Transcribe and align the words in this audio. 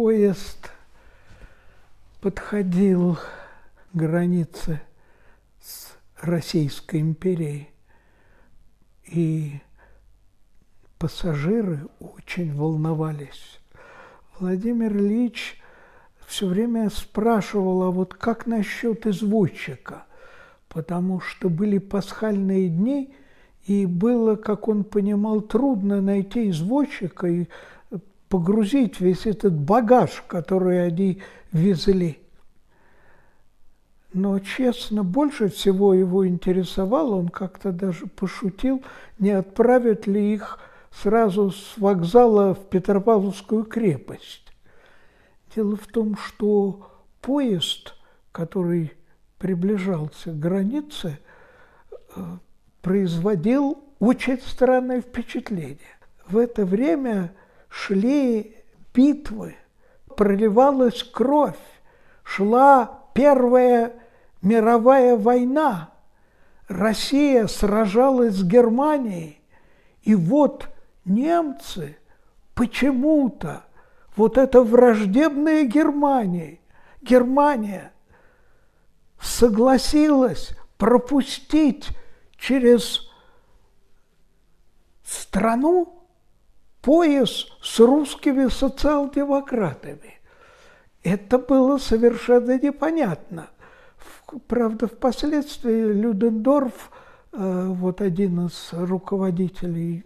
поезд 0.00 0.70
подходил 2.22 3.16
к 3.16 3.96
границе 3.96 4.80
с 5.60 5.92
Российской 6.22 7.02
империей, 7.02 7.68
и 9.04 9.60
пассажиры 10.98 11.80
очень 11.98 12.56
волновались. 12.56 13.60
Владимир 14.38 14.96
Ильич 14.96 15.60
все 16.26 16.46
время 16.46 16.88
спрашивал, 16.88 17.82
а 17.82 17.90
вот 17.90 18.14
как 18.14 18.46
насчет 18.46 19.06
извозчика? 19.06 20.04
Потому 20.70 21.20
что 21.20 21.50
были 21.50 21.76
пасхальные 21.76 22.70
дни, 22.70 23.14
и 23.66 23.84
было, 23.84 24.36
как 24.36 24.66
он 24.66 24.82
понимал, 24.82 25.42
трудно 25.42 26.00
найти 26.00 26.48
извозчика 26.48 27.26
и 27.26 27.48
погрузить 28.30 29.00
весь 29.00 29.26
этот 29.26 29.52
багаж, 29.52 30.24
который 30.28 30.86
они 30.86 31.20
везли. 31.52 32.20
Но, 34.12 34.38
честно, 34.38 35.02
больше 35.04 35.48
всего 35.48 35.92
его 35.92 36.26
интересовало, 36.26 37.16
он 37.16 37.28
как-то 37.28 37.72
даже 37.72 38.06
пошутил, 38.06 38.82
не 39.18 39.30
отправят 39.30 40.06
ли 40.06 40.32
их 40.32 40.58
сразу 40.92 41.50
с 41.50 41.76
вокзала 41.76 42.54
в 42.54 42.68
Петропавловскую 42.68 43.64
крепость. 43.64 44.46
Дело 45.54 45.76
в 45.76 45.86
том, 45.88 46.16
что 46.16 46.88
поезд, 47.20 47.94
который 48.30 48.92
приближался 49.38 50.30
к 50.30 50.38
границе, 50.38 51.18
э, 52.14 52.22
производил 52.80 53.82
очень 53.98 54.40
странное 54.40 55.00
впечатление. 55.00 55.98
В 56.28 56.38
это 56.38 56.64
время 56.64 57.32
шли 57.70 58.56
битвы, 58.92 59.56
проливалась 60.16 61.02
кровь, 61.02 61.56
шла 62.22 62.98
Первая 63.14 63.94
мировая 64.42 65.16
война. 65.16 65.90
Россия 66.68 67.46
сражалась 67.46 68.36
с 68.36 68.44
Германией, 68.44 69.40
и 70.02 70.14
вот 70.14 70.68
немцы 71.04 71.96
почему-то, 72.54 73.64
вот 74.16 74.38
эта 74.38 74.62
враждебная 74.62 75.64
Германия, 75.64 76.60
Германия 77.02 77.92
согласилась 79.20 80.50
пропустить 80.78 81.88
через 82.38 83.10
страну 85.02 85.99
пояс 86.82 87.46
с 87.62 87.78
русскими 87.80 88.48
социал-демократами. 88.48 90.20
Это 91.02 91.38
было 91.38 91.78
совершенно 91.78 92.58
непонятно. 92.58 93.48
Правда, 94.46 94.86
впоследствии 94.86 95.92
Людендорф, 95.92 96.90
э, 97.32 97.66
вот 97.68 98.00
один 98.00 98.46
из 98.46 98.70
руководителей 98.72 100.04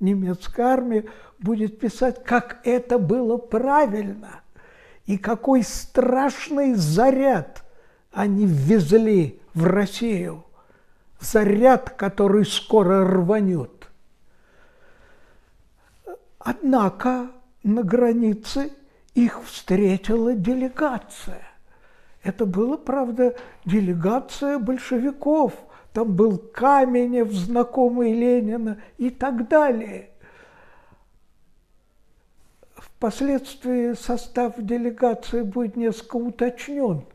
немецкой 0.00 0.62
армии, 0.62 1.08
будет 1.38 1.78
писать, 1.78 2.22
как 2.24 2.60
это 2.64 2.98
было 2.98 3.36
правильно 3.36 4.40
и 5.04 5.18
какой 5.18 5.62
страшный 5.62 6.74
заряд 6.74 7.64
они 8.12 8.46
ввезли 8.46 9.40
в 9.52 9.64
Россию. 9.64 10.44
Заряд, 11.20 11.90
который 11.90 12.46
скоро 12.46 13.06
рванет. 13.06 13.75
Однако 16.48 17.32
на 17.64 17.82
границе 17.82 18.70
их 19.14 19.42
встретила 19.42 20.32
делегация. 20.32 21.42
Это 22.22 22.46
была, 22.46 22.76
правда, 22.76 23.34
делегация 23.64 24.60
большевиков. 24.60 25.54
Там 25.92 26.14
был 26.14 26.38
Каменев, 26.38 27.32
знакомый 27.32 28.12
Ленина 28.12 28.80
и 28.96 29.10
так 29.10 29.48
далее. 29.48 30.10
Впоследствии 32.76 33.94
состав 33.94 34.54
делегации 34.56 35.42
будет 35.42 35.74
несколько 35.74 36.14
уточнен. 36.14 37.06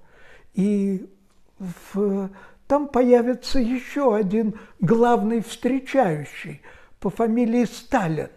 И 0.56 1.10
в, 1.58 2.30
там 2.68 2.90
появится 2.90 3.60
еще 3.60 4.14
один 4.14 4.56
главный 4.82 5.42
встречающий 5.42 6.62
по 7.00 7.10
фамилии 7.10 7.64
Сталин. 7.64 8.28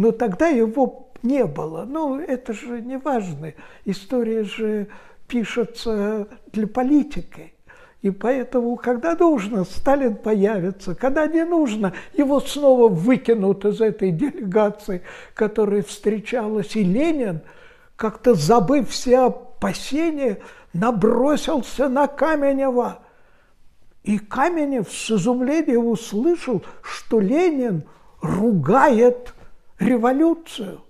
Но 0.00 0.12
тогда 0.12 0.48
его 0.48 1.10
не 1.22 1.44
было. 1.44 1.84
Ну, 1.84 2.18
это 2.18 2.54
же 2.54 2.80
не 2.80 2.96
важно. 2.96 3.52
История 3.84 4.44
же 4.44 4.88
пишется 5.28 6.26
для 6.52 6.66
политики. 6.66 7.52
И 8.00 8.08
поэтому, 8.08 8.76
когда 8.76 9.14
нужно, 9.14 9.64
Сталин 9.64 10.16
появится, 10.16 10.94
когда 10.94 11.26
не 11.26 11.44
нужно, 11.44 11.92
его 12.14 12.40
снова 12.40 12.88
выкинут 12.88 13.66
из 13.66 13.82
этой 13.82 14.10
делегации, 14.10 15.02
которая 15.34 15.82
встречалась. 15.82 16.74
И 16.76 16.82
Ленин, 16.82 17.42
как-то 17.96 18.32
забыв 18.32 18.88
все 18.88 19.26
опасения, 19.26 20.38
набросился 20.72 21.90
на 21.90 22.06
Каменева. 22.06 23.00
И 24.04 24.16
Каменев 24.18 24.90
с 24.90 25.10
изумлением 25.10 25.88
услышал, 25.88 26.62
что 26.80 27.20
Ленин 27.20 27.84
ругает 28.22 29.34
революцию. 29.80 30.82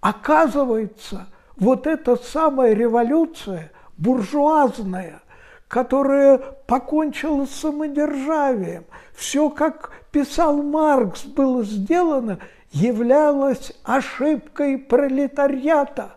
Оказывается, 0.00 1.26
вот 1.56 1.86
эта 1.86 2.16
самая 2.16 2.72
революция 2.72 3.72
буржуазная, 3.98 5.20
которая 5.66 6.38
покончила 6.38 7.44
с 7.46 7.50
самодержавием, 7.50 8.84
все, 9.14 9.50
как 9.50 9.90
писал 10.12 10.62
Маркс, 10.62 11.24
было 11.24 11.64
сделано, 11.64 12.38
являлось 12.70 13.72
ошибкой 13.82 14.78
пролетариата. 14.78 16.12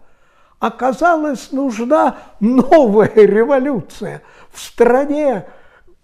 Оказалось, 0.60 1.52
нужна 1.52 2.18
новая 2.40 3.12
революция 3.16 4.22
в 4.52 4.60
стране, 4.60 5.48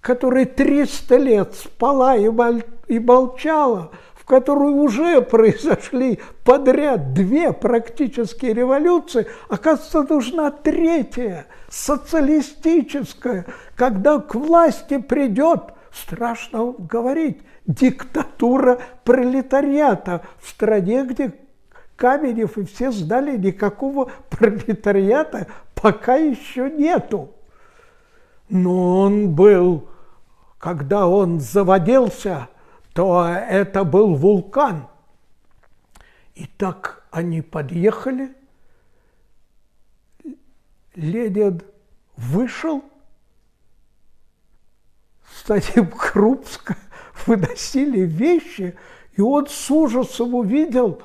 которая 0.01 0.45
300 0.45 1.17
лет 1.17 1.53
спала 1.53 2.15
и 2.17 2.99
молчала– 2.99 3.91
которой 4.27 4.73
уже 4.73 5.21
произошли 5.21 6.19
подряд 6.43 7.13
две 7.13 7.53
практические 7.53 8.53
революции, 8.53 9.25
оказывается, 9.47 10.03
нужна 10.03 10.51
третья, 10.51 11.47
социалистическая, 11.69 13.45
когда 13.75 14.19
к 14.19 14.35
власти 14.35 14.97
придет, 14.97 15.71
страшно 15.93 16.73
говорить, 16.77 17.39
диктатура 17.65 18.79
пролетариата 19.05 20.21
в 20.41 20.49
стране, 20.49 21.05
где 21.05 21.33
Каменев 21.95 22.57
и 22.57 22.65
все 22.65 22.91
сдали, 22.91 23.37
никакого 23.37 24.11
пролетариата 24.29 25.47
пока 25.73 26.15
еще 26.15 26.69
нету. 26.69 27.29
Но 28.49 28.99
он 28.99 29.31
был, 29.33 29.87
когда 30.59 31.07
он 31.07 31.39
заводился, 31.39 32.49
то 32.97 33.27
это 33.27 33.83
был 33.83 34.15
вулкан. 34.15 34.87
И 36.33 36.47
так 36.47 37.05
они 37.11 37.43
подъехали, 37.43 38.35
Ленин 40.95 41.61
вышел, 42.15 42.83
Стадим 45.31 45.91
Крупска 45.91 46.75
выносили 47.27 47.99
вещи, 47.99 48.75
и 49.13 49.21
он 49.21 49.45
с 49.45 49.69
ужасом 49.69 50.33
увидел 50.33 51.03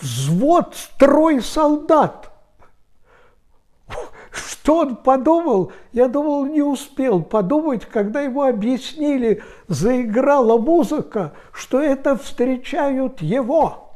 взвод, 0.00 0.74
строй 0.74 1.42
солдат– 1.42 2.32
что 4.36 4.78
он 4.78 4.96
подумал? 4.96 5.72
Я 5.92 6.08
думал, 6.08 6.46
не 6.46 6.62
успел 6.62 7.22
подумать, 7.22 7.86
когда 7.86 8.20
ему 8.22 8.42
объяснили, 8.42 9.42
заиграла 9.68 10.58
музыка, 10.58 11.32
что 11.52 11.80
это 11.80 12.16
встречают 12.16 13.22
его. 13.22 13.92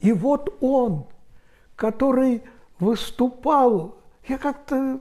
И 0.00 0.12
вот 0.12 0.56
он, 0.60 1.06
который 1.76 2.42
выступал, 2.78 3.96
я 4.28 4.38
как-то, 4.38 5.00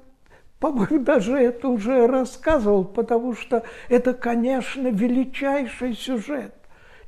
по-моему, 0.59 1.03
даже 1.03 1.37
это 1.37 1.67
уже 1.69 2.07
рассказывал, 2.07 2.85
потому 2.85 3.33
что 3.33 3.63
это, 3.87 4.13
конечно, 4.13 4.87
величайший 4.87 5.95
сюжет. 5.95 6.53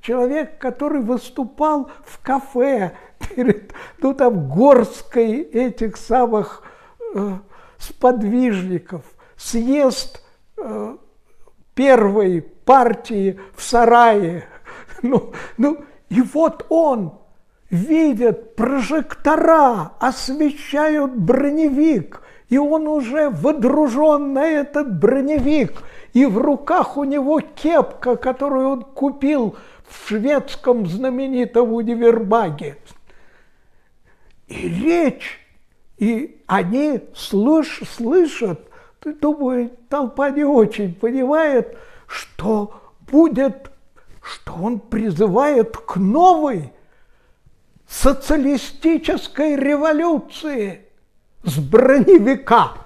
Человек, 0.01 0.57
который 0.57 1.01
выступал 1.01 1.91
в 2.05 2.21
кафе 2.21 2.93
перед, 3.19 3.73
ну 3.99 4.13
там, 4.13 4.49
горской 4.49 5.41
этих 5.41 5.95
самых 5.95 6.63
сподвижников, 7.77 9.03
съезд 9.35 10.21
э, 10.57 10.95
первой 11.73 12.41
партии 12.41 13.39
в 13.55 13.63
сарае. 13.63 14.45
Ну, 15.03 15.33
ну, 15.57 15.79
и 16.09 16.21
вот 16.21 16.67
он, 16.69 17.13
видят 17.71 18.55
прожектора, 18.55 19.93
освещают 19.99 21.15
броневик, 21.15 22.21
и 22.49 22.57
он 22.59 22.87
уже 22.87 23.29
водружен 23.29 24.33
на 24.33 24.45
этот 24.45 24.99
броневик, 24.99 25.81
и 26.13 26.25
в 26.25 26.37
руках 26.37 26.97
у 26.97 27.05
него 27.05 27.39
кепка, 27.39 28.17
которую 28.17 28.67
он 28.67 28.83
купил 28.83 29.55
в 29.87 30.09
шведском 30.09 30.85
знаменитом 30.85 31.73
универмаге. 31.73 32.75
И 34.47 34.67
речь, 34.67 35.39
и 36.01 36.43
они 36.47 36.99
слыш, 37.15 37.83
слышат, 37.87 38.59
думаю, 39.03 39.69
толпа 39.87 40.31
не 40.31 40.43
очень 40.43 40.95
понимает, 40.95 41.77
что 42.07 42.73
будет, 43.01 43.71
что 44.23 44.53
он 44.53 44.79
призывает 44.79 45.77
к 45.77 45.97
новой 45.97 46.73
социалистической 47.87 49.55
революции 49.55 50.87
с 51.43 51.59
броневика. 51.59 52.77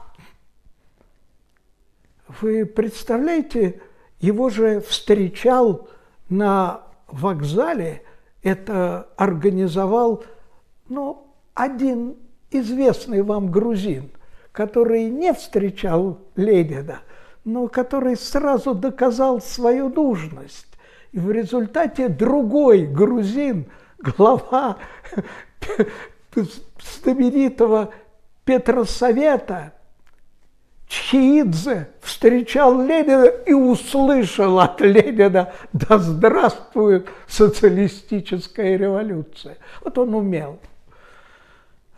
Вы 2.41 2.65
представляете, 2.65 3.81
его 4.19 4.49
же 4.49 4.81
встречал 4.81 5.87
на 6.27 6.81
вокзале, 7.07 8.03
это 8.43 9.07
организовал, 9.15 10.25
ну, 10.89 11.33
один 11.53 12.17
известный 12.51 13.21
вам 13.21 13.51
грузин, 13.51 14.11
который 14.51 15.09
не 15.09 15.33
встречал 15.33 16.19
Ленина, 16.35 17.01
но 17.43 17.67
который 17.67 18.15
сразу 18.15 18.73
доказал 18.73 19.41
свою 19.41 19.89
нужность. 19.89 20.67
И 21.11 21.19
в 21.19 21.31
результате 21.31 22.09
другой 22.09 22.85
грузин, 22.85 23.65
глава 23.99 24.77
знаменитого 27.03 27.93
Петросовета, 28.43 29.73
Чхиидзе 30.87 31.89
встречал 32.01 32.79
Ленина 32.81 33.25
и 33.25 33.53
услышал 33.53 34.59
от 34.59 34.81
Ленина 34.81 35.51
«Да 35.73 35.97
здравствует 35.97 37.07
социалистическая 37.27 38.77
революция». 38.77 39.57
Вот 39.83 39.97
он 39.97 40.13
умел. 40.13 40.59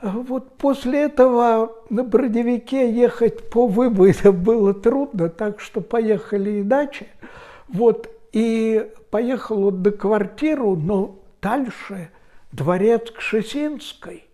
Вот 0.02 0.58
после 0.58 1.04
этого 1.06 1.74
на 1.90 2.04
броневике 2.04 2.92
ехать 2.92 3.50
по 3.50 3.68
выборам 3.68 4.44
было 4.44 4.74
трудно, 4.74 5.30
так 5.30 5.60
что 5.60 5.82
поехали 5.82 6.62
иначе. 6.62 7.08
Вот, 7.68 8.10
и 8.32 8.92
поехал 9.10 9.66
он 9.66 9.82
на 9.82 9.92
квартиру, 9.92 10.76
но 10.76 11.20
дальше 11.42 12.12
дворец 12.52 13.10
Кшесинской. 13.12 14.26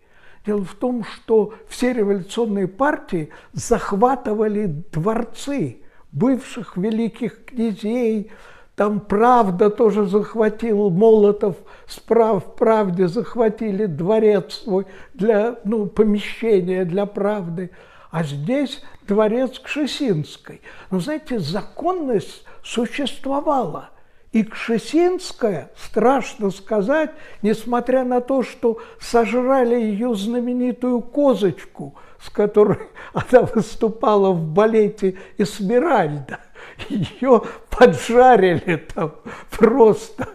Дело 0.44 0.62
в 0.64 0.74
том, 0.74 1.04
что 1.04 1.54
все 1.68 1.94
революционные 1.94 2.68
партии 2.68 3.30
захватывали 3.52 4.66
дворцы 4.92 5.78
бывших 6.12 6.76
великих 6.76 7.46
князей, 7.46 8.30
там 8.76 8.98
«Правда» 9.00 9.70
тоже 9.70 10.06
захватил, 10.06 10.90
Молотов 10.90 11.56
справ 11.86 12.44
в 12.44 12.54
«Правде» 12.56 13.06
захватили 13.06 13.86
дворец 13.86 14.62
свой 14.64 14.86
для, 15.12 15.56
ну, 15.64 15.86
помещения 15.86 16.84
для 16.84 17.06
«Правды». 17.06 17.70
А 18.10 18.24
здесь 18.24 18.82
дворец 19.06 19.58
Кшесинской. 19.60 20.60
Но, 20.90 20.98
знаете, 20.98 21.38
законность 21.38 22.44
существовала. 22.64 23.90
И 24.32 24.42
Кшесинская, 24.42 25.70
страшно 25.76 26.50
сказать, 26.50 27.12
несмотря 27.42 28.02
на 28.02 28.20
то, 28.20 28.42
что 28.42 28.78
сожрали 29.00 29.76
ее 29.76 30.16
знаменитую 30.16 31.00
козочку, 31.00 31.94
с 32.20 32.30
которой 32.30 32.88
она 33.12 33.42
выступала 33.42 34.32
в 34.32 34.44
балете 34.44 35.16
«Эсмеральда», 35.38 36.40
ее 36.88 37.42
поджарили 37.70 38.76
там 38.76 39.12
просто. 39.50 40.28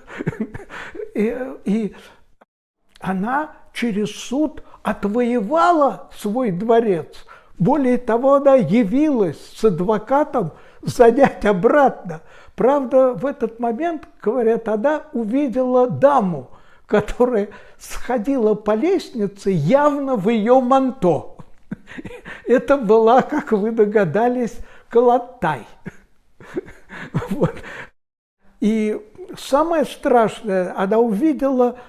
И, 1.15 1.38
и 1.65 1.95
она 3.00 3.51
через 3.74 4.12
суд 4.15 4.63
отвоевала 4.83 6.09
свой 6.18 6.51
дворец. 6.51 7.25
Более 7.57 7.97
того, 7.97 8.36
она 8.36 8.56
явилась 8.56 9.39
с 9.56 9.65
адвокатом 9.65 10.53
занять 10.81 11.45
обратно. 11.45 12.21
Правда, 12.56 13.13
в 13.13 13.25
этот 13.25 13.59
момент, 13.59 14.07
говорят, 14.21 14.68
она 14.68 15.03
увидела 15.13 15.89
даму, 15.89 16.50
которая 16.88 17.50
сходила 17.77 18.53
по 18.56 18.75
лестнице 18.75 19.51
явно 19.51 20.15
в 20.15 20.30
ее 20.30 20.59
манто. 20.59 21.38
Это 22.45 22.77
была, 22.77 23.21
как 23.21 23.51
вы 23.51 23.71
догадались, 23.71 24.57
Калатай. 24.89 25.68
Вот. 27.30 27.56
И 28.60 29.00
самое 29.38 29.86
страшное, 29.86 30.78
она 30.78 31.00
увидела 31.00 31.80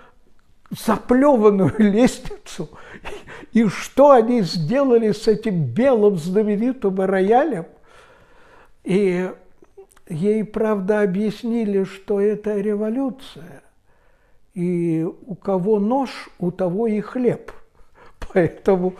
заплеванную 0.70 1.74
лестницу, 1.78 2.70
и 3.52 3.66
что 3.66 4.12
они 4.12 4.42
сделали 4.42 5.12
с 5.12 5.26
этим 5.26 5.64
белым 5.64 6.16
знаменитым 6.16 7.00
роялем. 7.00 7.66
И 8.84 9.30
ей, 10.08 10.44
правда, 10.44 11.02
объяснили, 11.02 11.84
что 11.84 12.20
это 12.20 12.58
революция, 12.58 13.62
и 14.54 15.04
у 15.26 15.34
кого 15.34 15.78
нож, 15.80 16.28
у 16.38 16.50
того 16.50 16.86
и 16.86 17.00
хлеб. 17.00 17.52
Поэтому 18.32 18.94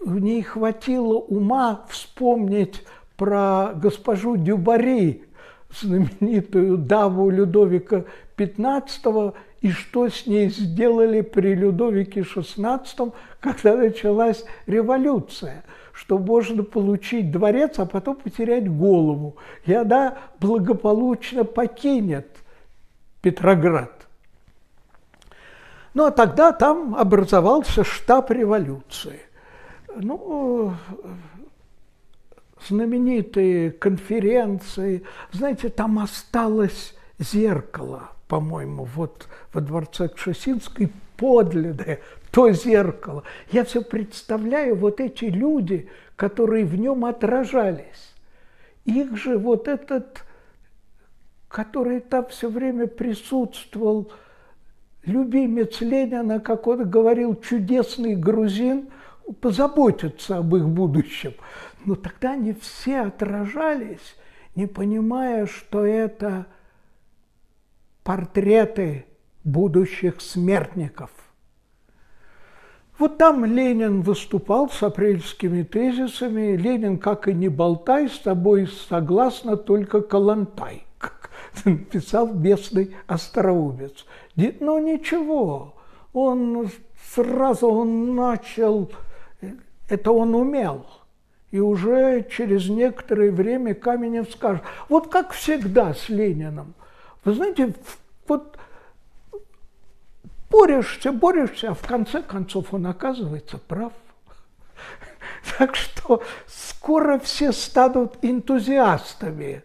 в 0.00 0.18
ней 0.18 0.42
хватило 0.42 1.14
ума 1.14 1.86
вспомнить 1.88 2.82
про 3.16 3.72
госпожу 3.74 4.36
Дюбари, 4.36 5.24
знаменитую 5.70 6.78
даму 6.78 7.30
Людовика 7.30 8.04
XV, 8.36 9.34
и 9.60 9.70
что 9.70 10.08
с 10.08 10.26
ней 10.26 10.50
сделали 10.50 11.22
при 11.22 11.54
Людовике 11.54 12.20
XVI, 12.20 13.12
когда 13.40 13.76
началась 13.76 14.44
революция, 14.66 15.64
что 15.92 16.18
можно 16.18 16.62
получить 16.62 17.30
дворец, 17.30 17.78
а 17.78 17.86
потом 17.86 18.16
потерять 18.16 18.70
голову, 18.70 19.36
и 19.64 19.72
она 19.72 20.18
благополучно 20.40 21.44
покинет 21.44 22.28
Петроград. 23.22 24.06
Ну, 25.94 26.04
а 26.04 26.10
тогда 26.10 26.52
там 26.52 26.94
образовался 26.96 27.84
штаб 27.84 28.30
революции. 28.32 29.20
Ну, 29.96 30.74
знаменитые 32.68 33.70
конференции. 33.70 35.02
Знаете, 35.32 35.68
там 35.68 35.98
осталось 35.98 36.94
зеркало, 37.18 38.10
по-моему, 38.28 38.84
вот 38.94 39.28
во 39.52 39.60
дворце 39.60 40.08
Кшесинской 40.08 40.90
подлинное, 41.16 42.00
то 42.30 42.50
зеркало. 42.50 43.22
Я 43.50 43.64
все 43.64 43.82
представляю, 43.82 44.76
вот 44.76 45.00
эти 45.00 45.26
люди, 45.26 45.88
которые 46.16 46.64
в 46.64 46.76
нем 46.76 47.04
отражались. 47.04 48.14
Их 48.84 49.16
же 49.16 49.38
вот 49.38 49.68
этот, 49.68 50.24
который 51.48 52.00
там 52.00 52.26
все 52.26 52.48
время 52.50 52.86
присутствовал, 52.86 54.12
любимец 55.04 55.80
Ленина, 55.80 56.40
как 56.40 56.66
он 56.66 56.88
говорил, 56.88 57.36
чудесный 57.36 58.16
грузин, 58.16 58.88
позаботится 59.40 60.38
об 60.38 60.54
их 60.56 60.68
будущем. 60.68 61.34
Но 61.84 61.94
тогда 61.94 62.32
они 62.32 62.52
все 62.54 63.00
отражались, 63.00 64.16
не 64.54 64.66
понимая, 64.66 65.46
что 65.46 65.84
это 65.84 66.46
портреты 68.02 69.06
будущих 69.44 70.20
смертников. 70.20 71.10
Вот 72.98 73.18
там 73.18 73.44
Ленин 73.44 74.02
выступал 74.02 74.70
с 74.70 74.82
апрельскими 74.82 75.62
тезисами. 75.62 76.56
Ленин, 76.56 76.98
как 76.98 77.26
и 77.26 77.34
не 77.34 77.48
болтай, 77.48 78.08
с 78.08 78.18
тобой 78.20 78.68
согласно 78.68 79.56
только 79.56 80.00
калантай, 80.00 80.84
как 80.98 81.30
написал 81.64 82.32
местный 82.32 82.94
остроумец. 83.08 84.06
Но 84.36 84.78
ничего, 84.78 85.74
он 86.12 86.68
сразу 87.14 87.68
он 87.68 88.14
начал, 88.14 88.90
это 89.88 90.12
он 90.12 90.34
умел– 90.34 90.86
и 91.54 91.60
уже 91.60 92.26
через 92.28 92.68
некоторое 92.68 93.30
время 93.30 93.76
Каменев 93.76 94.28
скажет, 94.32 94.64
вот 94.88 95.08
как 95.08 95.30
всегда 95.30 95.94
с 95.94 96.08
Лениным, 96.08 96.74
вы 97.24 97.32
знаете, 97.32 97.72
вот 98.26 98.58
борешься, 100.50 101.12
борешься, 101.12 101.70
а 101.70 101.74
в 101.74 101.86
конце 101.86 102.22
концов 102.22 102.74
он 102.74 102.88
оказывается 102.88 103.58
прав. 103.58 103.92
Так 105.56 105.76
что 105.76 106.24
скоро 106.48 107.20
все 107.20 107.52
станут 107.52 108.16
энтузиастами 108.22 109.62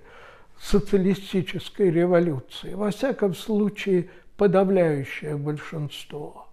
социалистической 0.61 1.89
революции, 1.89 2.75
во 2.75 2.91
всяком 2.91 3.33
случае 3.33 4.11
подавляющее 4.37 5.37
большинство. 5.37 6.49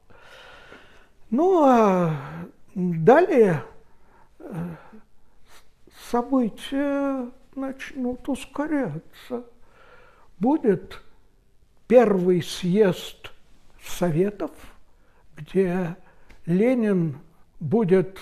Ну, 1.28 1.62
а 1.62 2.16
далее 2.76 3.62
э, 4.38 4.52
события 6.10 7.30
начнут 7.54 8.28
ускоряться. 8.28 9.44
Будет 10.38 11.00
первый 11.88 12.42
съезд 12.42 13.32
Советов, 13.82 14.50
где 15.36 15.96
Ленин 16.44 17.18
будет 17.60 18.18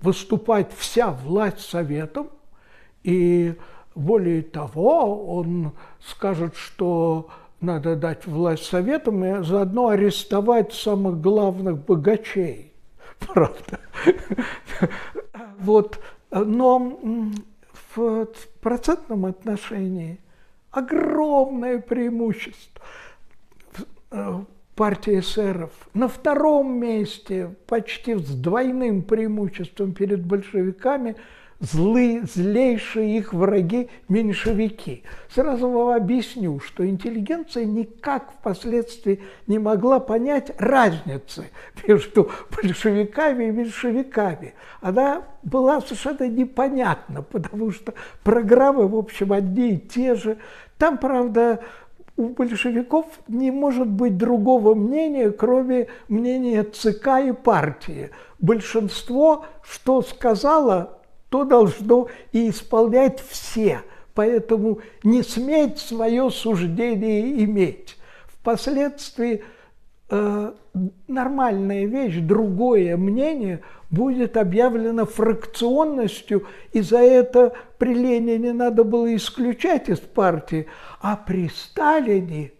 выступать 0.00 0.72
вся 0.72 1.10
власть 1.10 1.60
Советом, 1.60 2.30
и 3.02 3.54
более 3.94 4.42
того, 4.42 5.36
он 5.36 5.72
скажет, 6.00 6.56
что 6.56 7.28
надо 7.60 7.96
дать 7.96 8.26
власть 8.26 8.64
Советам 8.64 9.22
и 9.24 9.42
заодно 9.44 9.88
арестовать 9.88 10.72
самых 10.72 11.20
главных 11.20 11.84
богачей. 11.84 12.73
Правда. 13.34 13.80
Вот. 15.58 16.00
Но 16.30 16.98
в 17.94 18.26
процентном 18.60 19.26
отношении 19.26 20.20
огромное 20.70 21.78
преимущество 21.78 22.84
э, 24.10 24.40
партии 24.74 25.20
эсеров. 25.20 25.70
На 25.94 26.08
втором 26.08 26.78
месте, 26.78 27.54
почти 27.66 28.16
с 28.16 28.28
двойным 28.34 29.02
преимуществом 29.02 29.92
перед 29.92 30.24
большевиками, 30.24 31.16
злые, 31.60 32.22
злейшие 32.24 33.18
их 33.18 33.32
враги 33.32 33.88
меньшевики. 34.08 35.02
Сразу 35.28 35.68
вам 35.68 35.88
объясню, 35.96 36.60
что 36.60 36.86
интеллигенция 36.86 37.64
никак 37.64 38.32
впоследствии 38.32 39.22
не 39.46 39.58
могла 39.58 40.00
понять 40.00 40.52
разницы 40.58 41.50
между 41.86 42.30
большевиками 42.54 43.44
и 43.44 43.50
меньшевиками. 43.50 44.54
Она 44.80 45.22
была 45.42 45.80
совершенно 45.80 46.28
непонятна, 46.28 47.22
потому 47.22 47.70
что 47.70 47.94
программы, 48.22 48.88
в 48.88 48.96
общем, 48.96 49.32
одни 49.32 49.74
и 49.74 49.78
те 49.78 50.14
же. 50.14 50.38
Там, 50.78 50.98
правда, 50.98 51.60
у 52.16 52.28
большевиков 52.28 53.06
не 53.28 53.50
может 53.50 53.88
быть 53.88 54.16
другого 54.16 54.74
мнения, 54.74 55.30
кроме 55.30 55.88
мнения 56.08 56.62
ЦК 56.62 57.20
и 57.26 57.32
партии. 57.32 58.10
Большинство, 58.38 59.46
что 59.62 60.02
сказала, 60.02 60.98
то 61.34 61.42
должно 61.42 62.06
и 62.30 62.48
исполнять 62.48 63.18
все. 63.18 63.82
Поэтому 64.14 64.78
не 65.02 65.24
сметь 65.24 65.78
свое 65.78 66.30
суждение 66.30 67.42
иметь. 67.42 67.98
Впоследствии 68.28 69.42
э, 70.10 70.52
нормальная 71.08 71.86
вещь, 71.86 72.18
другое 72.20 72.96
мнение 72.96 73.62
будет 73.90 74.36
объявлено 74.36 75.06
фракционностью, 75.06 76.46
и 76.72 76.82
за 76.82 76.98
это 76.98 77.52
при 77.78 77.94
Ленине 77.94 78.52
надо 78.52 78.84
было 78.84 79.12
исключать 79.16 79.88
из 79.88 79.98
партии, 79.98 80.68
а 81.00 81.16
при 81.16 81.48
Сталине 81.48 82.52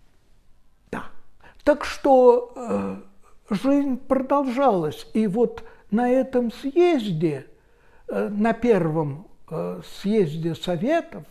–да. 0.90 1.04
Так 1.64 1.84
что 1.84 2.54
э, 2.56 2.96
жизнь 3.50 3.98
продолжалась, 3.98 5.06
и 5.12 5.26
вот 5.26 5.64
на 5.90 6.08
этом 6.08 6.50
съезде, 6.50 7.46
на 8.12 8.52
первом 8.52 9.26
э, 9.50 9.80
съезде 10.00 10.54
Советов, 10.54 11.24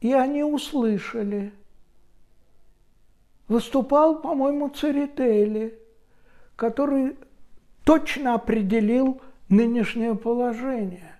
и 0.00 0.12
они 0.12 0.44
услышали. 0.44 1.52
Выступал, 3.48 4.20
по-моему, 4.20 4.68
Церетели, 4.68 5.78
который 6.56 7.16
точно 7.84 8.34
определил 8.34 9.20
нынешнее 9.48 10.14
положение 10.14 11.16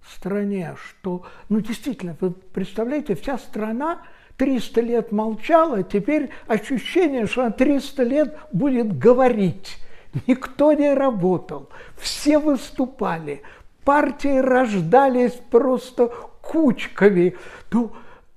в 0.00 0.12
стране, 0.12 0.76
что, 0.76 1.24
ну, 1.48 1.60
действительно, 1.60 2.16
вы 2.20 2.30
представляете, 2.30 3.14
вся 3.14 3.38
страна 3.38 4.02
300 4.36 4.80
лет 4.80 5.12
молчала, 5.12 5.82
теперь 5.82 6.30
ощущение, 6.46 7.26
что 7.26 7.42
она 7.42 7.50
300 7.50 8.02
лет 8.02 8.38
будет 8.52 8.98
говорить. 8.98 9.78
Никто 10.26 10.72
не 10.72 10.94
работал, 10.94 11.68
все 11.96 12.38
выступали, 12.38 13.42
партии 13.84 14.38
рождались 14.38 15.38
просто 15.50 16.08
кучками. 16.40 17.36
Ну, 17.70 17.92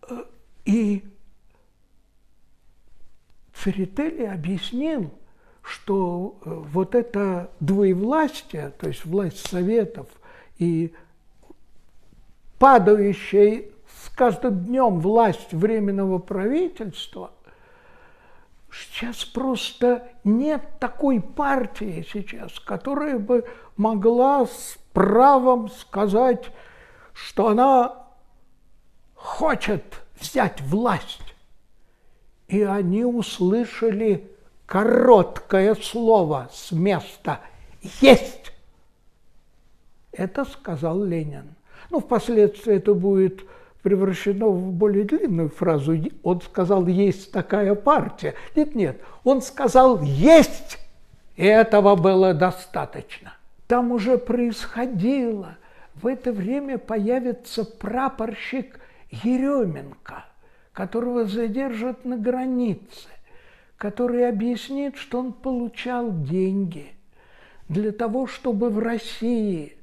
э, 0.10 0.24
и 0.66 1.04
Церетели 3.54 4.24
объяснил, 4.26 5.12
что 5.62 6.38
э, 6.44 6.50
вот 6.50 6.96
это 6.96 7.52
двоевластие, 7.60 8.72
то 8.78 8.88
есть 8.88 9.06
власть 9.06 9.48
советов 9.48 10.08
и 10.58 10.94
падающая 12.58 13.66
с 14.02 14.10
каждым 14.10 14.66
днем 14.66 15.00
власть 15.00 15.54
Временного 15.54 16.20
правительства, 16.20 17.32
сейчас 18.72 19.26
просто 19.26 20.08
нет 20.24 20.62
такой 20.80 21.22
партии 21.22 22.06
сейчас, 22.12 22.60
которая 22.60 23.18
бы 23.18 23.46
могла 23.78 24.46
с 24.46 24.78
правом 24.94 25.70
сказать, 25.70 26.52
что 27.14 27.50
она 27.50 28.08
хочет 29.16 29.84
взять 30.20 30.62
власть. 30.62 31.36
И 32.48 32.62
они 32.62 33.06
услышали 33.06 34.30
короткое 34.66 35.76
слово 35.76 36.50
с 36.52 36.72
места 36.72 37.42
«есть». 38.02 38.52
Это 40.12 40.46
сказал 40.46 41.04
Ленин. 41.04 41.56
Ну, 41.90 42.00
впоследствии 42.00 42.76
это 42.76 42.94
будет 42.94 43.44
превращено 43.82 44.48
в 44.50 44.72
более 44.72 45.04
длинную 45.06 45.50
фразу. 45.50 45.96
Он 46.24 46.42
сказал, 46.42 46.88
есть 46.88 47.32
такая 47.32 47.76
партия. 47.76 48.36
Нет, 48.56 48.76
нет, 48.76 49.02
он 49.24 49.42
сказал, 49.42 50.02
есть, 50.02 50.80
и 51.36 51.46
этого 51.46 51.96
было 51.96 52.34
достаточно. 52.34 53.34
Там 53.68 53.92
уже 53.92 54.18
происходило. 54.18 55.58
В 55.96 56.08
это 56.08 56.32
время 56.32 56.78
появится 56.78 57.66
прапорщик 57.66 58.80
Еременко, 59.12 60.26
которого 60.74 61.26
задержат 61.26 62.06
на 62.06 62.18
границе 62.18 63.10
который 63.80 64.28
объяснит, 64.28 64.98
что 64.98 65.20
он 65.20 65.32
получал 65.34 66.12
деньги 66.12 66.92
для 67.70 67.92
того, 67.94 68.28
чтобы 68.28 68.70
в 68.70 68.78
России 68.78 69.78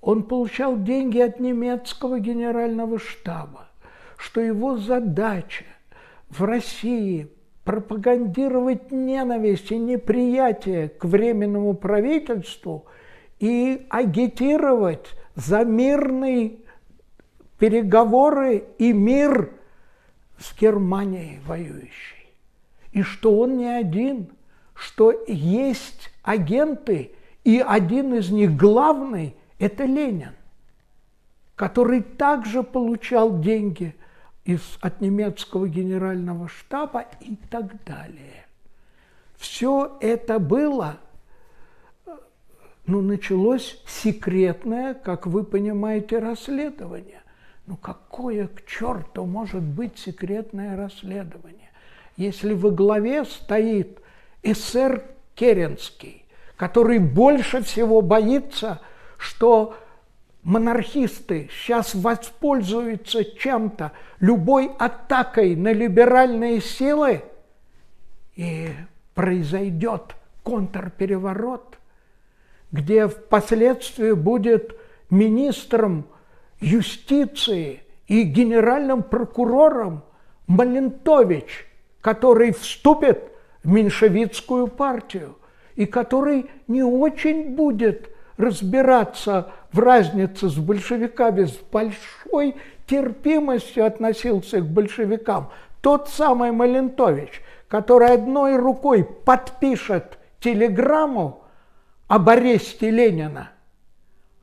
он 0.00 0.22
получал 0.22 0.78
деньги 0.78 1.18
от 1.18 1.40
немецкого 1.40 2.18
генерального 2.20 2.98
штаба, 2.98 3.68
что 4.16 4.40
его 4.40 4.76
задача 4.76 5.64
в 6.28 6.42
России 6.44 7.28
пропагандировать 7.64 8.90
ненависть 8.90 9.70
и 9.70 9.78
неприятие 9.78 10.88
к 10.88 11.04
временному 11.04 11.74
правительству 11.74 12.86
и 13.38 13.86
агитировать 13.90 15.06
за 15.34 15.64
мирные 15.64 16.56
переговоры 17.58 18.64
и 18.78 18.92
мир 18.92 19.52
с 20.38 20.58
Германией 20.58 21.40
воюющей. 21.46 22.34
И 22.92 23.02
что 23.02 23.38
он 23.38 23.58
не 23.58 23.66
один, 23.66 24.30
что 24.74 25.12
есть 25.26 26.10
агенты, 26.22 27.12
и 27.44 27.62
один 27.64 28.14
из 28.14 28.30
них 28.30 28.56
главный– 28.56 29.36
это 29.60 29.84
Ленин, 29.84 30.32
который 31.54 32.02
также 32.02 32.64
получал 32.64 33.38
деньги 33.38 33.94
из, 34.44 34.60
от 34.80 35.00
немецкого 35.00 35.68
генерального 35.68 36.48
штаба 36.48 37.04
и 37.20 37.36
так 37.36 37.84
далее. 37.84 38.46
Все 39.36 39.96
это 40.00 40.40
было, 40.40 40.96
ну, 42.86 43.00
началось 43.00 43.80
секретное, 43.86 44.94
как 44.94 45.28
вы 45.28 45.44
понимаете, 45.44 46.18
расследование. 46.18 47.20
Ну, 47.66 47.76
какое 47.76 48.48
к 48.48 48.66
черту 48.66 49.24
может 49.26 49.62
быть 49.62 49.96
секретное 49.96 50.76
расследование? 50.76 51.60
если 52.20 52.52
во 52.52 52.70
главе 52.70 53.24
стоит 53.24 53.98
эсер 54.42 55.04
Керенский, 55.34 56.26
который 56.56 56.98
больше 56.98 57.62
всего 57.62 58.02
боится, 58.02 58.80
что 59.20 59.76
монархисты 60.42 61.48
сейчас 61.52 61.94
воспользуются 61.94 63.24
чем-то, 63.24 63.92
любой 64.18 64.70
атакой 64.78 65.54
на 65.54 65.72
либеральные 65.72 66.60
силы, 66.60 67.22
и 68.36 68.70
произойдет 69.14 70.14
контрпереворот, 70.42 71.78
где 72.72 73.06
впоследствии 73.06 74.12
будет 74.12 74.76
министром 75.10 76.06
юстиции 76.60 77.82
и 78.06 78.22
генеральным 78.22 79.02
прокурором 79.02 80.02
Малентович– 80.46 81.66
который 82.00 82.52
вступит 82.52 83.22
в 83.62 83.70
меньшевистскую 83.70 84.68
партию, 84.68 85.36
и 85.76 85.86
который 85.86 86.50
не 86.66 86.82
очень 86.82 87.54
будет 87.54 88.09
разбираться 88.40 89.52
в 89.72 89.78
разнице 89.78 90.48
с 90.48 90.56
большевиками, 90.56 91.44
с 91.44 91.56
большой 91.70 92.56
терпимостью 92.86 93.86
относился 93.86 94.60
к 94.60 94.66
большевикам. 94.66 95.50
Тот 95.80 96.08
самый 96.08 96.50
Малентович, 96.50 97.42
который 97.68 98.12
одной 98.12 98.56
рукой 98.56 99.04
подпишет 99.04 100.18
телеграмму 100.40 101.44
об 102.08 102.28
аресте 102.28 102.90
Ленина, 102.90 103.50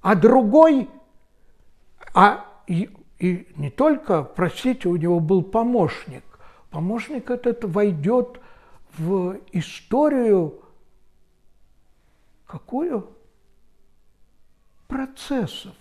а 0.01 0.16
другой, 0.16 0.89
а 2.13 2.46
и, 2.68 2.89
и 3.20 3.48
не 3.56 3.70
только, 3.70 4.24
простите, 4.24 4.88
у 4.88 4.96
него 4.96 5.20
был 5.20 5.44
помощник. 5.44 6.24
Помощник 6.70 7.30
этот 7.30 7.66
войдет 7.66 8.39
в 8.98 9.38
историю 9.51 10.62
какую? 12.46 13.10
Процессов. 14.88 15.75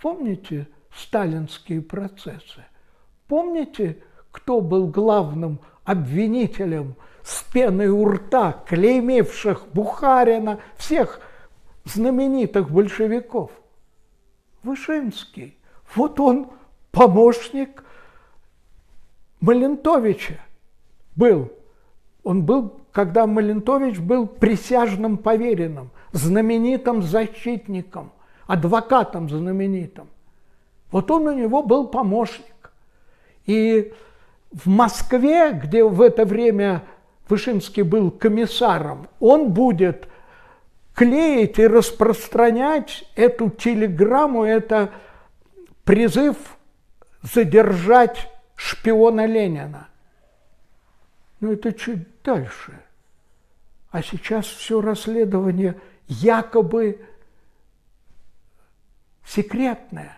Помните 0.00 0.68
сталинские 0.94 1.82
процессы? 1.82 2.64
Помните, 3.26 4.02
кто 4.30 4.60
был 4.60 4.86
главным 4.86 5.60
обвинителем 5.84 6.94
с 7.22 7.42
пеной 7.42 7.88
у 7.88 8.04
рта, 8.08 8.52
клеймивших 8.66 9.66
Бухарина, 9.72 10.60
всех 10.76 11.20
знаменитых 11.84 12.70
большевиков? 12.70 13.50
Вышинский. 14.62 15.58
Вот 15.94 16.20
он 16.20 16.50
помощник 16.92 17.84
Малентовича 19.40 20.38
был. 21.16 21.50
Он 22.22 22.44
был, 22.44 22.80
когда 22.92 23.26
Малентович 23.26 23.98
был 23.98 24.26
присяжным 24.26 25.16
поверенным, 25.16 25.90
знаменитым 26.12 27.02
защитником, 27.02 28.12
адвокатом 28.50 29.28
знаменитым. 29.28 30.08
Вот 30.90 31.08
он 31.12 31.28
у 31.28 31.32
него 31.32 31.62
был 31.62 31.86
помощник. 31.86 32.72
И 33.46 33.92
в 34.50 34.68
Москве, 34.68 35.52
где 35.52 35.84
в 35.84 36.02
это 36.02 36.24
время 36.24 36.82
Вышинский 37.28 37.84
был 37.84 38.10
комиссаром, 38.10 39.06
он 39.20 39.52
будет 39.52 40.08
клеить 40.94 41.60
и 41.60 41.66
распространять 41.68 43.04
эту 43.14 43.50
телеграмму, 43.50 44.42
это 44.42 44.90
призыв 45.84 46.36
задержать 47.22 48.28
шпиона 48.56 49.26
Ленина. 49.26 49.86
Но 51.38 51.52
это 51.52 51.72
чуть 51.72 52.04
дальше. 52.24 52.80
А 53.92 54.02
сейчас 54.02 54.46
все 54.46 54.80
расследование 54.80 55.80
якобы 56.08 56.98
секретное. 59.24 60.16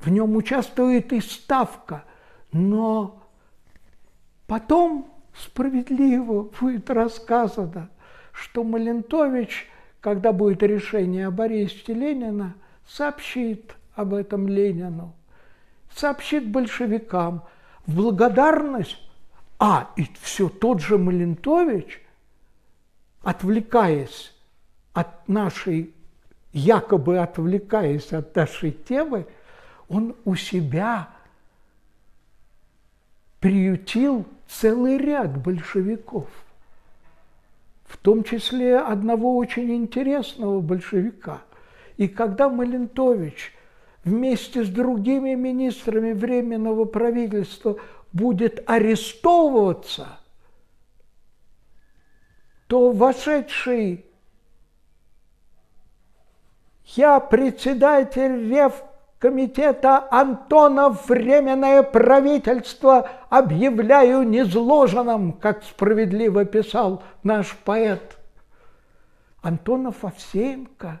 В 0.00 0.08
нем 0.08 0.36
участвует 0.36 1.12
и 1.12 1.20
Ставка, 1.20 2.04
но 2.52 3.22
потом 4.46 5.12
справедливо 5.36 6.50
будет 6.58 6.90
рассказано, 6.90 7.90
что 8.32 8.64
Малентович, 8.64 9.68
когда 10.00 10.32
будет 10.32 10.62
решение 10.62 11.26
об 11.26 11.40
аресте 11.40 11.92
Ленина, 11.92 12.54
сообщит 12.86 13.76
об 13.94 14.14
этом 14.14 14.48
Ленину, 14.48 15.14
сообщит 15.94 16.48
большевикам 16.48 17.44
в 17.86 17.94
благодарность, 17.94 18.98
а, 19.58 19.90
и 19.96 20.06
все 20.20 20.48
тот 20.48 20.80
же 20.80 20.96
Малентович, 20.96 22.02
отвлекаясь 23.22 24.34
от 24.94 25.28
нашей, 25.28 25.94
якобы 26.52 27.18
отвлекаясь 27.18 28.12
от 28.12 28.34
нашей 28.34 28.72
темы, 28.72 29.26
он 29.88 30.16
у 30.24 30.34
себя 30.34 31.10
приютил 33.40 34.26
целый 34.48 34.98
ряд 34.98 35.36
большевиков, 35.36 36.28
в 37.84 37.96
том 37.96 38.24
числе 38.24 38.78
одного 38.78 39.36
очень 39.36 39.74
интересного 39.74 40.60
большевика. 40.60 41.42
И 41.96 42.08
когда 42.08 42.48
Малентович 42.48 43.54
вместе 44.04 44.64
с 44.64 44.68
другими 44.68 45.34
министрами 45.34 46.12
Временного 46.12 46.84
правительства 46.84 47.78
будет 48.12 48.62
арестовываться, 48.68 50.18
то 52.66 52.92
вошедший 52.92 54.04
я 56.96 57.20
председатель 57.20 58.50
Рев 58.50 58.82
комитета 59.18 60.06
Антонов 60.10 61.08
Временное 61.08 61.82
правительство 61.82 63.08
объявляю 63.28 64.22
незложенным, 64.22 65.34
как 65.34 65.62
справедливо 65.62 66.44
писал 66.44 67.02
наш 67.22 67.54
поэт. 67.64 68.16
Антонов 69.42 70.04
Овсеенко, 70.04 71.00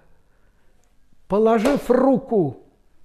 положив 1.28 1.90
руку 1.90 2.58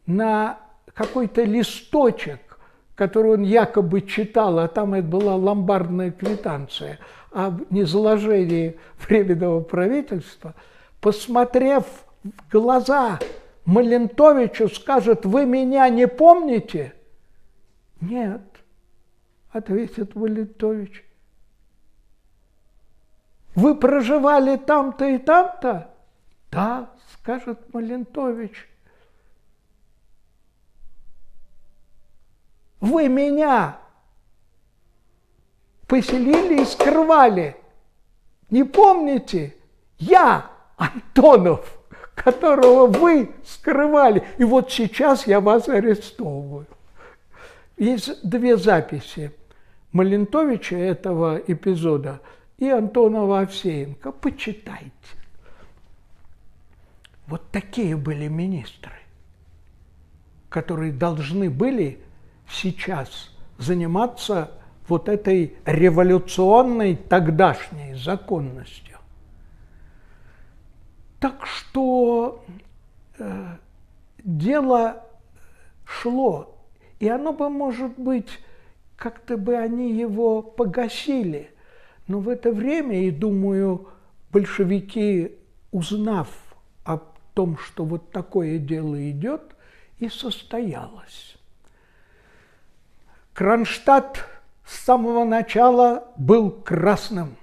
на 0.06 0.60
какой-то 0.94 1.44
листочек, 1.44 2.60
который 2.96 3.34
он 3.34 3.44
якобы 3.44 4.02
читал, 4.02 4.60
а 4.60 4.68
там 4.68 4.94
это 4.94 5.08
была 5.08 5.36
ломбардная 5.36 6.12
квитанция 6.12 7.00
об 7.32 7.70
незаложении 7.70 8.80
Временного 9.08 9.62
правительства, 9.62 10.56
посмотрев 11.02 11.86
в 12.26 12.52
глаза 12.52 13.20
Малентовичу, 13.66 14.68
скажет, 14.68 15.26
вы 15.26 15.46
меня 15.46 15.88
не 15.90 16.08
помните? 16.08 16.94
Нет, 18.02 18.42
ответит 19.52 20.16
Малентович. 20.16 21.04
Вы 23.54 23.76
проживали 23.76 24.58
там-то 24.58 25.06
и 25.06 25.18
там-то? 25.18 25.94
Да, 26.52 26.90
скажет 27.14 27.74
Малентович. 27.74 28.68
Вы 32.82 33.08
меня 33.08 33.80
поселили 35.88 36.62
и 36.62 36.66
скрывали. 36.66 37.56
Не 38.50 38.64
помните? 38.64 39.56
Я, 39.98 40.52
Антонов, 40.76 41.75
которого 42.16 42.88
вы 42.88 43.32
скрывали. 43.46 44.24
И 44.38 44.44
вот 44.44 44.72
сейчас 44.72 45.28
я 45.28 45.40
вас 45.42 45.70
арестовываю. 45.70 46.66
Есть 47.78 48.28
две 48.28 48.58
записи 48.58 49.32
Малентовича 49.92 50.78
этого 50.78 51.38
эпизода 51.38 52.22
и 52.58 52.70
Антонова 52.70 53.42
Овсеенко. 53.42 54.12
Почитайте. 54.12 54.92
Вот 57.28 57.50
такие 57.52 57.96
были 57.96 58.28
министры, 58.28 58.94
которые 60.50 60.92
должны 60.92 61.50
были 61.50 62.00
сейчас 62.50 63.32
заниматься 63.58 64.52
вот 64.88 65.10
этой 65.10 65.56
революционной 65.66 66.96
тогдашней 66.96 67.96
законностью. 67.96 68.95
Так 71.20 71.46
что 71.46 72.44
э, 73.18 73.56
дело 74.24 75.04
шло, 75.86 76.58
и 77.00 77.08
оно 77.08 77.34
бы, 77.34 77.50
может 77.50 77.98
быть, 77.98 78.40
как-то 78.96 79.38
бы 79.38 79.56
они 79.56 79.94
его 79.94 80.42
погасили. 80.42 81.52
Но 82.08 82.20
в 82.20 82.30
это 82.30 82.52
время, 82.52 83.04
и 83.04 83.12
думаю, 83.12 83.88
большевики, 84.32 85.36
узнав 85.72 86.30
о 86.84 87.00
том, 87.34 87.58
что 87.58 87.84
вот 87.84 88.12
такое 88.12 88.58
дело 88.58 89.10
идет, 89.10 89.56
и 90.00 90.10
состоялось. 90.10 91.38
Кронштадт 93.34 94.26
с 94.66 94.80
самого 94.86 95.26
начала 95.26 96.12
был 96.18 96.52
красным. 96.52 97.36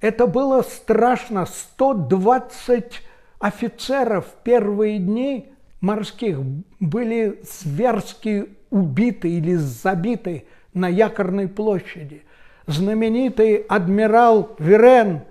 Это 0.00 0.26
было 0.26 0.62
страшно. 0.62 1.46
120 1.46 3.02
офицеров 3.38 4.26
в 4.26 4.42
первые 4.42 4.98
дни 4.98 5.52
морских 5.80 6.38
были 6.78 7.40
зверски 7.42 8.48
убиты 8.70 9.30
или 9.30 9.54
забиты 9.54 10.44
на 10.72 10.88
якорной 10.88 11.48
площади. 11.48 12.22
Знаменитый 12.66 13.56
адмирал 13.56 14.54
Вирен, 14.58 15.22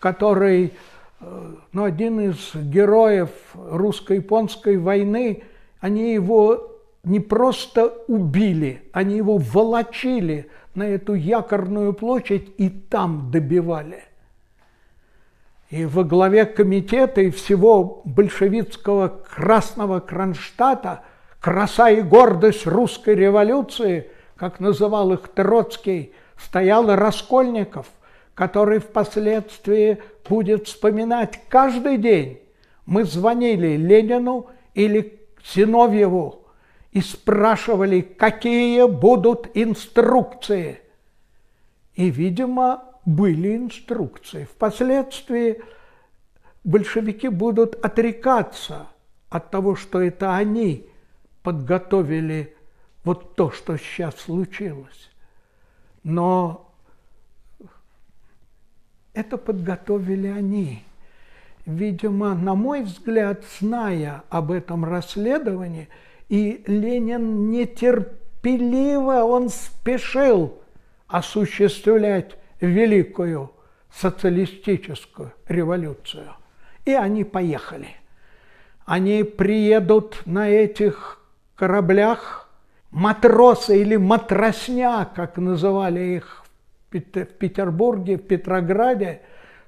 который, 0.00 0.72
э, 1.20 1.54
ну, 1.72 1.84
один 1.84 2.20
из 2.20 2.54
героев 2.54 3.30
русско-японской 3.54 4.78
войны, 4.78 5.44
они 5.80 6.12
его 6.12 6.80
не 7.04 7.20
просто 7.20 7.94
убили, 8.08 8.82
они 8.92 9.16
его 9.16 9.38
волочили 9.38 10.48
на 10.74 10.84
эту 10.84 11.14
якорную 11.14 11.92
площадь 11.92 12.48
и 12.58 12.68
там 12.68 13.30
добивали. 13.30 14.07
И 15.70 15.84
во 15.84 16.02
главе 16.02 16.46
комитета 16.46 17.20
и 17.20 17.30
всего 17.30 18.00
большевистского 18.04 19.08
красного 19.08 20.00
Кронштадта 20.00 21.02
краса 21.40 21.90
и 21.90 22.00
гордость 22.00 22.66
русской 22.66 23.14
революции, 23.14 24.10
как 24.36 24.60
называл 24.60 25.12
их 25.12 25.28
Троцкий, 25.28 26.14
стоял 26.38 26.94
Раскольников, 26.94 27.86
который 28.34 28.78
впоследствии 28.78 29.98
будет 30.26 30.68
вспоминать 30.68 31.40
каждый 31.48 31.98
день. 31.98 32.40
Мы 32.86 33.04
звонили 33.04 33.76
Ленину 33.76 34.46
или 34.72 35.20
Зиновьеву 35.54 36.46
и 36.92 37.02
спрашивали, 37.02 38.00
какие 38.00 38.86
будут 38.86 39.50
инструкции. 39.52 40.80
И, 41.94 42.08
видимо, 42.08 42.84
были 43.08 43.56
инструкции. 43.56 44.44
Впоследствии 44.44 45.62
большевики 46.62 47.28
будут 47.28 47.74
отрекаться 47.82 48.88
от 49.30 49.50
того, 49.50 49.76
что 49.76 50.02
это 50.02 50.36
они 50.36 50.86
подготовили 51.42 52.54
вот 53.04 53.34
то, 53.34 53.50
что 53.50 53.78
сейчас 53.78 54.14
случилось. 54.16 55.10
Но 56.04 56.70
это 59.14 59.38
подготовили 59.38 60.26
они. 60.26 60.84
Видимо, 61.64 62.34
на 62.34 62.54
мой 62.54 62.82
взгляд, 62.82 63.42
зная 63.58 64.22
об 64.28 64.52
этом 64.52 64.84
расследовании, 64.84 65.88
и 66.28 66.62
Ленин 66.66 67.50
нетерпеливо, 67.50 69.24
он 69.24 69.48
спешил 69.48 70.58
осуществлять 71.06 72.36
великую 72.60 73.52
социалистическую 73.92 75.32
революцию. 75.48 76.34
И 76.84 76.92
они 76.92 77.24
поехали. 77.24 77.88
Они 78.84 79.22
приедут 79.22 80.22
на 80.24 80.48
этих 80.48 81.20
кораблях, 81.54 82.48
матросы 82.90 83.80
или 83.80 83.96
матросня, 83.96 85.08
как 85.14 85.36
называли 85.36 86.00
их 86.00 86.44
в 86.90 87.00
Петербурге, 87.00 88.16
в 88.16 88.22
Петрограде, 88.22 89.20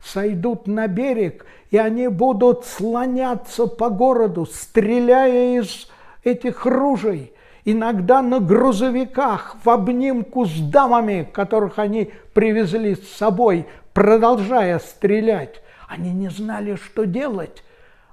сойдут 0.03 0.67
на 0.67 0.87
берег, 0.87 1.45
и 1.71 1.77
они 1.77 2.09
будут 2.09 2.65
слоняться 2.65 3.67
по 3.67 3.91
городу, 3.91 4.47
стреляя 4.47 5.61
из 5.61 5.91
этих 6.25 6.65
ружей– 6.65 7.35
иногда 7.65 8.23
на 8.23 8.41
грузовиках 8.41 9.57
в 9.63 9.69
обнимку 9.69 10.47
с 10.47 10.59
дамами, 10.59 11.29
которых 11.31 11.79
они 11.79 12.11
привезли 12.33 12.95
с 12.95 13.09
собой, 13.17 13.67
продолжая 13.93 14.79
стрелять. 14.79 15.61
Они 15.89 16.13
не 16.13 16.29
знали, 16.29 16.77
что 16.77 17.05
делать. 17.05 17.63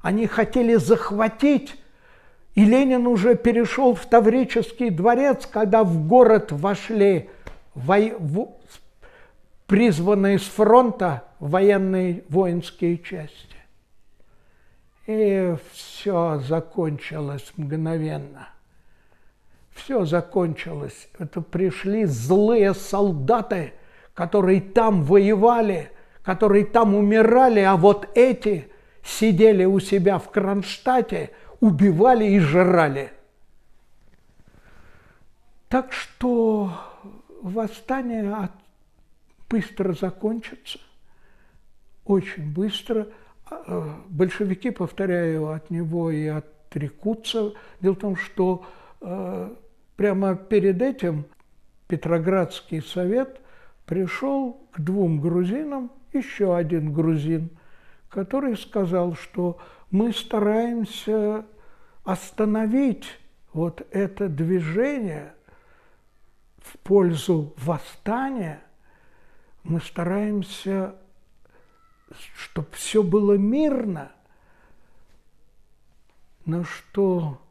Они 0.01 0.27
хотели 0.27 0.75
захватить. 0.75 1.75
И 2.55 2.65
Ленин 2.65 3.05
уже 3.05 3.35
перешел 3.35 3.93
в 3.93 4.05
Таврический 4.05 4.89
дворец, 4.89 5.45
когда 5.45 5.83
в 5.83 6.07
город 6.07 6.51
вошли 6.51 7.29
во... 7.75 7.97
в... 8.17 8.47
призванные 9.67 10.39
с 10.39 10.43
фронта 10.43 11.23
военные 11.39 12.23
воинские 12.29 12.97
части. 12.97 13.55
И 15.05 15.55
все 15.71 16.41
закончилось 16.47 17.53
мгновенно– 17.55 18.49
все 19.77 20.05
закончилось. 20.05 21.07
Это 21.17 21.41
пришли 21.41 22.05
злые 22.05 22.73
солдаты, 22.73 23.73
которые 24.13 24.59
там 24.59 25.03
воевали, 25.03 25.91
которые 26.23 26.65
там 26.65 26.95
умирали, 26.95 27.61
а 27.61 27.77
вот 27.77 28.09
эти 28.15 28.67
сидели 29.03 29.63
у 29.63 29.79
себя 29.79 30.17
в 30.19 30.29
Кронштадте, 30.31 31.31
убивали 31.59 32.25
и 32.25 32.39
жрали. 32.39 33.11
Так 35.69 35.93
что 35.93 36.71
восстание 37.41 38.49
быстро 39.49 39.93
закончится, 39.93 40.79
очень 42.05 42.53
быстро. 42.53 43.07
А, 43.49 44.01
большевики, 44.09 44.71
повторяю, 44.71 45.49
от 45.51 45.69
него 45.69 46.11
и 46.11 46.25
отрекутся. 46.27 47.53
Дело 47.79 47.93
в 47.93 47.99
том, 47.99 48.15
что 48.15 48.65
э, 49.01 49.55
Прямо 49.97 50.35
перед 50.35 50.81
этим 50.81 51.25
Петроградский 51.87 52.81
совет 52.81 53.41
пришел 53.85 54.61
к 54.71 54.79
двум 54.79 55.19
грузинам, 55.19 55.91
еще 56.13 56.55
один 56.55 56.93
грузин, 56.93 57.49
который 58.07 58.55
сказал, 58.57 59.15
что 59.15 59.59
мы 59.89 60.13
стараемся 60.13 61.45
остановить 62.03 63.19
вот 63.53 63.87
это 63.91 64.29
движение 64.29 65.33
в 66.59 66.77
пользу 66.79 67.55
восстания, 67.57 68.61
мы 69.63 69.81
стараемся, 69.81 70.95
чтобы 72.35 72.67
все 72.71 73.01
было 73.01 73.33
мирно, 73.33 74.11
но 76.45 76.63
что 76.63 77.41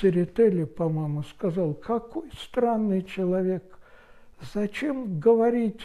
Церетели, 0.00 0.64
по-моему, 0.64 1.24
сказал, 1.24 1.74
какой 1.74 2.30
странный 2.38 3.02
человек, 3.02 3.78
зачем 4.54 5.18
говорить, 5.18 5.80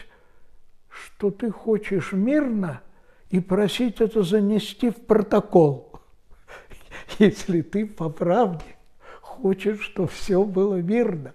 что 0.88 1.30
ты 1.30 1.50
хочешь 1.50 2.12
мирно 2.12 2.80
и 3.30 3.40
просить 3.40 4.00
это 4.00 4.22
занести 4.22 4.90
в 4.90 5.06
протокол, 5.06 6.00
если 7.18 7.62
ты 7.62 7.86
по 7.86 8.08
правде 8.08 8.76
хочешь, 9.20 9.80
чтобы 9.80 10.08
все 10.08 10.44
было 10.44 10.76
мирно. 10.76 11.34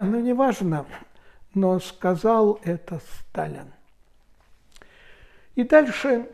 Ну, 0.00 0.20
неважно, 0.20 0.86
но 1.54 1.78
сказал 1.78 2.58
это 2.64 3.00
Сталин. 3.30 3.72
И 5.54 5.62
дальше 5.62 6.28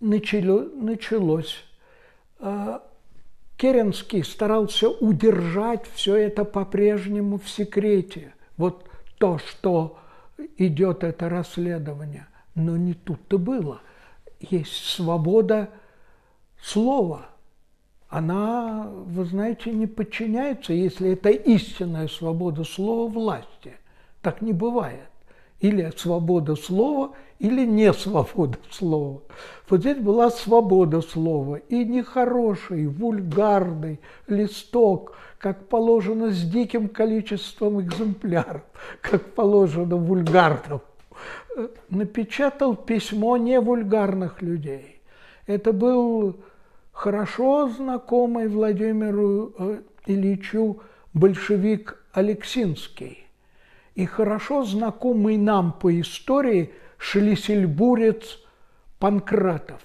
началось 0.00 1.62
а, 2.38 2.82
Керенский 3.56 4.24
старался 4.24 4.88
удержать 4.88 5.86
все 5.94 6.16
это 6.16 6.44
по-прежнему 6.44 7.38
в 7.38 7.48
секрете. 7.48 8.34
Вот 8.56 8.88
то, 9.18 9.38
что 9.38 9.98
идет 10.58 11.04
это 11.04 11.28
расследование. 11.28 12.26
Но 12.54 12.76
не 12.76 12.94
тут-то 12.94 13.38
было. 13.38 13.80
Есть 14.40 14.84
свобода 14.84 15.70
слова. 16.62 17.26
Она, 18.08 18.88
вы 18.88 19.24
знаете, 19.24 19.72
не 19.72 19.86
подчиняется, 19.86 20.72
если 20.72 21.12
это 21.12 21.30
истинная 21.30 22.08
свобода 22.08 22.64
слова 22.64 23.10
власти. 23.10 23.74
Так 24.22 24.40
не 24.40 24.52
бывает 24.52 25.08
или 25.60 25.90
свобода 25.96 26.56
слова, 26.56 27.14
или 27.38 27.64
не 27.66 27.92
свобода 27.92 28.58
слова. 28.70 29.20
Вот 29.68 29.80
здесь 29.80 29.98
была 29.98 30.30
свобода 30.30 31.00
слова, 31.00 31.56
и 31.56 31.84
нехороший, 31.84 32.86
вульгарный 32.86 34.00
листок, 34.26 35.16
как 35.38 35.68
положено 35.68 36.30
с 36.30 36.42
диким 36.42 36.88
количеством 36.88 37.80
экземпляров, 37.80 38.62
как 39.00 39.22
положено 39.34 39.96
вульгарным, 39.96 40.80
напечатал 41.88 42.76
письмо 42.76 43.36
не 43.36 43.60
вульгарных 43.60 44.42
людей. 44.42 45.00
Это 45.46 45.72
был 45.72 46.36
хорошо 46.92 47.68
знакомый 47.68 48.48
Владимиру 48.48 49.52
э, 49.58 49.80
Ильичу 50.06 50.80
большевик 51.12 52.02
Алексинский 52.12 53.26
и 53.94 54.06
хорошо 54.06 54.64
знакомый 54.64 55.36
нам 55.36 55.72
по 55.72 56.00
истории 56.00 56.72
шлиссельбурец 56.98 58.38
Панкратов. 58.98 59.82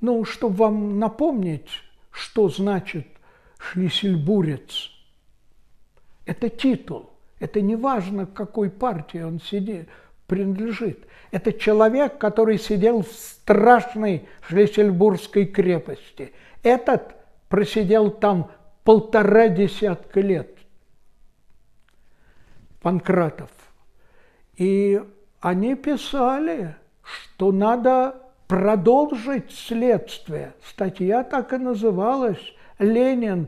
Ну, 0.00 0.24
чтобы 0.24 0.56
вам 0.56 0.98
напомнить, 0.98 1.68
что 2.10 2.48
значит 2.48 3.06
шлиссельбурец. 3.58 4.90
Это 6.24 6.48
титул. 6.48 7.10
Это 7.38 7.60
не 7.60 7.76
важно, 7.76 8.26
к 8.26 8.32
какой 8.32 8.70
партии 8.70 9.20
он 9.20 9.40
сидит, 9.40 9.88
принадлежит. 10.26 11.06
Это 11.30 11.52
человек, 11.52 12.18
который 12.18 12.58
сидел 12.58 13.02
в 13.02 13.12
страшной 13.12 14.28
Шлиссельбургской 14.48 15.46
крепости. 15.46 16.32
Этот 16.62 17.14
просидел 17.48 18.10
там 18.10 18.50
полтора 18.84 19.48
десятка 19.48 20.20
лет. 20.20 20.56
Панкратов. 22.80 23.50
И 24.56 25.02
они 25.46 25.76
писали, 25.76 26.74
что 27.04 27.52
надо 27.52 28.16
продолжить 28.48 29.52
следствие. 29.52 30.54
Статья 30.68 31.22
так 31.22 31.52
и 31.52 31.56
называлась 31.56 32.52
«Ленин 32.80 33.46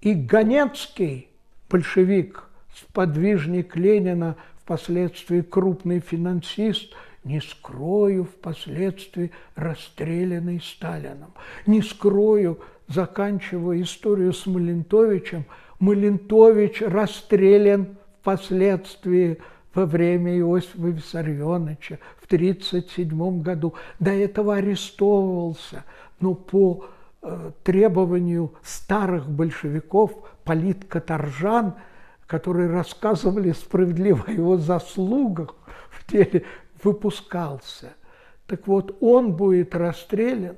и 0.00 0.14
Ганецкий, 0.14 1.28
большевик, 1.68 2.44
сподвижник 2.74 3.76
Ленина, 3.76 4.36
впоследствии 4.62 5.42
крупный 5.42 6.00
финансист, 6.00 6.94
не 7.22 7.42
скрою, 7.42 8.24
впоследствии 8.24 9.30
расстрелянный 9.56 10.62
Сталином. 10.62 11.34
Не 11.66 11.82
скрою, 11.82 12.60
заканчивая 12.88 13.82
историю 13.82 14.32
с 14.32 14.46
Малентовичем, 14.46 15.44
Малентович 15.80 16.80
расстрелян 16.80 17.98
впоследствии 18.22 19.38
во 19.76 19.84
время 19.84 20.36
Иосифа 20.38 20.88
Виссарионовича 20.88 21.98
в 22.20 22.24
1937 22.24 23.42
году. 23.42 23.74
До 24.00 24.10
этого 24.10 24.56
арестовывался, 24.56 25.84
но 26.18 26.34
по 26.34 26.86
э, 27.22 27.50
требованию 27.62 28.54
старых 28.62 29.28
большевиков, 29.28 30.12
политкоторжан, 30.44 31.74
которые 32.26 32.70
рассказывали 32.70 33.52
справедливо 33.52 34.24
о 34.26 34.30
его 34.30 34.56
заслугах 34.56 35.54
в 35.90 36.10
деле, 36.10 36.44
выпускался. 36.82 37.92
Так 38.46 38.66
вот, 38.66 38.96
он 39.00 39.34
будет 39.34 39.74
расстрелян, 39.74 40.56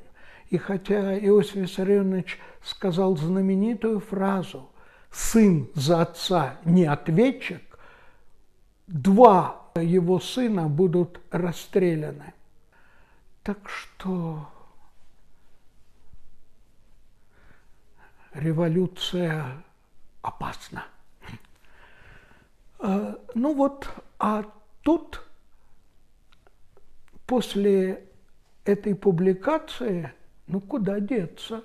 и 0.48 0.58
хотя 0.58 1.18
Иосиф 1.18 1.56
Виссарионович 1.56 2.38
сказал 2.62 3.16
знаменитую 3.16 3.98
фразу 3.98 4.68
«сын 5.10 5.68
за 5.74 6.02
отца 6.02 6.58
не 6.64 6.84
ответчик», 6.84 7.67
два 8.88 9.70
его 9.76 10.18
сына 10.18 10.68
будут 10.68 11.20
расстреляны. 11.30 12.32
Так 13.42 13.68
что 13.68 14.48
революция 18.34 19.62
опасна. 20.22 20.84
А, 22.80 23.18
ну 23.34 23.54
вот, 23.54 23.88
а 24.18 24.44
тут 24.82 25.22
после 27.26 28.04
этой 28.64 28.94
публикации, 28.94 30.12
ну 30.46 30.60
куда 30.60 31.00
деться, 31.00 31.62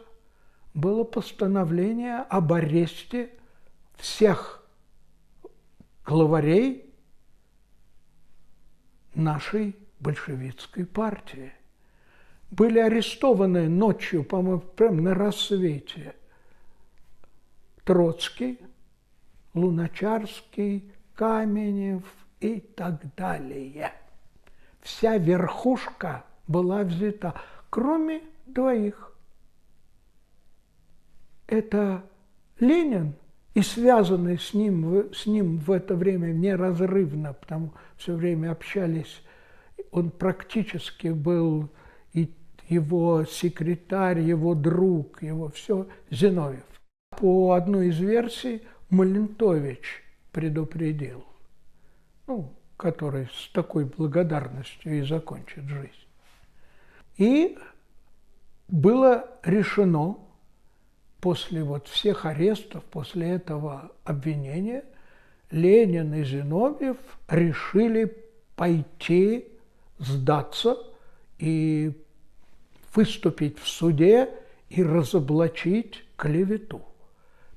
было 0.73 1.03
постановление 1.03 2.17
об 2.17 2.51
аресте 2.53 3.29
всех 3.95 4.63
главарей 6.05 6.92
нашей 9.15 9.75
большевистской 9.99 10.85
партии. 10.85 11.53
Были 12.51 12.79
арестованы 12.79 13.67
ночью, 13.67 14.23
по-моему, 14.23 14.61
прямо 14.61 15.01
на 15.01 15.13
рассвете, 15.15 16.15
Троцкий, 17.83 18.59
Луначарский, 19.53 20.91
Каменев 21.15 22.03
и 22.39 22.59
так 22.59 23.01
далее. 23.15 23.93
Вся 24.81 25.17
верхушка 25.17 26.25
была 26.47 26.83
взята, 26.83 27.33
кроме 27.69 28.21
двоих. 28.45 29.15
Это 31.47 32.03
Ленин 32.59 33.15
и 33.53 33.61
связанный 33.61 34.39
с 34.39 34.53
ним, 34.53 35.13
с 35.13 35.25
ним 35.25 35.57
в 35.59 35.71
это 35.71 35.95
время 35.95 36.27
неразрывно, 36.27 37.33
потому 37.33 37.73
все 37.97 38.15
время 38.15 38.51
общались, 38.51 39.21
он 39.91 40.09
практически 40.09 41.09
был 41.09 41.69
и 42.13 42.33
его 42.67 43.25
секретарь, 43.25 44.19
его 44.19 44.55
друг, 44.55 45.21
его 45.21 45.49
все, 45.49 45.87
Зиновьев. 46.09 46.63
По 47.17 47.51
одной 47.51 47.89
из 47.89 47.99
версий 47.99 48.63
Малентович 48.89 50.03
предупредил, 50.31 51.23
ну, 52.25 52.51
который 52.75 53.27
с 53.27 53.51
такой 53.53 53.85
благодарностью 53.85 54.97
и 54.97 55.03
закончит 55.03 55.65
жизнь. 55.65 55.91
И 57.17 57.57
было 58.67 59.29
решено 59.43 60.17
после 61.23 61.63
вот 61.63 61.87
всех 61.87 62.25
арестов, 62.25 62.83
после 62.83 63.29
этого 63.29 63.93
обвинения, 64.03 64.83
Ленин 65.51 66.13
и 66.13 66.25
Зиновьев 66.25 66.97
решили 67.29 68.13
пойти 68.57 69.47
сдаться 69.99 70.75
и 71.39 71.93
выступить 72.93 73.57
в 73.57 73.69
суде 73.69 74.31
и 74.67 74.83
разоблачить 74.83 76.03
клевету. 76.17 76.81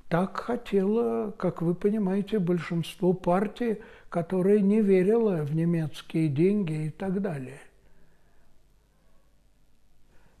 Так 0.07 0.37
хотело, 0.37 1.31
как 1.31 1.61
вы 1.61 1.75
понимаете, 1.75 2.39
большинство 2.39 3.11
партий, 3.11 3.79
которое 4.07 4.61
не 4.61 4.79
верило 4.81 5.43
в 5.43 5.53
немецкие 5.53 6.29
деньги 6.29 6.85
и 6.85 6.89
так 6.89 7.21
далее. 7.21 7.59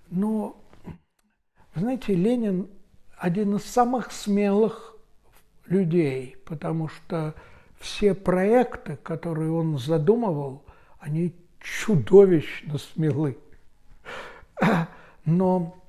Но, 0.09 0.55
знаете, 1.75 2.15
Ленин 2.15 2.69
один 3.17 3.55
из 3.55 3.65
самых 3.65 4.11
смелых 4.11 4.95
людей, 5.65 6.37
потому 6.45 6.87
что 6.87 7.33
все 7.79 8.13
проекты, 8.13 8.95
которые 8.97 9.51
он 9.51 9.77
задумывал, 9.77 10.63
они 10.99 11.35
чудовищно 11.59 12.77
смелы. 12.77 13.37
Но 15.25 15.83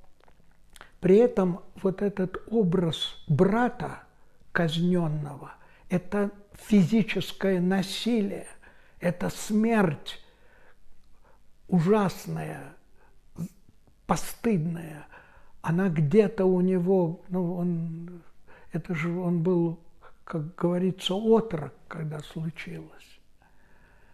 при 1.00 1.16
этом 1.16 1.60
вот 1.82 2.02
этот 2.02 2.42
образ 2.50 3.22
брата 3.28 4.02
казненного– 4.52 5.52
это 5.90 6.30
физическое 6.54 7.60
насилие, 7.60 8.48
это 9.00 9.30
смерть 9.30 10.20
ужасная, 11.68 12.74
постыдная– 14.06 15.06
она 15.62 15.88
где-то 15.88 16.44
у 16.44 16.60
него, 16.60 17.20
ну, 17.28 17.56
он, 17.56 18.22
это 18.72 18.94
же 18.94 19.10
он 19.18 19.42
был, 19.42 19.78
как 20.24 20.54
говорится, 20.54 21.14
отрок, 21.14 21.74
когда 21.88 22.20
случилось. 22.20 23.20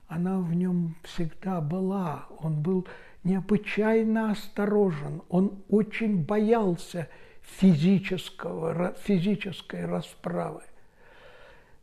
Она 0.08 0.38
в 0.38 0.54
нем 0.54 0.96
всегда 1.02 1.60
была, 1.60 2.26
он 2.38 2.62
был 2.62 2.86
необычайно 3.24 4.30
осторожен, 4.32 5.22
он 5.28 5.62
очень 5.68 6.24
боялся 6.24 7.08
физического, 7.42 8.94
физической 9.02 9.86
расправы. 9.86 10.62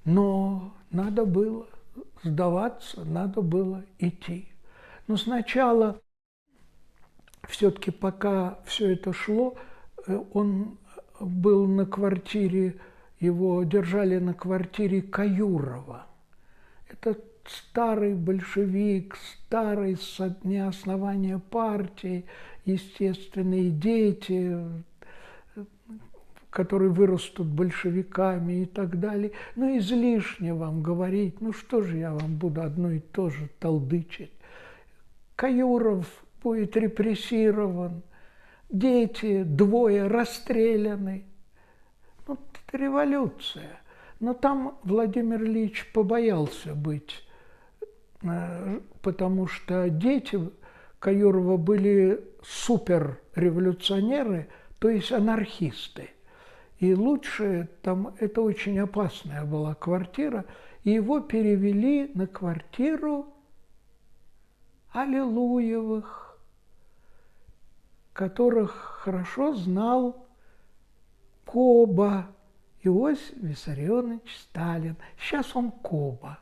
Но 0.06 0.74
надо 0.91 1.26
было 1.26 1.67
сдаваться, 2.24 3.04
надо 3.04 3.41
было 3.41 3.84
идти. 4.00 4.47
Но 5.08 5.17
сначала 5.17 6.02
все-таки 7.47 7.91
пока 7.91 8.60
все 8.65 8.93
это 8.93 9.13
шло, 9.13 9.56
э, 10.08 10.19
он 10.34 10.77
был 11.19 11.67
на 11.67 11.86
квартире, 11.86 12.75
его 13.19 13.63
держали 13.63 14.17
на 14.17 14.34
квартире 14.34 15.01
Каюрова. 15.01 16.08
Это 16.89 17.17
старый 17.45 18.15
большевик, 18.15 19.15
старый 19.15 19.97
со 19.97 20.30
дня 20.30 20.67
основания 20.67 21.39
партии, 21.39 22.25
естественные 22.65 23.69
дети, 23.71 24.58
которые 26.49 26.91
вырастут 26.91 27.47
большевиками 27.47 28.63
и 28.63 28.65
так 28.65 28.99
далее. 28.99 29.32
Ну, 29.56 29.77
излишне 29.77 30.54
вам 30.54 30.84
говорить, 30.84 31.39
ну 31.41 31.54
что 31.54 31.82
же 31.82 31.97
я 31.97 32.13
вам 32.13 32.36
буду 32.36 32.62
одно 32.62 32.91
и 32.91 32.99
то 32.99 33.30
же 33.30 33.49
толдычить. 33.60 34.32
Каюров 35.36 36.06
будет 36.41 36.75
репрессирован, 36.75 38.01
дети, 38.69 39.43
двое 39.43 40.08
расстреляны. 40.08 41.25
Ну, 42.27 42.34
это 42.34 42.77
революция. 42.77 43.80
Но 44.19 44.34
там 44.34 44.77
Владимир 44.84 45.43
Ильич 45.43 45.91
побоялся 45.93 46.75
быть, 46.75 47.23
э, 48.21 48.80
потому 49.01 49.47
что 49.47 49.89
дети 49.89 50.39
Каюрова 50.99 51.58
были 51.58 52.23
суперреволюционеры, 52.43 54.49
то 54.80 54.89
есть 54.89 55.12
анархисты. 55.12 56.12
И 56.77 56.93
лучше, 56.93 57.69
там 57.82 58.15
это 58.19 58.41
очень 58.41 58.80
опасная 58.80 59.45
была 59.45 59.75
квартира, 59.75 60.45
и 60.84 60.91
его 60.91 61.19
перевели 61.19 62.12
на 62.13 62.27
квартиру 62.27 63.27
Аллилуевых 64.91 66.31
которых 68.13 68.71
хорошо 69.04 69.56
знал 69.56 70.28
Коба, 71.45 72.28
Иосиф 72.84 73.34
Виссарионович 73.38 74.38
Сталин. 74.43 74.95
Сейчас 75.19 75.56
он 75.56 75.71
Коба. 75.71 76.39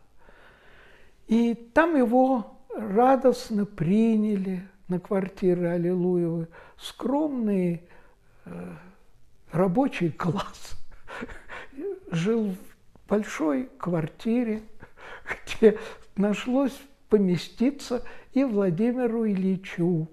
И 1.27 1.53
там 1.53 1.95
его 1.95 2.57
радостно 2.75 3.65
приняли, 3.65 4.67
на 4.87 4.99
квартиры 4.99 5.67
Аллилуевы, 5.67 6.47
скромный 6.77 7.83
э, 8.45 8.75
рабочий 9.51 10.11
класс 10.11 10.75
жил 12.11 12.49
в 12.49 13.09
большой 13.09 13.69
квартире, 13.77 14.63
где 15.45 15.77
нашлось 16.15 16.77
поместиться 17.07 18.03
и 18.33 18.43
Владимиру 18.43 19.27
Ильичу. 19.27 20.07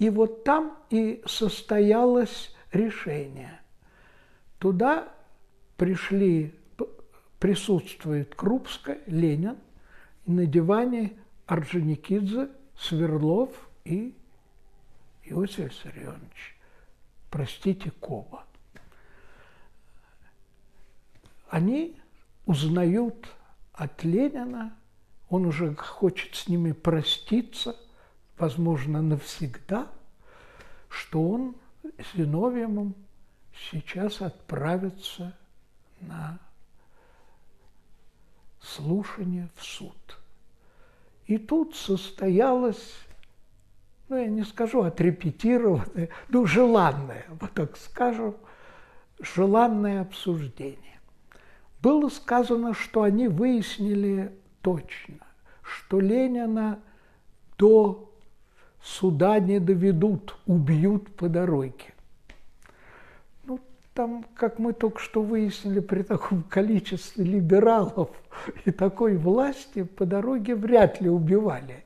И 0.00 0.08
вот 0.08 0.44
там 0.44 0.78
и 0.88 1.22
состоялось 1.26 2.54
решение. 2.72 3.60
Туда 4.58 5.12
пришли, 5.76 6.54
присутствует 7.38 8.34
Крупская, 8.34 9.02
Ленин, 9.06 9.58
на 10.24 10.46
диване 10.46 11.18
Орджоникидзе, 11.46 12.48
Сверлов 12.78 13.50
и 13.84 14.16
Иосиф 15.24 15.70
Виссарионович, 15.70 16.56
простите, 17.30 17.90
Коба. 18.00 18.46
Они 21.50 22.00
узнают 22.46 23.28
от 23.74 24.02
Ленина, 24.02 24.74
он 25.28 25.44
уже 25.44 25.74
хочет 25.74 26.34
с 26.34 26.48
ними 26.48 26.72
проститься, 26.72 27.76
возможно, 28.40 29.02
навсегда, 29.02 29.88
что 30.88 31.22
он 31.28 31.54
с 31.98 32.16
Зиновьевым 32.16 32.94
сейчас 33.70 34.22
отправится 34.22 35.36
на 36.00 36.38
слушание 38.60 39.48
в 39.56 39.64
суд. 39.64 39.96
И 41.26 41.38
тут 41.38 41.76
состоялось, 41.76 42.94
ну, 44.08 44.16
я 44.16 44.26
не 44.26 44.42
скажу 44.42 44.82
отрепетированное, 44.82 46.08
ну, 46.28 46.46
желанное, 46.46 47.26
вот 47.40 47.52
так 47.52 47.76
скажем, 47.76 48.36
желанное 49.20 50.00
обсуждение. 50.00 51.00
Было 51.80 52.08
сказано, 52.08 52.74
что 52.74 53.02
они 53.02 53.28
выяснили 53.28 54.36
точно, 54.60 55.18
что 55.62 56.00
Ленина 56.00 56.80
до 57.56 58.09
суда 58.82 59.38
не 59.38 59.58
доведут, 59.58 60.36
убьют 60.46 61.14
по 61.16 61.28
дороге. 61.28 61.94
Ну, 63.44 63.60
там, 63.94 64.24
как 64.34 64.58
мы 64.58 64.72
только 64.72 65.00
что 65.00 65.22
выяснили, 65.22 65.80
при 65.80 66.02
таком 66.02 66.42
количестве 66.48 67.24
либералов 67.24 68.10
и 68.64 68.70
такой 68.70 69.16
власти 69.16 69.82
по 69.82 70.06
дороге 70.06 70.54
вряд 70.54 71.00
ли 71.00 71.08
убивали, 71.08 71.84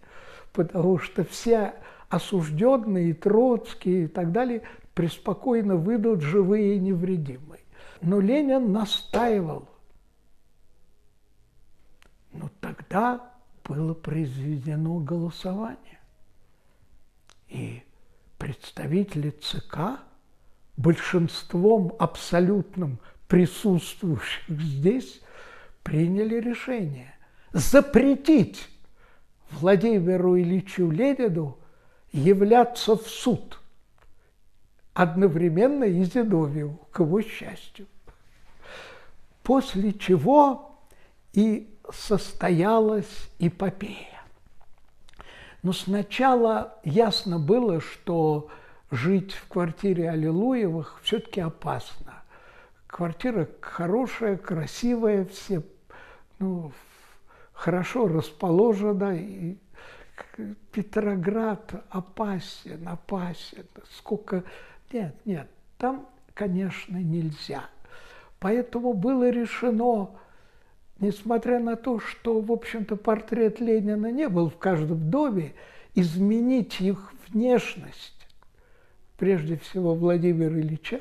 потому 0.52 0.98
что 0.98 1.24
все 1.24 1.74
осужденные, 2.08 3.14
Троцкие 3.14 4.04
и 4.04 4.06
так 4.06 4.30
далее 4.32 4.62
преспокойно 4.94 5.76
выйдут 5.76 6.20
живые 6.20 6.76
и 6.76 6.80
невредимые. 6.80 7.60
Но 8.00 8.20
Ленин 8.20 8.70
настаивал, 8.70 9.68
но 12.32 12.50
тогда 12.60 13.32
было 13.64 13.94
произведено 13.94 14.98
голосование. 14.98 15.93
И 17.54 17.84
представители 18.36 19.30
ЦК 19.30 20.00
большинством 20.76 21.94
абсолютным 22.00 22.98
присутствующих 23.28 24.42
здесь 24.48 25.20
приняли 25.84 26.40
решение 26.40 27.14
запретить 27.52 28.68
Владимиру 29.52 30.36
Ильичу 30.36 30.90
Ленину 30.90 31.56
являться 32.12 32.96
в 32.96 33.06
суд 33.06 33.60
одновременно 34.92 35.84
и 35.84 36.02
Зиновьеву, 36.02 36.88
к 36.90 36.98
его 36.98 37.22
счастью. 37.22 37.86
После 39.44 39.92
чего 39.92 40.76
и 41.32 41.72
состоялась 41.92 43.28
эпопея. 43.38 44.13
Но 45.64 45.72
сначала 45.72 46.78
ясно 46.84 47.38
было, 47.38 47.80
что 47.80 48.48
жить 48.90 49.32
в 49.32 49.48
квартире 49.48 50.10
Аллилуевых 50.10 51.00
все-таки 51.02 51.40
опасно. 51.40 52.22
Квартира 52.86 53.48
хорошая, 53.62 54.36
красивая, 54.36 55.24
все 55.24 55.62
ну, 56.38 56.70
хорошо 57.54 58.08
расположена. 58.08 59.16
И 59.16 59.56
Петроград 60.70 61.86
опасен, 61.88 62.86
опасен. 62.86 63.64
Сколько... 63.96 64.44
Нет, 64.92 65.16
нет, 65.24 65.48
там, 65.78 66.06
конечно, 66.34 66.98
нельзя. 66.98 67.64
Поэтому 68.38 68.92
было 68.92 69.30
решено 69.30 70.10
несмотря 71.04 71.60
на 71.60 71.76
то, 71.76 72.00
что, 72.00 72.40
в 72.40 72.50
общем-то, 72.50 72.96
портрет 72.96 73.60
Ленина 73.60 74.10
не 74.10 74.28
был 74.28 74.48
в 74.48 74.56
каждом 74.56 75.10
доме, 75.10 75.52
изменить 75.94 76.80
их 76.80 77.12
внешность, 77.28 78.26
прежде 79.18 79.56
всего 79.58 79.94
Владимира 79.94 80.58
Ильича, 80.58 81.00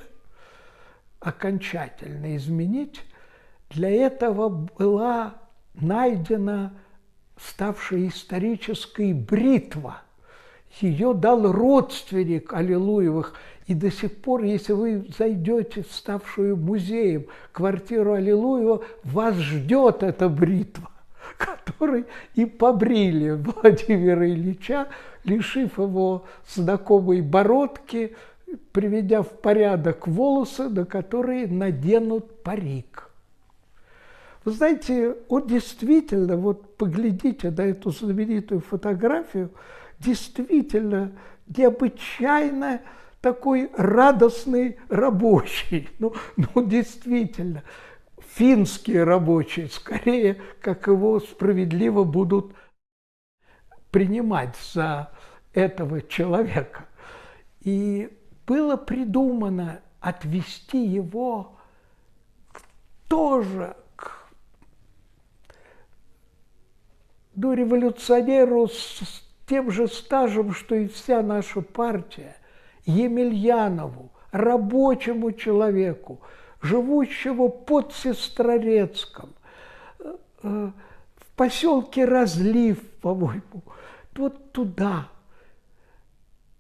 окончательно 1.20 2.36
изменить, 2.36 3.02
для 3.70 3.89
этого 3.89 4.50
была 4.50 5.36
найдена 5.74 6.74
ставшая 7.38 8.08
исторической 8.08 9.13
бритва. 9.13 10.03
Ее 10.82 11.14
дал 11.14 11.52
родственник 11.52 12.54
Аллилуевых– 12.54 13.36
и 13.68 13.74
до 13.74 13.90
сих 13.92 14.16
пор, 14.18 14.44
если 14.44 14.74
вы 14.74 15.06
зайдете 15.18 15.84
в 15.84 15.92
ставшую 15.92 16.58
музеем 16.58 17.28
квартиру 17.52 18.14
Аллилуева, 18.14 18.84
вас 19.04 19.36
ждет 19.36 20.04
эта 20.04 20.28
бритва, 20.28 20.90
которой 21.38 22.06
и 22.36 22.46
побрили 22.46 23.32
Владимира 23.32 24.28
Ильича, 24.28 24.88
лишив 25.24 25.78
его 25.78 26.26
знакомой 26.54 27.22
бородки, 27.22 28.16
приведя 28.74 29.22
в 29.22 29.30
порядок 29.30 30.08
волосы, 30.08 30.68
на 30.68 30.86
которые 30.86 31.48
наденут 31.48 32.44
парик. 32.44 33.10
Вы 34.44 34.52
знаете, 34.52 35.16
он 35.30 35.48
действительно, 35.48 36.36
вот 36.36 36.76
поглядите 36.76 37.50
на 37.50 37.62
эту 37.62 37.92
знаменитую 37.92 38.60
фотографию, 38.60 39.52
действительно 40.04 41.12
необычайно 41.48 42.82
такой 43.22 43.72
радостный 43.78 44.78
рабочий. 44.89 45.89
Ну, 46.00 46.13
ну 46.36 46.66
действительно, 46.66 47.63
финский 48.20 49.00
рабочий, 49.00 49.68
скорее, 49.68 50.42
как 50.60 50.88
его 50.88 51.20
справедливо 51.20 52.04
будут 52.04 52.54
принимать 53.92 54.56
за 54.74 55.12
этого 55.54 56.02
человека. 56.02 56.86
И 57.62 58.10
было 58.46 58.76
придумано 58.76 59.82
отвести 60.02 60.84
его 60.86 61.56
тоже 63.08 63.78
к 63.96 64.12
дореволюционеру 67.36 68.68
с 68.68 69.23
тем 69.48 69.71
же 69.71 69.87
стажем, 69.87 70.54
что 70.54 70.75
и 70.75 70.87
вся 70.87 71.21
наша 71.21 71.62
партия– 71.62 72.37
Емельянову, 72.85 74.12
рабочему 74.31 75.31
человеку, 75.31 76.21
живущего 76.62 77.48
под 77.48 77.94
Сестрорецком, 77.94 79.29
э, 80.00 80.15
э, 80.44 80.71
в 81.15 81.35
поселке 81.35 82.06
Разлив, 82.06 82.81
по-моему, 83.02 83.63
вот 84.15 84.52
туда. 84.52 85.10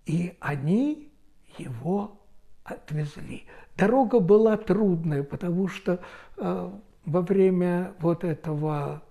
И 0.05 0.35
они 0.39 1.11
его 1.57 2.19
отвезли. 2.63 3.45
Дорога 3.77 4.19
была 4.19 4.57
трудная, 4.57 5.23
потому 5.23 5.67
что 5.67 5.99
э, 6.37 6.71
во 7.05 7.21
время 7.21 7.93
вот 7.99 8.23
этого 8.23 9.01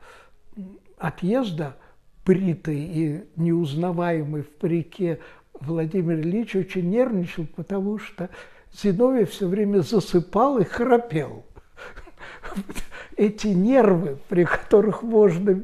отъезда 0.98 1.76
бритый 2.24 2.78
и 2.78 3.24
неузнаваемый 3.36 4.42
в 4.42 4.50
парике 4.50 5.20
Владимир 5.54 6.20
Ильич 6.20 6.56
очень 6.56 6.90
нервничал, 6.90 7.46
потому 7.56 7.98
что 7.98 8.30
Зиновий 8.72 9.26
все 9.26 9.46
время 9.46 9.80
засыпал 9.80 10.58
и 10.58 10.64
храпел. 10.64 11.44
Эти 13.16 13.48
нервы, 13.48 14.18
при 14.28 14.44
которых 14.44 15.02
можно, 15.02 15.62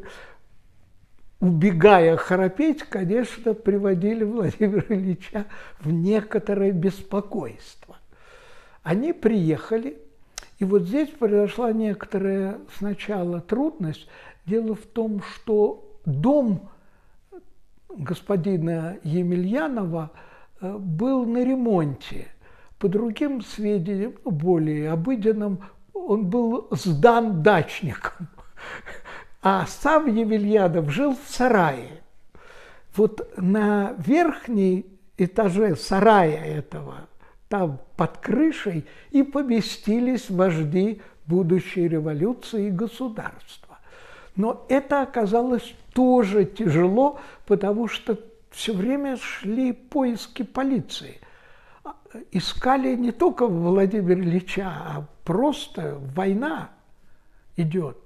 убегая 1.40 2.16
храпеть, 2.16 2.82
конечно, 2.82 3.54
приводили 3.54 4.24
Владимира 4.24 4.84
Ильича 4.88 5.46
в 5.80 5.90
некоторое 5.90 6.72
беспокойство. 6.72 7.96
Они 8.82 9.12
приехали, 9.12 9.98
и 10.58 10.64
вот 10.64 10.82
здесь 10.82 11.08
произошла 11.10 11.72
некоторая 11.72 12.58
сначала 12.76 13.40
трудность. 13.40 14.08
Дело 14.44 14.74
в 14.74 14.86
том, 14.86 15.22
что 15.22 15.87
дом 16.08 16.68
господина 17.88 18.96
Емельянова 19.02 20.10
э, 20.60 20.76
был 20.76 21.24
на 21.26 21.44
ремонте. 21.44 22.28
По 22.78 22.88
другим 22.88 23.42
сведениям, 23.42 24.14
ну, 24.24 24.30
более 24.30 24.92
обыденным, 24.92 25.60
он 25.92 26.26
был 26.26 26.68
сдан 26.70 27.42
дачником. 27.42 28.28
А 29.42 29.66
сам 29.66 30.06
Емельянов 30.06 30.90
жил 30.90 31.14
в 31.14 31.28
сарае. 31.28 32.02
Вот 32.96 33.32
на 33.36 33.94
верхней 33.98 34.86
этаже 35.16 35.76
сарая 35.76 36.44
этого, 36.44 37.08
там 37.48 37.80
под 37.96 38.18
крышей, 38.18 38.86
и 39.10 39.22
поместились 39.22 40.30
вожди 40.30 41.00
будущей 41.26 41.88
революции 41.88 42.68
и 42.68 42.70
государства. 42.70 43.67
Но 44.38 44.64
это 44.68 45.02
оказалось 45.02 45.74
тоже 45.92 46.44
тяжело, 46.44 47.18
потому 47.44 47.88
что 47.88 48.16
все 48.52 48.72
время 48.72 49.16
шли 49.16 49.72
поиски 49.72 50.44
полиции. 50.44 51.20
Искали 52.30 52.94
не 52.94 53.10
только 53.10 53.48
Владимира 53.48 54.20
Ильича, 54.20 54.68
а 54.68 55.06
просто 55.24 55.98
война 56.14 56.70
идет. 57.56 57.98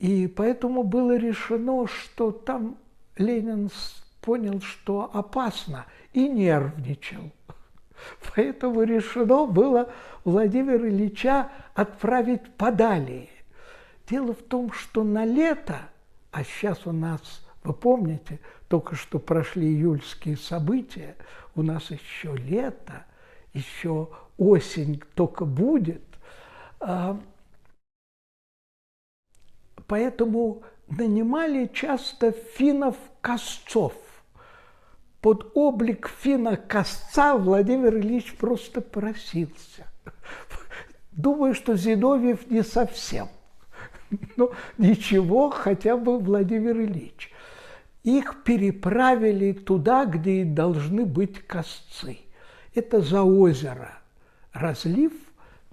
И 0.00 0.26
поэтому 0.28 0.82
было 0.82 1.16
решено, 1.16 1.86
что 1.86 2.30
там 2.30 2.76
Ленин 3.16 3.70
понял, 4.20 4.60
что 4.60 5.10
опасно, 5.14 5.86
и 6.12 6.28
нервничал. 6.28 7.30
Поэтому 8.34 8.82
решено 8.82 9.46
было 9.46 9.90
Владимира 10.24 10.86
Ильича 10.86 11.50
отправить 11.74 12.42
подалее. 12.58 13.30
Дело 14.08 14.34
в 14.34 14.42
том, 14.42 14.72
что 14.72 15.02
на 15.02 15.24
лето, 15.24 15.80
а 16.30 16.44
сейчас 16.44 16.86
у 16.86 16.92
нас, 16.92 17.44
вы 17.64 17.72
помните, 17.72 18.40
только 18.68 18.94
что 18.94 19.18
прошли 19.18 19.66
июльские 19.66 20.36
события, 20.36 21.16
у 21.56 21.62
нас 21.62 21.90
еще 21.90 22.36
лето, 22.36 23.04
еще 23.52 24.08
осень 24.38 25.02
только 25.14 25.44
будет. 25.44 26.04
А, 26.78 27.18
поэтому 29.88 30.62
нанимали 30.86 31.66
часто 31.66 32.30
финнов-косцов. 32.30 33.94
Под 35.20 35.50
облик 35.54 36.08
финна-косца 36.08 37.36
Владимир 37.36 37.96
Ильич 37.96 38.36
просто 38.36 38.80
просился. 38.80 39.88
Думаю, 41.10 41.54
что 41.54 41.74
Зиновьев 41.74 42.48
не 42.48 42.62
совсем. 42.62 43.28
Но 44.36 44.52
ничего, 44.78 45.50
хотя 45.50 45.96
бы 45.96 46.18
Владимир 46.18 46.80
Ильич. 46.80 47.32
Их 48.02 48.44
переправили 48.44 49.52
туда, 49.52 50.04
где 50.04 50.42
и 50.42 50.44
должны 50.44 51.04
быть 51.04 51.40
косцы. 51.46 52.18
Это 52.74 53.00
за 53.00 53.22
озеро. 53.22 53.98
Разлив 54.52 55.12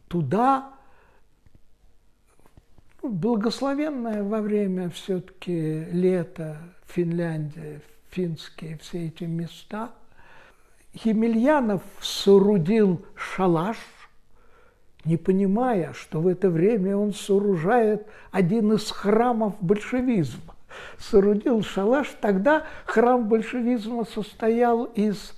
туда 0.08 0.74
благословенное 3.04 4.24
во 4.24 4.42
время 4.42 4.90
все-таки 4.90 5.86
лета 5.92 6.58
Финляндия, 6.88 7.82
финские 8.10 8.78
все 8.78 9.08
эти 9.08 9.26
места. 9.26 9.92
Емельянов 10.94 11.82
соорудил 12.02 13.06
шалаш, 13.16 13.78
не 15.06 15.18
понимая, 15.18 15.93
что 15.93 16.22
в 16.22 16.28
это 16.28 16.49
время 16.49 16.97
он 16.97 17.14
сооружает 17.14 18.08
один 18.32 18.74
из 18.74 18.89
храмов 18.91 19.56
большевизма. 19.60 20.56
Соорудил 20.97 21.62
шалаш, 21.62 22.16
тогда 22.22 22.64
храм 22.86 23.28
большевизма 23.28 24.06
состоял 24.06 24.86
из... 24.86 25.38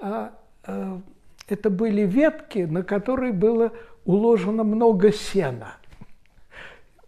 А, 0.00 0.32
а, 0.64 1.00
это 1.48 1.70
были 1.70 2.02
ветки, 2.02 2.60
на 2.60 2.82
которые 2.82 3.32
было 3.32 3.72
уложено 4.04 4.64
много 4.64 5.12
сена– 5.12 5.74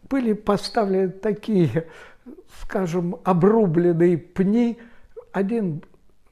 были 0.09 0.33
поставлены 0.33 1.09
такие, 1.09 1.87
скажем, 2.63 3.17
обрубленные 3.25 4.19
пни, 4.19 4.79
один 5.33 5.83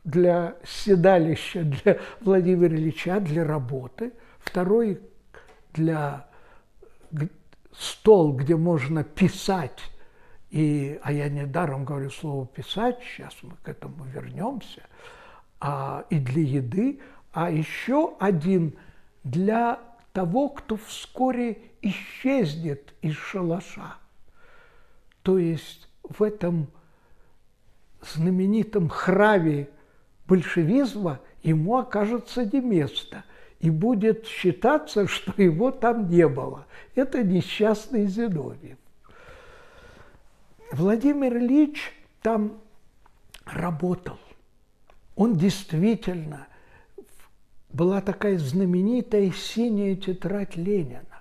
для 0.05 0.57
седалища 0.65 1.63
для 1.63 1.99
Владимира 2.21 2.75
Ильича, 2.75 3.21
для 3.21 3.45
работы, 3.45 4.13
второй 4.39 5.01
для 5.75 6.27
стол, 7.77 8.33
где 8.33 8.57
можно 8.57 9.05
писать, 9.05 9.81
и, 10.51 10.99
а 11.03 11.13
я 11.13 11.29
недаром 11.29 11.85
говорю 11.85 12.11
слово 12.11 12.47
«писать», 12.47 13.01
сейчас 13.03 13.35
мы 13.43 13.57
к 13.63 13.69
этому 13.69 14.05
вернемся, 14.05 14.83
а, 15.61 16.05
и 16.11 16.19
для 16.19 16.43
еды, 16.43 17.01
а 17.33 17.51
еще 17.51 18.15
один 18.21 18.77
для 19.25 19.81
того, 20.13 20.51
кто 20.51 20.77
вскоре 20.77 21.59
исчезнет 21.83 22.95
из 23.03 23.17
шалаша. 23.17 23.97
То 25.23 25.39
есть 25.39 25.89
в 26.03 26.23
этом 26.23 26.69
знаменитом 28.01 28.89
храве 28.89 29.71
большевизма 30.29 31.21
ему 31.43 31.79
окажется 31.79 32.45
не 32.45 32.61
место, 32.61 33.25
и 33.65 33.71
будет 33.71 34.27
считаться, 34.27 35.07
что 35.09 35.33
его 35.41 35.71
там 35.71 36.09
не 36.09 36.29
было. 36.29 36.67
Это 36.95 37.23
несчастный 37.23 38.07
Зиновьев. 38.07 38.79
Владимир 40.73 41.37
Ильич 41.37 41.93
там 42.23 42.61
работал. 43.45 44.19
Он 45.17 45.37
действительно 45.37 46.47
была 47.71 48.01
такая 48.01 48.39
знаменитая 48.39 49.31
синяя 49.31 49.97
тетрадь 49.97 50.57
Ленина 50.57 51.15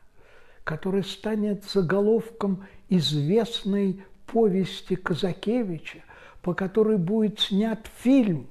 который 0.64 1.04
станет 1.04 1.66
заголовком 1.66 2.66
известной 2.90 4.04
повести 4.26 4.96
Казакевича, 4.96 6.04
по 6.42 6.54
которой 6.54 6.98
будет 6.98 7.40
снят 7.40 7.86
фильм, 7.98 8.48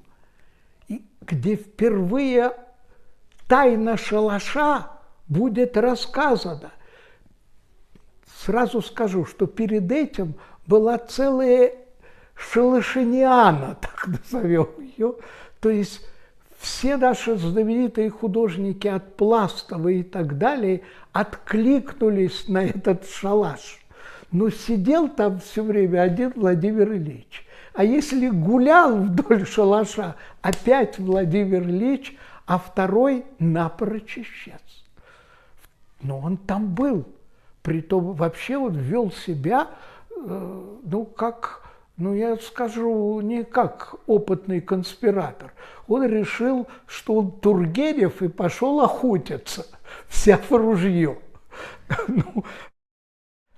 где 1.20 1.56
впервые 1.56 2.52
тайна 3.52 3.98
шалаша 3.98 4.86
будет 5.28 5.76
рассказана. 5.76 6.70
Сразу 8.38 8.80
скажу, 8.80 9.26
что 9.26 9.46
перед 9.46 9.92
этим 9.92 10.36
была 10.66 10.96
целая 10.96 11.74
шалашиниана, 12.34 13.76
так 13.82 14.06
назовем 14.06 14.70
ее, 14.80 15.16
то 15.60 15.68
есть 15.68 16.00
все 16.60 16.96
наши 16.96 17.36
знаменитые 17.36 18.08
художники 18.08 18.88
от 18.88 19.16
Пластова 19.16 19.88
и 19.88 20.02
так 20.02 20.38
далее 20.38 20.80
откликнулись 21.12 22.48
на 22.48 22.64
этот 22.64 23.06
шалаш. 23.06 23.80
Но 24.30 24.48
сидел 24.48 25.10
там 25.10 25.40
все 25.40 25.62
время 25.62 26.00
один 26.00 26.32
Владимир 26.34 26.90
Ильич. 26.90 27.46
А 27.74 27.84
если 27.84 28.30
гулял 28.30 28.96
вдоль 28.96 29.46
шалаша, 29.46 30.16
опять 30.40 30.98
Владимир 30.98 31.64
Ильич, 31.64 32.16
а 32.46 32.58
второй 32.58 33.24
напрочь 33.38 34.18
исчез. 34.18 34.60
Но 36.00 36.18
он 36.18 36.36
там 36.36 36.74
был. 36.74 37.06
Притом 37.62 38.12
вообще 38.14 38.56
он 38.56 38.74
вел 38.74 39.12
себя, 39.12 39.68
э, 40.10 40.78
ну, 40.82 41.04
как 41.04 41.62
ну, 41.96 42.14
я 42.14 42.36
скажу, 42.36 43.20
не 43.20 43.44
как 43.44 43.94
опытный 44.06 44.60
конспиратор. 44.60 45.52
Он 45.86 46.04
решил, 46.04 46.66
что 46.86 47.14
он 47.14 47.30
Тургенев 47.30 48.22
и 48.22 48.28
пошел 48.28 48.80
охотиться, 48.80 49.66
взяв 50.10 50.50
ружье. 50.50 51.18
Ну, 52.08 52.44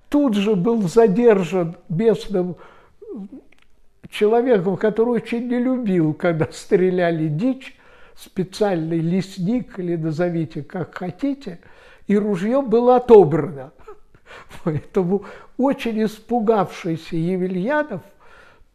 тут 0.09 0.35
же 0.35 0.55
был 0.55 0.81
задержан 0.81 1.77
местным 1.87 2.57
человеком, 4.09 4.75
который 4.75 5.21
очень 5.21 5.47
не 5.47 5.57
любил, 5.57 6.13
когда 6.13 6.51
стреляли 6.51 7.29
дичь, 7.29 7.77
специальный 8.17 8.99
лесник, 8.99 9.79
или 9.79 9.95
назовите 9.95 10.63
как 10.63 10.95
хотите, 10.95 11.59
и 12.07 12.17
ружье 12.17 12.61
было 12.61 12.97
отобрано. 12.97 13.71
Поэтому 14.63 15.25
очень 15.57 16.03
испугавшийся 16.03 17.15
Евельянов 17.15 18.01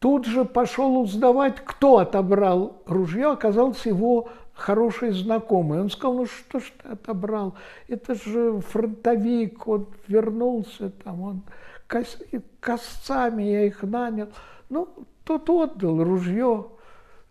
Тут 0.01 0.25
же 0.25 0.45
пошел 0.45 0.99
узнавать, 0.99 1.57
кто 1.63 1.99
отобрал 1.99 2.81
ружье, 2.87 3.33
оказался 3.33 3.89
его 3.89 4.29
хороший 4.51 5.11
знакомый. 5.11 5.79
Он 5.79 5.91
сказал, 5.91 6.15
ну 6.15 6.25
что 6.25 6.59
ж 6.59 6.73
ты 6.81 6.89
отобрал? 6.89 7.53
Это 7.87 8.15
же 8.15 8.61
фронтовик, 8.61 9.67
он 9.67 9.85
вернулся 10.07 10.89
там, 10.89 11.21
он 11.21 11.41
кос... 11.87 12.17
косцами 12.59 13.43
я 13.43 13.65
их 13.67 13.83
нанял. 13.83 14.29
Ну, 14.69 14.89
тот 15.23 15.47
отдал 15.47 16.03
ружье, 16.03 16.65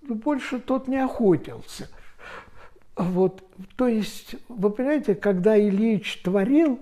больше 0.02 0.60
тот 0.60 0.86
не 0.86 0.98
охотился. 0.98 1.88
Вот, 3.02 3.42
то 3.76 3.88
есть, 3.88 4.36
вы 4.48 4.70
понимаете, 4.70 5.14
когда 5.14 5.58
Ильич 5.58 6.20
творил, 6.22 6.80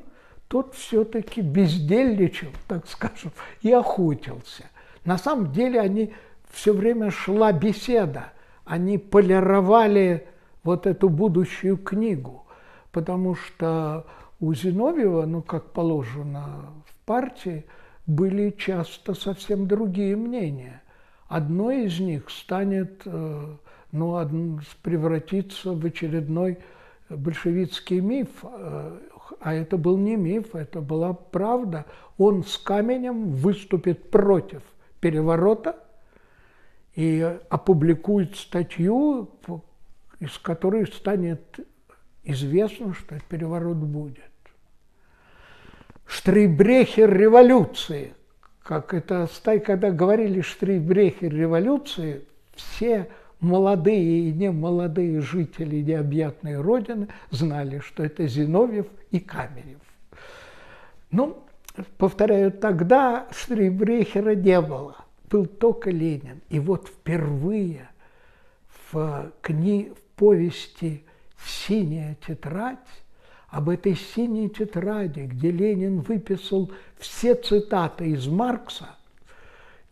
тот 0.48 0.74
все-таки 0.74 1.40
бездельничал, 1.40 2.48
так 2.66 2.88
скажем, 2.88 3.32
и 3.62 3.72
охотился– 3.72 4.64
на 5.08 5.16
самом 5.16 5.52
деле 5.52 5.80
они 5.80 6.12
все 6.50 6.74
время 6.74 7.10
шла 7.10 7.50
беседа. 7.52 8.32
Они 8.66 8.98
полировали 8.98 10.28
вот 10.62 10.86
эту 10.86 11.08
будущую 11.08 11.78
книгу, 11.78 12.44
потому 12.92 13.34
что 13.34 14.06
у 14.38 14.52
Зиновьева, 14.52 15.24
ну, 15.24 15.40
как 15.40 15.72
положено 15.72 16.74
в 16.84 17.06
партии, 17.06 17.64
были 18.06 18.50
часто 18.50 19.14
совсем 19.14 19.66
другие 19.66 20.14
мнения. 20.14 20.82
Одно 21.26 21.70
из 21.70 21.98
них 22.00 22.28
станет, 22.28 23.00
ну, 23.92 24.60
превратиться 24.82 25.72
в 25.72 25.84
очередной 25.84 26.58
большевистский 27.08 28.00
миф, 28.00 28.28
э, 28.42 28.98
а 29.40 29.54
это 29.54 29.76
был 29.76 29.96
не 29.96 30.16
миф, 30.16 30.54
это 30.54 30.80
была 30.80 31.12
правда. 31.12 31.86
Он 32.16 32.44
с 32.44 32.58
каменем 32.58 33.32
выступит 33.32 34.10
против 34.10 34.62
переворота 35.00 35.78
и 36.94 37.38
опубликует 37.48 38.36
статью, 38.36 39.30
из 40.20 40.36
которой 40.38 40.86
станет 40.86 41.60
известно, 42.24 42.94
что 42.94 43.18
переворот 43.28 43.76
будет. 43.76 44.24
Штрейбрехер 46.06 47.12
революции, 47.12 48.14
как 48.62 48.94
это, 48.94 49.28
когда 49.64 49.90
говорили 49.90 50.40
Штрейбрехер 50.40 51.32
революции, 51.32 52.24
все 52.54 53.08
молодые 53.40 54.28
и 54.28 54.32
немолодые 54.32 55.20
жители 55.20 55.76
необъятной 55.76 56.60
Родины 56.60 57.08
знали, 57.30 57.78
что 57.80 58.04
это 58.04 58.26
Зиновьев 58.26 58.86
и 59.10 59.20
Каменев. 59.20 59.80
Ну, 61.10 61.38
повторяю, 61.96 62.52
тогда 62.52 63.28
Штрейбрехера 63.30 64.34
не 64.34 64.60
было, 64.60 64.96
был 65.30 65.46
только 65.46 65.90
Ленин. 65.90 66.40
И 66.48 66.58
вот 66.58 66.88
впервые 66.88 67.88
в, 68.92 69.32
кни... 69.40 69.92
в 69.94 70.08
повести 70.18 71.04
«Синяя 71.46 72.16
тетрадь» 72.26 72.78
об 73.48 73.70
этой 73.70 73.94
синей 73.94 74.50
тетради, 74.50 75.20
где 75.20 75.50
Ленин 75.50 76.00
выписал 76.00 76.70
все 76.98 77.34
цитаты 77.34 78.10
из 78.10 78.26
Маркса 78.26 78.96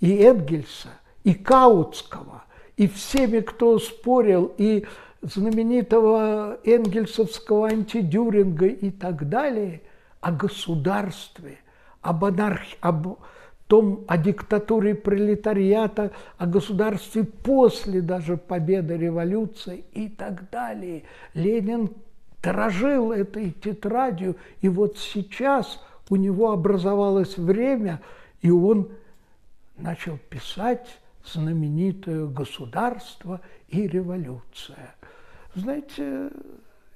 и 0.01 0.21
Энгельса, 0.23 0.91
и 1.25 1.33
Каутского, 1.33 2.45
и 2.77 2.87
всеми, 2.89 3.41
кто 3.41 3.79
спорил, 3.79 4.53
и 4.59 4.87
знаменитого 5.23 6.59
энгельсовского 6.65 7.69
антидюринга 7.69 8.67
и 8.67 8.91
так 8.91 9.29
далее, 9.29 9.83
о 10.21 10.33
государстве, 10.33 11.59
об, 12.03 12.25
анархии, 12.25 12.77
об 12.81 13.19
том, 13.67 14.05
о 14.07 14.19
диктатуре 14.19 14.95
пролетариата, 14.95 16.13
о 16.39 16.47
государстве 16.47 17.25
после 17.25 18.01
даже 18.01 18.37
победы 18.37 18.97
революции 18.97 19.85
и 19.93 20.09
так 20.09 20.51
далее. 20.51 21.05
Ленин 21.35 21.91
дорожил 22.43 23.11
этой 23.11 23.51
тетрадью, 23.51 24.37
и 24.61 24.69
вот 24.69 24.99
сейчас 24.99 25.81
у 26.11 26.17
него 26.17 26.53
образовалось 26.53 27.37
время, 27.37 28.01
и 28.43 28.51
он 28.51 28.91
начал 29.77 30.19
писать 30.29 30.99
знаменитое 31.27 32.27
«Государство 32.27 33.41
и 33.69 33.87
революция». 33.87 34.95
Знаете, 35.55 36.31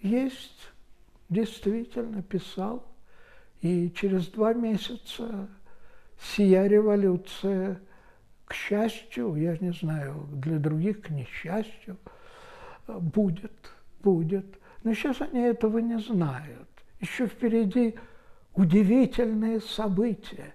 есть, 0.01 0.71
действительно 1.29 2.23
писал, 2.23 2.87
и 3.61 3.91
через 3.91 4.29
два 4.29 4.55
месяца 4.55 5.49
сия 6.21 6.67
революция, 6.67 7.81
к 8.45 8.55
счастью, 8.55 9.35
я 9.37 9.57
не 9.59 9.73
знаю, 9.73 10.29
для 10.33 10.59
других 10.59 11.03
к 11.03 11.11
несчастью, 11.11 11.97
будет, 12.87 13.73
будет. 14.03 14.59
Но 14.83 14.95
сейчас 14.95 15.21
они 15.21 15.41
этого 15.41 15.79
не 15.79 15.99
знают. 15.99 16.69
Еще 17.01 17.27
впереди 17.27 17.95
удивительные 18.55 19.61
события. 19.61 20.55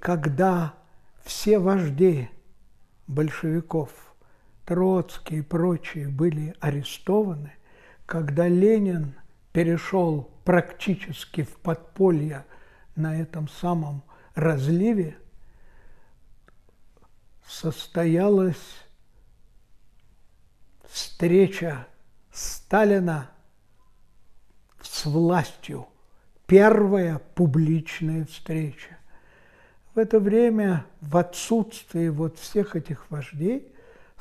Когда 0.00 0.74
все 1.22 1.58
вожди 1.58 2.30
большевиков, 3.06 3.90
Троцкий 4.64 5.38
и 5.38 5.42
прочие 5.42 6.08
были 6.08 6.54
арестованы, 6.60 7.52
когда 8.06 8.48
Ленин 8.48 9.14
перешел 9.52 10.30
практически 10.44 11.42
в 11.42 11.56
подполье 11.56 12.46
на 12.96 13.20
этом 13.20 13.46
самом 13.48 14.02
разливе, 14.34 15.18
состоялась 17.46 18.86
встреча 20.88 21.86
Сталина 22.32 23.30
с 24.80 25.04
властью, 25.04 25.88
первая 26.46 27.18
публичная 27.18 28.24
встреча. 28.24 28.99
В 29.94 29.98
это 29.98 30.20
время, 30.20 30.86
в 31.00 31.16
отсутствии 31.16 32.08
вот 32.08 32.38
всех 32.38 32.76
этих 32.76 33.10
вождей, 33.10 33.72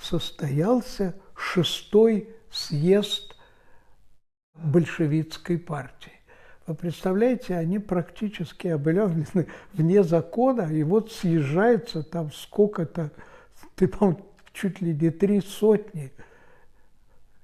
состоялся 0.02 1.14
шестой 1.36 2.30
съезд 2.52 3.36
большевистской 4.56 5.58
партии. 5.60 6.12
Вы 6.66 6.76
представляете, 6.76 7.56
они 7.56 7.80
практически 7.80 8.68
объявлены 8.68 9.48
вне 9.74 10.04
закона, 10.04 10.72
и 10.72 10.84
вот 10.84 11.12
съезжается 11.12 12.04
там 12.04 12.32
сколько-то, 12.32 13.12
ты, 13.76 13.88
по 13.88 14.20
чуть 14.54 14.82
ли 14.82 14.94
не 14.94 15.10
три 15.10 15.42
сотни 15.42 16.12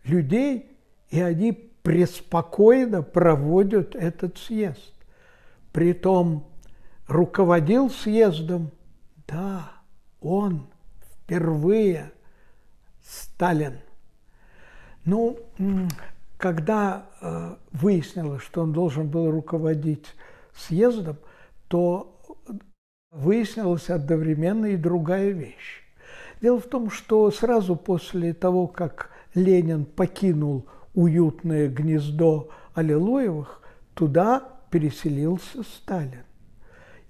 людей, 0.03 0.77
и 1.09 1.21
они 1.21 1.51
преспокойно 1.51 3.03
проводят 3.03 3.95
этот 3.95 4.37
съезд. 4.37 4.93
Притом 5.71 6.47
руководил 7.07 7.89
съездом, 7.89 8.71
да, 9.27 9.71
он 10.21 10.67
впервые 11.23 12.11
Сталин. 13.03 13.79
Ну, 15.05 15.37
когда 16.37 17.05
э, 17.21 17.55
выяснилось, 17.71 18.41
что 18.41 18.61
он 18.61 18.73
должен 18.73 19.07
был 19.07 19.29
руководить 19.29 20.05
съездом, 20.55 21.17
то 21.67 22.19
выяснилась 23.11 23.89
одновременно 23.89 24.65
и 24.67 24.77
другая 24.77 25.29
вещь. 25.29 25.83
Дело 26.41 26.59
в 26.59 26.67
том, 26.67 26.89
что 26.89 27.31
сразу 27.31 27.75
после 27.75 28.33
того, 28.33 28.67
как 28.67 29.09
Ленин 29.35 29.85
покинул 29.85 30.67
уютное 30.93 31.69
гнездо 31.69 32.49
Аллилуевых, 32.73 33.61
туда 33.93 34.43
переселился 34.69 35.63
Сталин. 35.63 36.23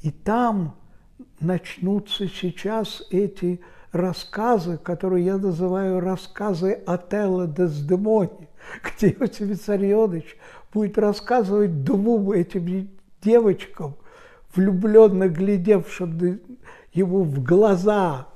И 0.06 0.12
там 0.12 0.76
начнутся 1.40 2.28
сейчас 2.28 3.02
эти 3.10 3.60
рассказы, 3.92 4.78
которые 4.78 5.26
я 5.26 5.38
называю 5.40 6.00
рассказы 6.00 6.74
Отелло 6.86 7.48
Дездемони, 7.48 8.48
где 8.84 9.10
Иосиф 9.10 9.48
Виссарионович 9.48 10.38
будет 10.72 11.00
рассказывать 11.00 11.84
двум 11.84 12.32
этим 12.34 12.92
девочкам, 13.20 13.96
влюбленно 14.54 15.28
глядевшим 15.28 16.40
ему 16.94 17.24
в 17.24 17.44
глаза, 17.44 18.28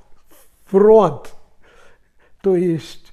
в 0.72 0.76
рот, 0.76 1.32
то 2.42 2.56
есть 2.56 3.12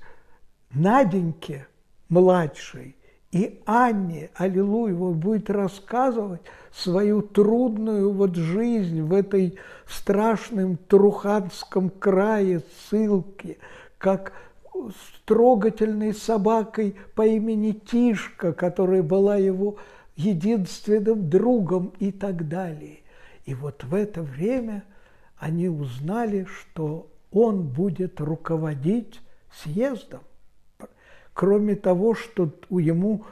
Наденьке 0.72 1.68
младшей 2.10 2.97
и 3.38 3.62
Анне, 3.68 4.32
аллилуйя, 4.34 4.96
он 4.96 5.20
будет 5.20 5.52
рассказывать 5.52 6.42
свою 6.72 7.22
трудную 7.22 8.12
вот 8.12 8.36
жизнь 8.36 9.02
в 9.04 9.14
этой 9.14 9.60
страшном 9.88 10.78
Труханском 10.78 11.92
крае, 11.92 12.62
ссылке, 12.90 13.58
как 14.00 14.34
с 14.74 15.26
трогательной 15.26 16.16
собакой 16.16 16.96
по 17.14 17.28
имени 17.28 17.74
Тишка, 17.74 18.54
которая 18.54 19.04
была 19.04 19.36
его 19.38 19.78
единственным 20.16 21.30
другом 21.30 21.94
и 22.00 22.12
так 22.12 22.48
далее. 22.48 23.02
И 23.46 23.54
вот 23.54 23.84
в 23.84 23.94
это 23.94 24.24
время 24.24 24.84
они 25.38 25.70
узнали, 25.70 26.46
что 26.46 27.08
он 27.32 27.68
будет 27.68 28.20
руководить 28.20 29.22
съездом 29.64 30.22
кроме 31.38 31.76
того, 31.76 32.16
что 32.16 32.50
у 32.72 32.80
ему 32.80 33.24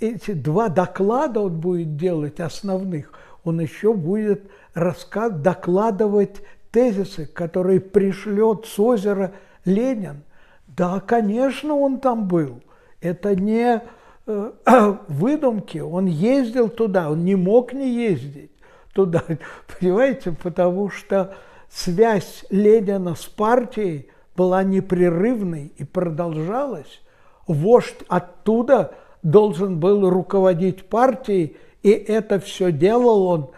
эти 0.00 0.32
два 0.32 0.68
доклада 0.68 1.40
он 1.40 1.60
будет 1.60 1.98
делать 1.98 2.40
основных, 2.40 3.12
он 3.44 3.60
еще 3.60 3.92
будет 3.92 4.50
рассказ, 4.72 5.32
докладывать 5.32 6.40
тезисы, 6.70 7.26
которые 7.26 7.80
пришлет 7.80 8.64
с 8.64 8.80
озера 8.80 9.32
Ленин. 9.66 10.22
Да, 10.66 11.00
конечно, 11.00 11.74
он 11.74 12.00
там 12.00 12.26
был. 12.26 12.62
Это 13.02 13.36
не 13.36 13.82
э, 14.26 14.52
выдумки. 15.08 15.76
Он 15.76 16.06
ездил 16.06 16.70
туда, 16.70 17.10
он 17.10 17.26
не 17.26 17.34
мог 17.34 17.74
не 17.74 17.92
ездить. 18.08 18.50
туда, 18.94 19.22
понимаете, 19.78 20.32
потому 20.32 20.88
что 20.88 21.34
связь 21.68 22.46
Ленина 22.48 23.14
с 23.14 23.26
партией 23.26 24.08
была 24.34 24.62
непрерывной 24.62 25.74
и 25.76 25.84
продолжалась. 25.84 27.02
Вождь 27.46 28.02
оттуда 28.08 28.94
должен 29.22 29.78
был 29.78 30.08
руководить 30.08 30.88
партией, 30.88 31.56
и 31.82 31.90
это 31.90 32.40
все 32.40 32.72
делал 32.72 33.22
он 33.26 33.50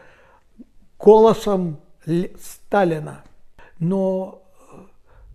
голосом 0.99 1.79
Сталина. 2.41 3.23
Но 3.79 4.43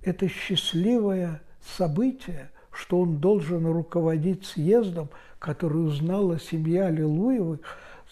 это 0.04 0.28
счастливое 0.28 1.42
событие, 1.78 2.52
что 2.72 3.00
он 3.00 3.18
должен 3.18 3.66
руководить 3.66 4.46
съездом, 4.46 5.10
который 5.40 5.86
узнала 5.86 6.40
семья 6.40 6.88
Аллилуевых, 6.88 7.60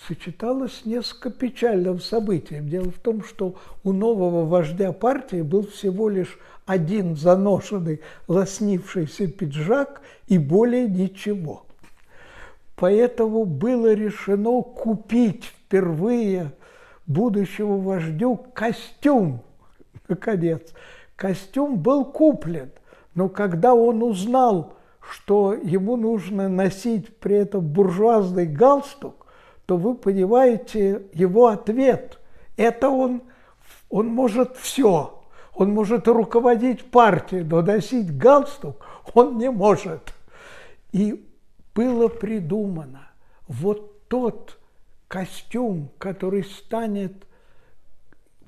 сочеталось 0.07 0.79
с 0.79 0.85
несколько 0.85 1.29
печальным 1.29 1.99
событием. 1.99 2.69
Дело 2.69 2.91
в 2.91 2.99
том, 2.99 3.23
что 3.23 3.55
у 3.83 3.91
нового 3.91 4.45
вождя 4.45 4.91
партии 4.93 5.41
был 5.41 5.67
всего 5.67 6.09
лишь 6.09 6.39
один 6.65 7.15
заношенный, 7.15 8.01
лоснившийся 8.27 9.27
пиджак 9.27 10.01
и 10.27 10.37
более 10.37 10.87
ничего. 10.87 11.65
Поэтому 12.75 13.45
было 13.45 13.93
решено 13.93 14.61
купить 14.61 15.45
впервые 15.45 16.53
будущему 17.05 17.79
вождю 17.79 18.37
костюм, 18.53 19.41
наконец. 20.07 20.61
Костюм 21.15 21.77
был 21.77 22.05
куплен, 22.05 22.71
но 23.13 23.29
когда 23.29 23.75
он 23.75 24.01
узнал, 24.01 24.73
что 24.99 25.53
ему 25.53 25.97
нужно 25.97 26.47
носить 26.47 27.17
при 27.17 27.35
этом 27.35 27.61
буржуазный 27.61 28.47
галстук, 28.47 29.27
то 29.65 29.77
вы 29.77 29.93
понимаете 29.93 31.03
его 31.13 31.47
ответ. 31.47 32.19
Это 32.57 32.89
он, 32.89 33.21
он 33.89 34.07
может 34.07 34.55
все. 34.57 35.20
Он 35.53 35.73
может 35.73 36.07
руководить 36.07 36.89
партией, 36.89 37.43
но 37.43 37.61
носить 37.61 38.17
галстук 38.17 38.85
он 39.13 39.37
не 39.37 39.51
может. 39.51 40.13
И 40.91 41.27
было 41.75 42.07
придумано 42.07 43.09
вот 43.47 44.07
тот 44.07 44.57
костюм, 45.07 45.91
который 45.97 46.43
станет, 46.43 47.27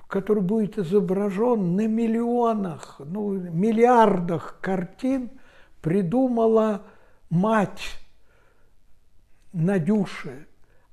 который 0.07 0.43
будет 0.43 0.77
изображен 0.77 1.75
на 1.75 1.87
миллионах, 1.87 2.95
ну, 2.99 3.31
миллиардах 3.33 4.59
картин, 4.61 5.29
придумала 5.81 6.83
мать 7.29 7.99
Надюши. 9.51 10.47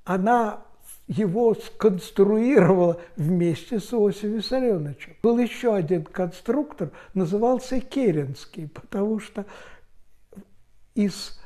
Она 0.04 0.64
его 1.10 1.54
сконструировала 1.56 3.00
вместе 3.16 3.80
с 3.80 3.92
Иосифом 3.92 4.34
Виссарионовичем. 4.34 5.16
Был 5.24 5.38
еще 5.38 5.74
один 5.74 6.04
конструктор, 6.04 6.92
назывался 7.14 7.80
Керенский, 7.80 8.68
потому 8.68 9.18
что 9.18 9.44
из 10.94 11.36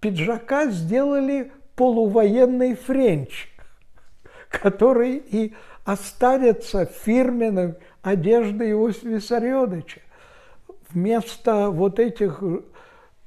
пиджака 0.00 0.68
сделали 0.70 1.52
полувоенный 1.76 2.74
френч, 2.74 3.50
который 4.48 5.18
и 5.18 5.52
останется 5.84 6.86
фирменной 6.86 7.74
одеждой 8.00 8.70
Иосифа 8.70 9.08
Виссарионовича. 9.08 10.00
Вместо 10.88 11.68
вот 11.68 11.98
этих 11.98 12.42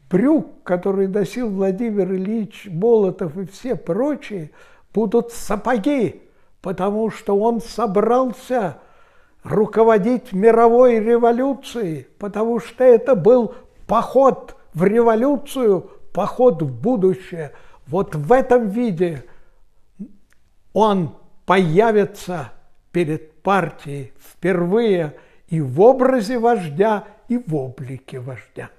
брюк, 0.09 0.63
которые 0.63 1.07
носил 1.07 1.51
Владимир 1.51 2.11
Ильич 2.11 2.67
Болотов 2.67 3.37
и 3.37 3.45
все 3.45 3.75
прочие– 3.75 4.49
будут 4.95 5.33
сапоги, 5.33 6.23
потому 6.61 7.11
что 7.11 7.37
он 7.37 7.59
собрался 7.59 8.77
руководить 9.43 10.31
мировой 10.31 10.99
революцией, 10.99 12.07
потому 12.17 12.61
что 12.61 12.83
это 12.85 13.13
был 13.13 13.53
поход 13.87 14.55
в 14.73 14.85
революцию, 14.85 15.91
поход 16.13 16.61
в 16.61 16.81
будущее. 16.81 17.51
Вот 17.85 18.15
в 18.15 18.31
этом 18.31 18.69
виде 18.69 19.25
он 20.71 21.15
появится 21.45 22.53
перед 22.91 23.43
партией 23.43 24.13
впервые 24.17 25.17
и 25.49 25.59
в 25.59 25.81
образе 25.81 26.39
вождя, 26.39 27.03
и 27.27 27.37
в 27.37 27.53
облике 27.53 28.19
вождя. 28.19 28.69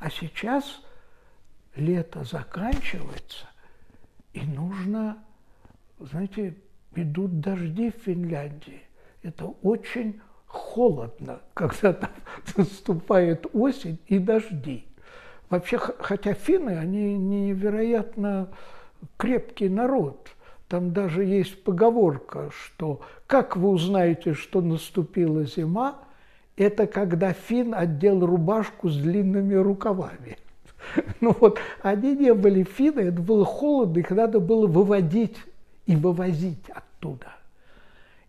А 0.00 0.10
сейчас– 0.10 0.64
лето 1.76 2.24
заканчивается, 2.24 3.46
и 4.32 4.40
нужно, 4.42 5.18
знаете, 5.98 6.56
идут 6.94 7.40
дожди 7.40 7.90
в 7.90 8.02
Финляндии. 8.02 8.82
Это 9.22 9.46
очень 9.62 10.20
холодно, 10.46 11.40
когда 11.54 11.92
там 11.92 12.10
наступает 12.56 13.46
осень 13.54 13.98
и 14.06 14.18
дожди. 14.18 14.86
Вообще, 15.48 15.78
хотя 15.78 16.34
финны, 16.34 16.78
они 16.78 17.16
невероятно 17.18 18.48
крепкий 19.16 19.68
народ. 19.68 20.30
Там 20.68 20.92
даже 20.92 21.24
есть 21.24 21.62
поговорка, 21.64 22.50
что 22.50 23.02
как 23.26 23.56
вы 23.56 23.68
узнаете, 23.68 24.32
что 24.32 24.62
наступила 24.62 25.44
зима, 25.44 25.98
это 26.56 26.86
когда 26.86 27.32
фин 27.32 27.74
отдел 27.74 28.24
рубашку 28.24 28.88
с 28.88 28.96
длинными 28.96 29.54
рукавами. 29.54 30.38
Ну 31.20 31.36
вот, 31.38 31.58
они 31.82 32.16
не 32.16 32.34
были 32.34 32.64
финны, 32.64 33.00
это 33.00 33.20
было 33.20 33.44
холодно, 33.44 33.98
их 33.98 34.10
надо 34.10 34.40
было 34.40 34.66
выводить 34.66 35.36
и 35.86 35.96
вывозить 35.96 36.68
оттуда. 36.70 37.32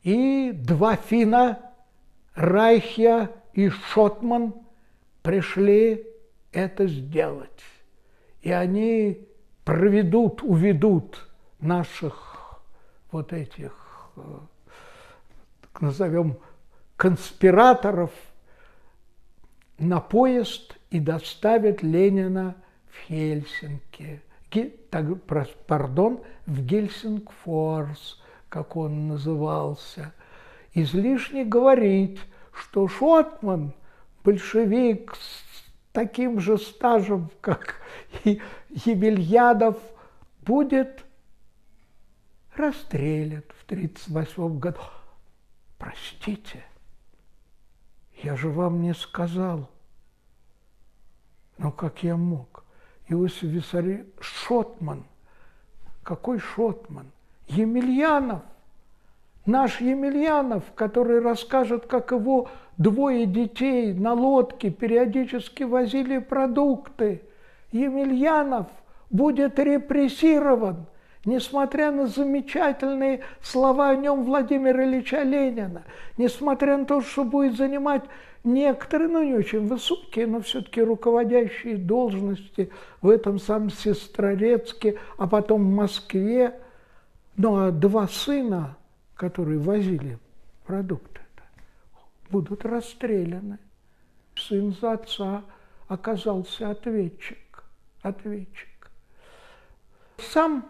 И 0.03 0.51
два 0.53 0.95
фина, 0.95 1.59
Райхия 2.35 3.29
и 3.53 3.69
Шотман, 3.69 4.53
пришли 5.21 6.05
это 6.51 6.87
сделать. 6.87 7.49
И 8.41 8.51
они 8.51 9.27
проведут, 9.63 10.43
уведут 10.43 11.27
наших 11.59 12.61
вот 13.11 13.31
этих, 13.31 14.09
э, 14.17 14.21
назовем, 15.79 16.37
конспираторов 16.97 18.11
на 19.77 19.99
поезд 19.99 20.77
и 20.89 20.99
доставят 20.99 21.81
Ленина 21.81 22.55
в 22.89 23.07
Хельсинки, 23.07 24.21
пардон, 25.67 26.21
в 26.45 26.63
Гельсингфорс, 26.63 28.21
как 28.49 28.75
он 28.75 29.07
назывался. 29.07 30.13
Излишне 30.73 31.43
говорить, 31.43 32.19
что 32.51 32.87
Шотман, 32.87 33.73
большевик 34.23 35.15
с 35.15 35.43
таким 35.91 36.39
же 36.39 36.57
стажем, 36.57 37.31
как 37.41 37.77
и 38.23 38.41
Емельянов, 38.69 39.77
будет 40.41 41.03
расстрелян 42.55 43.43
в 43.49 43.65
1938 43.65 44.59
году. 44.59 44.81
Простите, 45.77 46.63
я 48.23 48.35
же 48.35 48.49
вам 48.49 48.81
не 48.81 48.93
сказал. 48.93 49.69
Но 51.57 51.71
как 51.71 52.03
я 52.03 52.15
мог? 52.15 52.63
Иосиф 53.09 53.43
Виссарий 53.43 54.05
Шотман. 54.19 55.03
Какой 56.03 56.39
Шотман? 56.39 57.11
Емельянов. 57.47 58.41
Наш 59.45 59.81
Емельянов, 59.81 60.63
который 60.73 61.19
расскажет, 61.19 61.85
как 61.85 62.11
его 62.11 62.49
двое 62.77 63.25
детей 63.25 63.93
на 63.93 64.13
лодке 64.13 64.71
периодически 64.71 65.63
возили 65.63 66.19
продукты. 66.19 67.21
Емельянов 67.73 68.67
будет 69.09 69.59
репрессирован, 69.59 70.85
несмотря 71.25 71.91
на 71.91 72.07
замечательные 72.07 73.21
слова 73.41 73.89
о 73.89 73.95
нем 73.95 74.23
Владимира 74.23 74.83
Ильича 74.83 75.23
Ленина, 75.23 75.83
несмотря 76.17 76.77
на 76.77 76.85
то, 76.85 77.01
что 77.01 77.23
будет 77.23 77.55
занимать 77.55 78.03
некоторые, 78.43 79.09
ну 79.09 79.23
не 79.23 79.33
очень 79.33 79.67
высокие, 79.67 80.27
но 80.27 80.41
все-таки 80.41 80.81
руководящие 80.81 81.77
должности 81.77 82.71
в 83.01 83.09
этом 83.09 83.39
самом 83.39 83.69
Сестрорецке, 83.69 84.99
а 85.17 85.27
потом 85.27 85.65
в 85.65 85.75
Москве. 85.75 86.59
Ну 87.35 87.57
а 87.57 87.71
два 87.71 88.07
сына, 88.07 88.77
которые 89.15 89.59
возили 89.59 90.19
продукты, 90.65 91.21
будут 92.29 92.65
расстреляны. 92.65 93.59
Сын 94.35 94.75
за 94.79 94.93
отца 94.93 95.43
оказался 95.87 96.69
ответчик. 96.69 97.37
ответчик. 98.01 98.91
Сам 100.17 100.65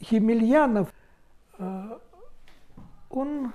Емельянов, 0.00 0.92
э, 1.58 1.98
он 3.10 3.52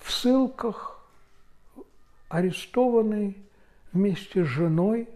в 0.00 0.10
ссылках 0.10 0.96
арестованный 2.28 3.36
вместе 3.92 4.44
с 4.44 4.46
женой, 4.46 5.08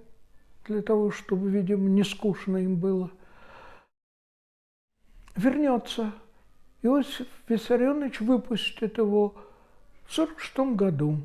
для 0.64 0.82
того, 0.82 1.10
чтобы, 1.10 1.50
видимо, 1.50 1.88
не 1.88 2.04
скучно 2.04 2.58
им 2.58 2.76
было. 2.76 3.10
вернется. 5.36 6.12
Иосиф 6.82 7.26
Виссарионович 7.48 8.20
выпустит 8.20 8.98
его 8.98 9.34
в 10.06 10.12
46 10.12 10.76
году. 10.76 11.18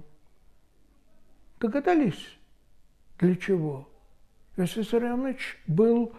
Догадались, 1.59 2.37
для 3.19 3.35
чего? 3.35 3.87
Иосиф 4.57 4.77
Виссарионович 4.77 5.57
был, 5.67 6.13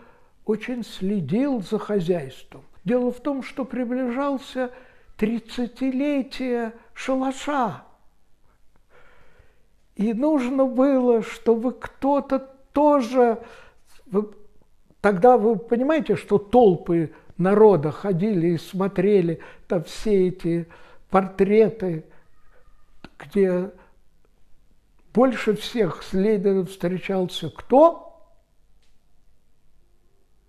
очень 0.45 0.85
следил 0.85 1.61
за 1.63 1.79
хозяйством. 1.79 2.63
Дело 2.87 3.11
в 3.11 3.19
том, 3.19 3.43
что 3.43 3.65
приближался 3.65 4.71
тридцатилетие 5.17 6.73
шалаша. 6.95 7.83
И 9.97 10.15
нужно 10.15 10.67
было, 10.67 11.23
чтобы 11.23 11.73
кто-то 11.73 12.39
тоже... 12.73 13.43
Тогда 15.01 15.37
вы 15.37 15.57
понимаете, 15.57 16.15
что 16.15 16.39
толпы 16.39 17.13
народа 17.37 17.91
ходили 17.91 18.49
и 18.51 18.59
смотрели 18.59 19.41
там 19.67 19.83
все 19.83 20.29
эти 20.29 20.69
портреты, 21.11 22.05
где 23.19 23.73
больше 25.13 25.57
всех 25.57 26.05
с 26.05 26.13
Лениным 26.13 26.67
встречался 26.67 27.51
кто? 27.51 28.06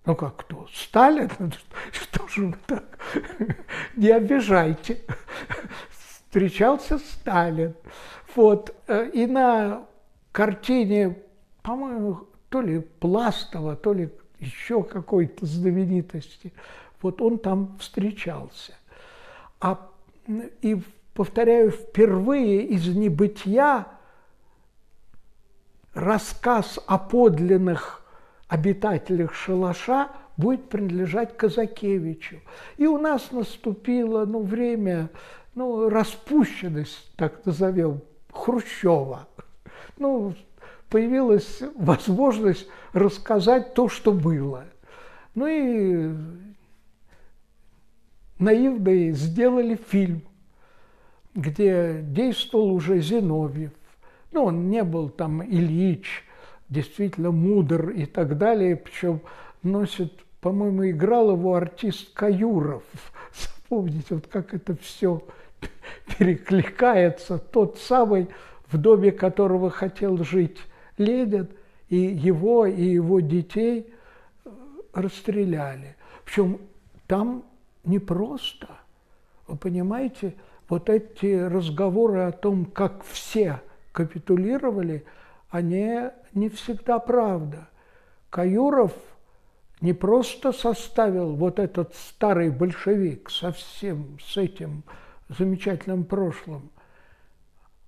Ну 0.08 0.16
как 0.16 0.36
кто? 0.36 0.66
Сталин? 0.72 1.30
Что 1.92 2.26
же 2.28 2.46
вы 2.46 2.56
так? 2.66 2.98
Не 3.96 4.08
обижайте. 4.08 5.02
Встречался 5.90 6.96
Сталин. 6.96 7.74
Вот. 8.34 8.74
Э, 8.86 9.06
и 9.12 9.26
на 9.26 9.84
картине, 10.32 11.18
по-моему, 11.60 12.26
то 12.48 12.62
ли 12.62 12.80
Пластова, 12.80 13.76
то 13.76 13.92
ли 13.92 14.08
еще 14.40 14.82
какой-то 14.82 15.44
знаменитости, 15.44 16.54
вот 17.02 17.20
он 17.20 17.38
там 17.38 17.76
встречался. 17.78 18.72
А, 19.60 19.90
и, 20.62 20.80
повторяю, 21.12 21.70
впервые 21.70 22.62
из 22.62 22.88
небытия 22.88 23.86
рассказ 25.92 26.78
о 26.86 26.96
подлинных 26.96 28.02
обитателях 28.48 29.34
шалаша 29.34 30.08
будет 30.36 30.68
принадлежать 30.68 31.36
Казакевичу. 31.36 32.40
И 32.76 32.86
у 32.86 32.98
нас 32.98 33.30
наступило 33.30 34.24
ну, 34.24 34.42
время, 34.42 35.10
ну, 35.54 35.88
распущенность, 35.88 37.12
так 37.16 37.44
назовем, 37.44 38.00
Хрущева. 38.32 39.28
Ну, 39.98 40.34
появилась 40.88 41.62
возможность 41.74 42.66
рассказать 42.92 43.74
то, 43.74 43.88
что 43.88 44.12
было. 44.12 44.64
Ну 45.34 45.46
и 45.46 46.14
наивные 48.38 49.12
сделали 49.12 49.74
фильм, 49.76 50.22
где 51.34 52.00
действовал 52.02 52.72
уже 52.72 53.00
Зиновьев. 53.00 53.72
Ну, 54.32 54.44
он 54.44 54.68
не 54.68 54.84
был 54.84 55.08
там 55.08 55.42
Ильич, 55.42 56.24
действительно 56.68 57.30
мудр 57.30 57.90
и 57.90 58.06
так 58.06 58.38
далее, 58.38 58.76
причем 58.76 59.20
носит, 59.62 60.12
по-моему, 60.40 60.90
играл 60.90 61.32
его 61.32 61.54
артист 61.54 62.12
Каюров. 62.14 62.82
Вспомните, 63.32 64.14
вот 64.14 64.26
как 64.26 64.54
это 64.54 64.76
все 64.76 65.22
перекликается. 66.18 67.38
Тот 67.38 67.78
самый, 67.78 68.28
в 68.66 68.78
доме 68.78 69.12
которого 69.12 69.70
хотел 69.70 70.22
жить 70.24 70.58
Ленин, 70.96 71.48
и 71.88 71.96
его, 71.96 72.66
и 72.66 72.82
его 72.82 73.20
детей 73.20 73.92
э, 74.44 74.50
расстреляли. 74.92 75.96
Причем 76.24 76.60
там 77.06 77.44
непросто. 77.84 78.68
Вы 79.46 79.56
понимаете, 79.56 80.34
вот 80.68 80.90
эти 80.90 81.34
разговоры 81.34 82.20
о 82.20 82.32
том, 82.32 82.66
как 82.66 83.02
все 83.04 83.62
капитулировали, 83.92 85.04
они 85.48 86.10
не 86.34 86.48
всегда 86.48 86.98
правда. 86.98 87.68
Каюров 88.30 88.92
не 89.80 89.92
просто 89.92 90.52
составил 90.52 91.34
вот 91.34 91.58
этот 91.58 91.94
старый 91.94 92.50
большевик 92.50 93.30
со 93.30 93.52
всем 93.52 94.18
с 94.24 94.36
этим 94.36 94.82
замечательным 95.28 96.04
прошлым. 96.04 96.70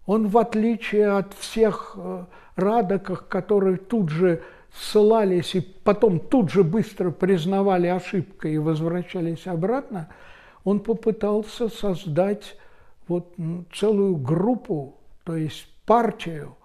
Он, 0.06 0.28
в 0.28 0.38
отличие 0.38 1.10
от 1.10 1.34
всех 1.34 1.94
э, 1.96 2.24
радоков, 2.56 3.26
которые 3.28 3.76
тут 3.76 4.08
же 4.08 4.42
ссылались 4.72 5.54
и 5.54 5.60
потом 5.60 6.20
тут 6.20 6.50
же 6.50 6.64
быстро 6.64 7.10
признавали 7.10 7.88
ошибкой 7.88 8.54
и 8.54 8.58
возвращались 8.58 9.46
обратно, 9.46 10.08
он 10.64 10.80
попытался 10.80 11.68
создать 11.68 12.56
вот 13.08 13.34
целую 13.74 14.16
группу, 14.16 14.96
то 15.24 15.34
есть 15.34 15.66
партию, 15.86 16.56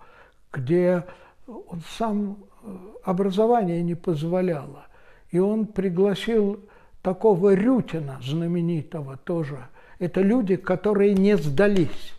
где 0.53 1.05
он 1.47 1.81
сам 1.97 2.37
э, 2.63 2.77
образование 3.03 3.81
не 3.83 3.95
позволяло. 3.95 4.87
И 5.29 5.39
он 5.39 5.67
пригласил 5.67 6.59
такого 7.01 7.53
Рютина, 7.53 8.19
знаменитого 8.23 9.17
тоже. 9.17 9.67
Это 9.99 10.21
люди, 10.21 10.55
которые 10.55 11.13
не 11.13 11.37
сдались, 11.37 12.13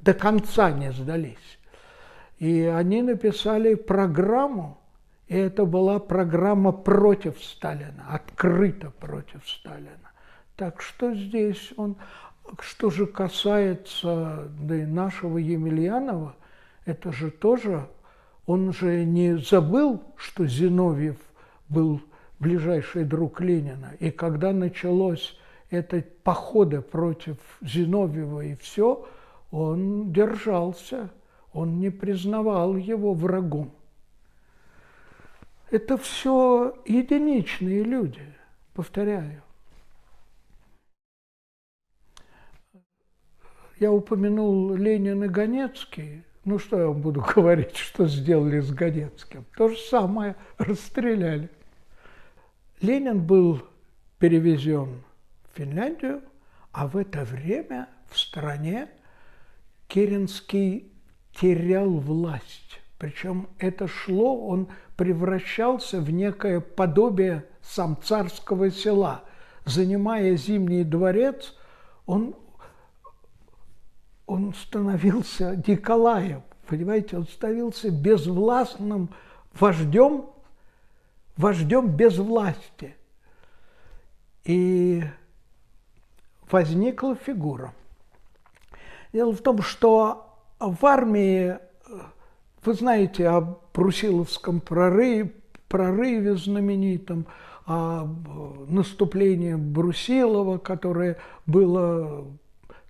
до 0.00 0.14
конца 0.14 0.70
не 0.70 0.92
сдались. 0.92 1.58
И 2.38 2.62
они 2.62 3.02
написали 3.02 3.74
программу, 3.74 4.78
и 5.28 5.36
это 5.36 5.64
была 5.64 5.98
программа 5.98 6.72
против 6.72 7.42
Сталина, 7.42 8.06
открыто 8.08 8.90
против 8.90 9.46
Сталина. 9.48 10.10
Так 10.56 10.82
что 10.82 11.14
здесь 11.14 11.72
он, 11.76 11.96
что 12.60 12.90
же 12.90 13.06
касается 13.06 14.48
да 14.58 14.76
и 14.76 14.84
нашего 14.84 15.38
Емельянова, 15.38 16.34
это 16.86 17.12
же 17.12 17.30
тоже, 17.30 17.86
он 18.46 18.72
же 18.72 19.04
не 19.04 19.38
забыл, 19.38 20.02
что 20.16 20.46
Зиновьев 20.46 21.16
был 21.68 22.00
ближайший 22.38 23.04
друг 23.04 23.40
Ленина. 23.40 23.92
И 24.00 24.10
когда 24.10 24.52
началось 24.52 25.36
это 25.70 26.04
походы 26.22 26.80
против 26.80 27.36
Зиновьева 27.60 28.40
и 28.40 28.54
все, 28.56 29.06
он 29.50 30.12
держался 30.12 31.10
он 31.52 31.80
не 31.80 31.90
признавал 31.90 32.76
его 32.76 33.14
врагом. 33.14 33.72
Это 35.70 35.96
все 35.96 36.74
единичные 36.84 37.82
люди, 37.82 38.22
повторяю. 38.74 39.42
Я 43.78 43.92
упомянул 43.92 44.74
Ленин 44.74 45.24
и 45.24 45.28
Ганецкий. 45.28 46.24
Ну, 46.44 46.58
что 46.58 46.78
я 46.78 46.86
вам 46.86 47.00
буду 47.00 47.24
говорить, 47.34 47.76
что 47.76 48.06
сделали 48.06 48.60
с 48.60 48.70
Ганецким? 48.70 49.44
То 49.56 49.68
же 49.68 49.76
самое, 49.76 50.36
расстреляли. 50.58 51.50
Ленин 52.80 53.20
был 53.20 53.62
перевезен 54.18 55.02
в 55.52 55.58
Финляндию, 55.58 56.22
а 56.72 56.86
в 56.86 56.96
это 56.96 57.24
время 57.24 57.88
в 58.08 58.18
стране 58.18 58.88
Керенский 59.86 60.92
терял 61.32 61.90
власть. 61.90 62.80
Причем 62.98 63.48
это 63.58 63.88
шло, 63.88 64.46
он 64.46 64.68
превращался 64.96 66.00
в 66.00 66.10
некое 66.10 66.60
подобие 66.60 67.46
сам 67.62 67.98
царского 68.02 68.70
села. 68.70 69.24
Занимая 69.64 70.36
Зимний 70.36 70.84
дворец, 70.84 71.54
он, 72.06 72.36
он 74.30 74.54
становился 74.54 75.60
Николаем, 75.66 76.42
понимаете, 76.68 77.16
он 77.16 77.26
становился 77.26 77.90
безвластным 77.90 79.10
вождем, 79.58 80.26
вождем 81.36 81.88
без 81.88 82.16
власти. 82.16 82.94
И 84.44 85.02
возникла 86.48 87.16
фигура. 87.16 87.74
Дело 89.12 89.32
в 89.32 89.40
том, 89.40 89.62
что 89.62 90.38
в 90.60 90.86
армии, 90.86 91.58
вы 92.64 92.74
знаете 92.74 93.26
о 93.28 93.58
Брусиловском 93.74 94.60
прорыве, 94.60 95.34
прорыве 95.68 96.36
знаменитом, 96.36 97.26
о 97.66 98.06
наступлении 98.68 99.54
Брусилова, 99.54 100.58
которое 100.58 101.18
было 101.46 102.26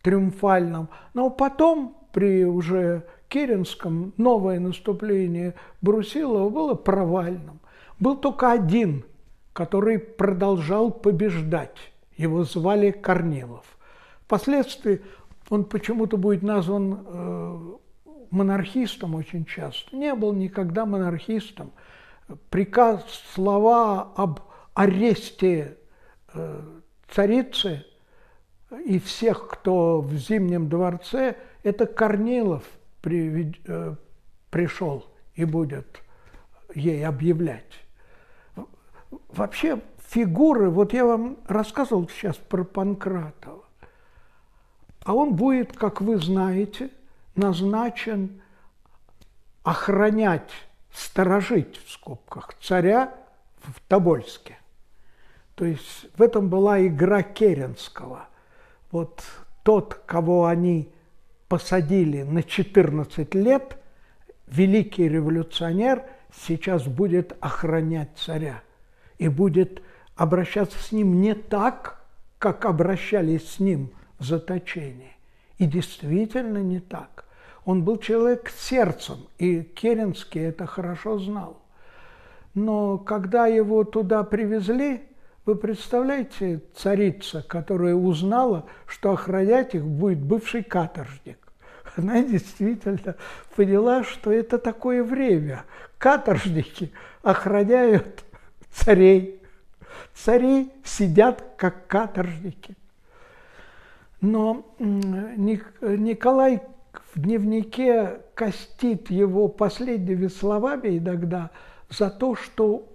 триумфальным. 0.02 0.88
Но 1.14 1.30
потом, 1.30 1.96
при 2.12 2.44
уже 2.44 3.04
Керенском, 3.28 4.12
новое 4.16 4.58
наступление 4.58 5.54
Брусилова 5.80 6.48
было 6.48 6.74
провальным. 6.74 7.60
Был 7.98 8.16
только 8.16 8.50
один, 8.50 9.04
который 9.52 9.98
продолжал 9.98 10.90
побеждать. 10.90 11.76
Его 12.16 12.44
звали 12.44 12.90
Корнилов. 12.90 13.64
Впоследствии 14.24 15.00
он 15.48 15.64
почему-то 15.64 16.16
будет 16.16 16.42
назван 16.42 17.04
э, 17.04 17.58
монархистом 18.30 19.14
очень 19.14 19.44
часто. 19.44 19.94
Не 19.94 20.14
был 20.14 20.32
никогда 20.32 20.86
монархистом. 20.86 21.72
Приказ, 22.48 23.04
слова 23.34 24.12
об 24.16 24.40
аресте 24.74 25.78
э, 26.32 26.62
царицы 27.08 27.84
и 28.78 28.98
всех, 28.98 29.48
кто 29.48 30.00
в 30.00 30.14
Зимнем 30.14 30.68
дворце, 30.68 31.36
это 31.62 31.86
Корнилов 31.86 32.64
при, 33.00 33.54
э, 33.66 33.94
пришел 34.50 35.06
и 35.34 35.44
будет 35.44 36.02
ей 36.74 37.04
объявлять. 37.06 37.80
Вообще 39.28 39.80
фигуры, 39.98 40.70
вот 40.70 40.92
я 40.92 41.04
вам 41.04 41.38
рассказывал 41.46 42.08
сейчас 42.08 42.36
про 42.36 42.64
Панкратова, 42.64 43.64
а 45.04 45.14
он 45.14 45.34
будет, 45.34 45.76
как 45.76 46.00
вы 46.00 46.18
знаете, 46.18 46.90
назначен 47.34 48.40
охранять, 49.62 50.50
сторожить 50.92 51.76
в 51.84 51.90
скобках 51.90 52.54
царя 52.60 53.14
в 53.62 53.80
Тобольске. 53.88 54.58
То 55.54 55.64
есть 55.64 56.06
в 56.16 56.22
этом 56.22 56.48
была 56.48 56.84
игра 56.86 57.22
Керенского. 57.22 58.29
Вот 58.90 59.22
тот, 59.62 59.94
кого 60.06 60.46
они 60.46 60.90
посадили 61.48 62.22
на 62.22 62.42
14 62.42 63.34
лет, 63.34 63.76
великий 64.46 65.08
революционер 65.08 66.04
сейчас 66.34 66.84
будет 66.84 67.36
охранять 67.40 68.10
царя 68.16 68.62
и 69.18 69.28
будет 69.28 69.82
обращаться 70.16 70.78
с 70.78 70.92
ним 70.92 71.20
не 71.20 71.34
так, 71.34 72.02
как 72.38 72.64
обращались 72.64 73.48
с 73.52 73.58
ним 73.60 73.90
в 74.18 74.24
заточении. 74.24 75.16
И 75.58 75.66
действительно 75.66 76.58
не 76.58 76.80
так. 76.80 77.24
Он 77.64 77.84
был 77.84 77.98
человек 77.98 78.50
сердцем, 78.50 79.28
и 79.38 79.62
Керенский 79.62 80.40
это 80.40 80.66
хорошо 80.66 81.18
знал. 81.18 81.60
Но 82.54 82.98
когда 82.98 83.46
его 83.46 83.84
туда 83.84 84.24
привезли, 84.24 85.02
вы 85.50 85.56
представляете, 85.56 86.62
царица, 86.76 87.42
которая 87.42 87.96
узнала, 87.96 88.66
что 88.86 89.10
охранять 89.10 89.74
их 89.74 89.84
будет 89.84 90.20
бывший 90.20 90.62
каторжник. 90.62 91.38
Она 91.96 92.22
действительно 92.22 93.16
поняла, 93.56 94.04
что 94.04 94.30
это 94.30 94.58
такое 94.58 95.02
время. 95.02 95.64
Каторжники 95.98 96.92
охраняют 97.22 98.22
царей. 98.70 99.42
Цари 100.14 100.70
сидят 100.84 101.42
как 101.56 101.88
каторжники. 101.88 102.76
Но 104.20 104.72
Николай 104.78 106.62
в 107.12 107.20
дневнике 107.20 108.20
костит 108.34 109.10
его 109.10 109.48
последними 109.48 110.28
словами 110.28 110.98
иногда 110.98 111.50
за 111.88 112.08
то, 112.08 112.36
что 112.36 112.86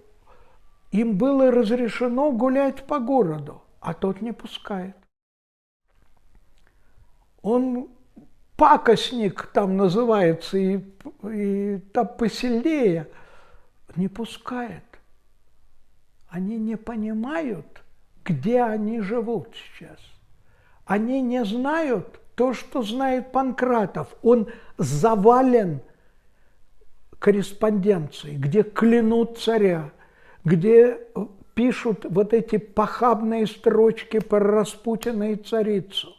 им 0.90 1.16
было 1.18 1.50
разрешено 1.50 2.32
гулять 2.32 2.84
по 2.84 2.98
городу, 2.98 3.62
а 3.80 3.94
тот 3.94 4.20
не 4.20 4.32
пускает. 4.32 4.96
Он 7.42 7.88
пакостник 8.56 9.46
там 9.52 9.76
называется, 9.76 10.58
и, 10.58 10.80
и 11.22 11.78
там 11.92 12.08
посильнее, 12.16 13.08
не 13.94 14.08
пускает. 14.08 14.82
Они 16.28 16.58
не 16.58 16.76
понимают, 16.76 17.82
где 18.24 18.62
они 18.62 19.00
живут 19.00 19.54
сейчас. 19.54 19.98
Они 20.84 21.20
не 21.22 21.44
знают 21.44 22.20
то, 22.34 22.52
что 22.52 22.82
знает 22.82 23.32
Панкратов. 23.32 24.14
Он 24.22 24.48
завален 24.76 25.80
корреспонденцией, 27.18 28.36
где 28.36 28.62
клянут 28.62 29.38
царя, 29.38 29.92
где 30.46 31.00
пишут 31.54 32.06
вот 32.08 32.32
эти 32.32 32.56
похабные 32.56 33.48
строчки 33.48 34.20
про 34.20 34.38
Распутина 34.38 35.32
и 35.32 35.34
царицу. 35.36 36.14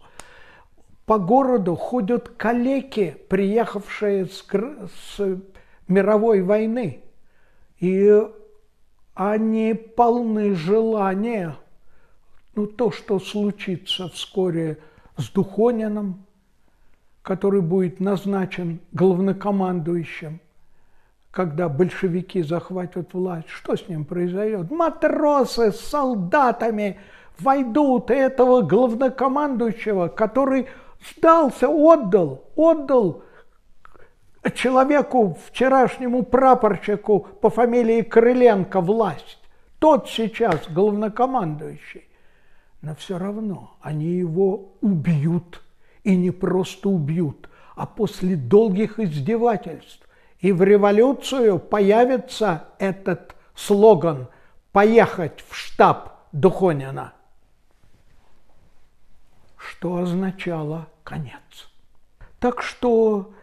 По 1.05 1.17
городу 1.17 1.75
ходят 1.75 2.27
калеки, 2.27 3.15
приехавшие 3.29 4.25
с, 4.25 4.43
с 5.15 5.41
мировой 5.87 6.41
войны. 6.41 7.03
И 7.79 8.21
они 9.13 9.73
полны 9.73 10.55
желания, 10.55 11.55
ну, 12.53 12.67
то, 12.67 12.91
что 12.91 13.19
случится 13.19 14.09
вскоре 14.09 14.79
с 15.15 15.29
Духонином, 15.29 16.25
который 17.21 17.61
будет 17.61 18.01
назначен 18.01 18.81
главнокомандующим, 18.91 20.41
когда 21.37 21.69
большевики 21.69 22.41
захватят 22.41 23.13
власть, 23.13 23.47
что 23.49 23.75
с 23.75 23.87
ним 23.87 24.05
произойдет? 24.05 24.71
Матросы 24.71 25.71
с 25.71 25.79
солдатами 25.81 26.99
войдут 27.37 28.09
этого 28.09 28.63
главнокомандующего, 28.63 30.07
который 30.07 30.65
сдался, 31.11 31.69
отдал, 31.69 32.43
отдал 32.55 33.21
человеку, 34.55 35.37
вчерашнему 35.45 36.23
прапорщику 36.23 37.27
по 37.39 37.51
фамилии 37.51 38.01
Крыленко 38.01 38.81
власть. 38.81 39.37
Тот 39.77 40.09
сейчас 40.09 40.67
главнокомандующий. 40.67 42.05
Но 42.81 42.95
все 42.95 43.19
равно 43.19 43.77
они 43.79 44.07
его 44.07 44.71
убьют. 44.81 45.61
И 46.03 46.15
не 46.15 46.31
просто 46.31 46.89
убьют, 46.89 47.47
а 47.75 47.85
после 47.85 48.35
долгих 48.35 48.99
издевательств. 48.99 50.06
И 50.39 50.51
в 50.51 50.61
революцию 50.61 51.59
появится 51.59 52.65
этот 52.79 53.35
слоган 53.55 54.27
«Поехать 54.71 55.43
в 55.47 55.55
штаб 55.55 56.27
Духонина», 56.31 57.13
что 59.57 59.97
означало 59.97 60.87
конец. 61.03 61.71
Так 62.39 62.61
что 62.61 63.33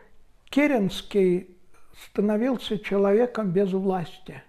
Керенский 0.51 1.57
становился 2.07 2.79
человеком 2.79 3.51
без 3.51 3.73
власти. 3.73 4.43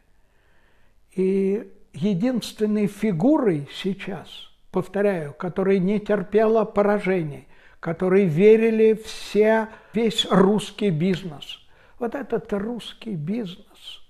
И 1.15 1.71
единственной 1.93 2.87
фигурой 2.87 3.67
сейчас, 3.73 4.27
повторяю, 4.71 5.33
которая 5.33 5.79
не 5.79 5.99
терпела 5.99 6.65
поражений, 6.65 7.47
которой 7.79 8.25
верили 8.25 8.93
все, 8.93 9.69
весь 9.93 10.27
русский 10.29 10.89
бизнес. 10.89 11.64
Вот 11.99 12.13
этот 12.13 12.51
русский 12.53 13.15
бизнес, 13.15 14.01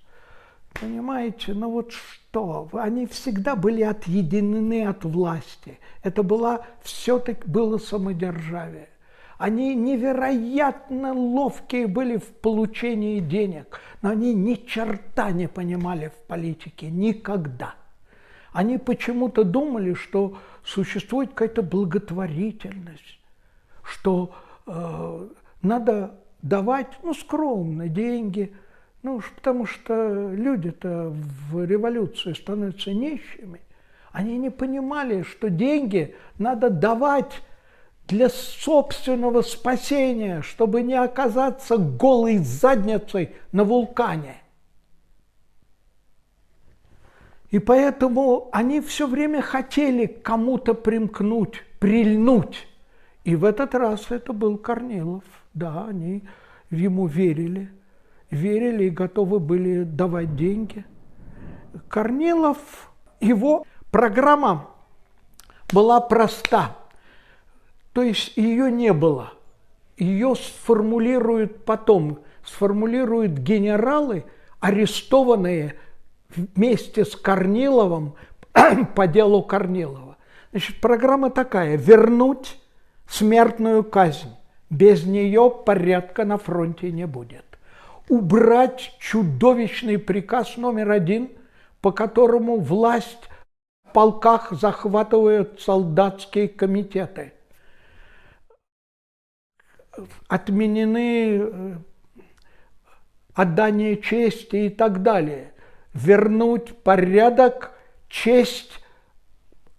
понимаете, 0.80 1.54
ну 1.54 1.70
вот 1.70 1.92
что, 1.92 2.68
они 2.72 3.06
всегда 3.06 3.54
были 3.54 3.82
отъединены 3.82 4.86
от 4.86 5.04
власти. 5.04 5.78
Это 6.02 6.22
было 6.22 6.66
все-таки 6.82 7.48
было 7.48 7.78
самодержавие. 7.78 8.88
Они 9.38 9.74
невероятно 9.74 11.12
ловкие 11.12 11.86
были 11.86 12.16
в 12.16 12.26
получении 12.26 13.20
денег, 13.20 13.80
но 14.00 14.10
они 14.10 14.34
ни 14.34 14.54
черта 14.54 15.30
не 15.30 15.46
понимали 15.46 16.08
в 16.08 16.26
политике 16.26 16.90
никогда. 16.90 17.74
Они 18.52 18.78
почему-то 18.78 19.44
думали, 19.44 19.92
что 19.92 20.38
существует 20.64 21.30
какая-то 21.30 21.62
благотворительность, 21.62 23.20
что 23.82 24.34
э, 24.66 25.28
надо 25.60 26.18
давать, 26.48 26.88
ну, 27.02 27.14
скромно 27.14 27.88
деньги, 27.88 28.52
ну, 29.02 29.20
потому 29.34 29.66
что 29.66 30.30
люди-то 30.32 31.12
в 31.50 31.64
революции 31.64 32.32
становятся 32.32 32.92
нищими. 32.92 33.60
Они 34.12 34.38
не 34.38 34.50
понимали, 34.50 35.22
что 35.22 35.50
деньги 35.50 36.14
надо 36.38 36.70
давать 36.70 37.42
для 38.08 38.28
собственного 38.28 39.42
спасения, 39.42 40.42
чтобы 40.42 40.82
не 40.82 40.94
оказаться 40.94 41.76
голой 41.76 42.38
задницей 42.38 43.30
на 43.52 43.64
вулкане. 43.64 44.36
И 47.50 47.58
поэтому 47.58 48.48
они 48.52 48.80
все 48.80 49.06
время 49.06 49.40
хотели 49.40 50.06
кому-то 50.06 50.74
примкнуть, 50.74 51.62
прильнуть. 51.78 52.66
И 53.24 53.36
в 53.36 53.44
этот 53.44 53.74
раз 53.74 54.10
это 54.10 54.32
был 54.32 54.58
Корнилов. 54.58 55.24
Да, 55.56 55.86
они 55.88 56.22
ему 56.70 57.08
верили, 57.08 57.68
верили 58.30 58.84
и 58.84 58.90
готовы 58.90 59.40
были 59.40 59.82
давать 59.82 60.36
деньги. 60.36 60.84
Корнилов, 61.88 62.92
его 63.20 63.66
программа 63.90 64.68
была 65.72 66.00
проста– 66.00 66.76
то 67.96 68.02
есть 68.02 68.36
ее 68.36 68.70
не 68.70 68.92
было. 68.92 69.32
Ее 69.96 70.34
сформулируют 70.34 71.64
потом, 71.64 72.18
сформулируют 72.44 73.32
генералы, 73.32 74.26
арестованные 74.60 75.76
вместе 76.28 77.06
с 77.06 77.16
Корниловым 77.16 78.14
по 78.94 79.06
делу 79.06 79.42
Корнилова. 79.42 80.18
Значит, 80.50 80.78
программа 80.82 81.30
такая– 81.30 81.76
вернуть 81.78 82.60
смертную 83.08 83.82
казнь. 83.82 84.35
Без 84.70 85.04
нее 85.04 85.50
порядка 85.64 86.24
на 86.24 86.38
фронте 86.38 86.90
не 86.90 87.06
будет. 87.06 87.44
Убрать 88.08 88.94
чудовищный 88.98 89.98
приказ 89.98 90.56
номер 90.56 90.90
один, 90.90 91.30
по 91.80 91.92
которому 91.92 92.58
власть 92.58 93.28
В 93.84 93.92
полках 93.92 94.52
захватывают 94.52 95.60
солдатские 95.60 96.48
комитеты. 96.48 97.32
Отменены 100.28 101.38
э, 101.38 101.76
отдание 103.32 103.96
чести 103.96 104.66
и 104.66 104.68
так 104.68 105.02
далее. 105.02 105.52
Вернуть 105.94 106.76
порядок, 106.82 107.72
честь 108.08 108.80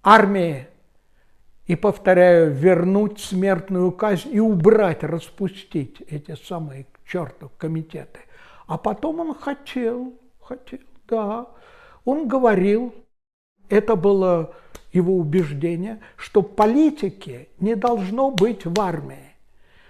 армии. 0.02 0.68
И, 1.68 1.76
повторяю, 1.76 2.52
вернуть 2.54 3.20
смертную 3.20 3.92
казнь 3.92 4.30
и 4.32 4.40
убрать, 4.40 5.04
распустить 5.04 6.02
эти 6.02 6.36
самые 6.36 6.86
к 6.86 7.08
черту 7.08 7.52
комитеты. 7.58 8.20
А 8.68 8.78
потом 8.78 9.20
он 9.20 9.36
хотел, 9.36 10.14
хотел, 10.42 10.80
да. 11.08 11.48
Он 12.06 12.28
говорил, 12.28 12.96
это 13.70 13.96
было 13.96 14.56
его 14.94 15.18
убеждение, 15.18 16.00
что 16.16 16.42
политики 16.42 17.50
не 17.60 17.76
должно 17.76 18.32
быть 18.32 18.66
в 18.66 18.80
армии 18.80 19.28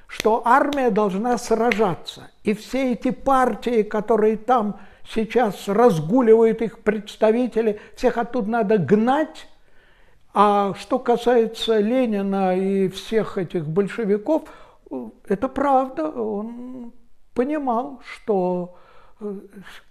что 0.07 0.41
армия 0.45 0.89
должна 0.89 1.37
сражаться. 1.37 2.31
И 2.43 2.53
все 2.53 2.93
эти 2.93 3.11
партии, 3.11 3.83
которые 3.83 4.37
там 4.37 4.79
сейчас 5.09 5.67
разгуливают 5.67 6.61
их 6.61 6.79
представители, 6.79 7.79
всех 7.95 8.17
оттуда 8.17 8.49
надо 8.49 8.77
гнать. 8.77 9.47
А 10.39 10.75
что 10.75 10.99
касается 10.99 11.79
Ленина 11.79 12.55
и 12.55 12.89
всех 12.89 13.39
этих 13.39 13.67
большевиков, 13.67 14.43
это 15.27 15.49
правда. 15.49 16.11
Он 16.11 16.93
понимал, 17.33 18.03
что 18.05 18.77
э, 19.19 19.33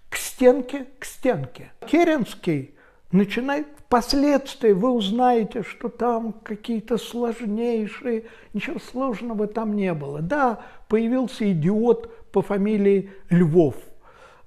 к 0.07 0.15
стенке, 0.15 0.87
к 0.99 1.03
стенке. 1.03 1.73
Керенский 1.85 2.75
начинает 3.11 3.67
Впоследствии 3.87 4.71
вы 4.71 4.89
узнаете, 4.91 5.63
что 5.63 5.87
там 5.87 6.33
какие-то 6.43 6.97
сложнейшие, 6.97 8.25
ничего 8.53 8.79
сложного 8.79 9.47
там 9.47 9.75
не 9.75 9.93
было. 9.93 10.21
Да, 10.21 10.59
появился 10.89 11.49
идиот 11.51 12.31
по 12.31 12.41
фамилии 12.41 13.11
Львов. 13.29 13.75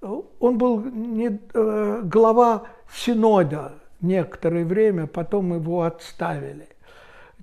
Он 0.00 0.56
был 0.56 0.80
не, 0.82 1.38
э, 1.54 2.00
глава 2.04 2.64
Синода 2.90 3.79
некоторое 4.02 4.64
время, 4.64 5.06
потом 5.06 5.54
его 5.54 5.82
отставили. 5.82 6.68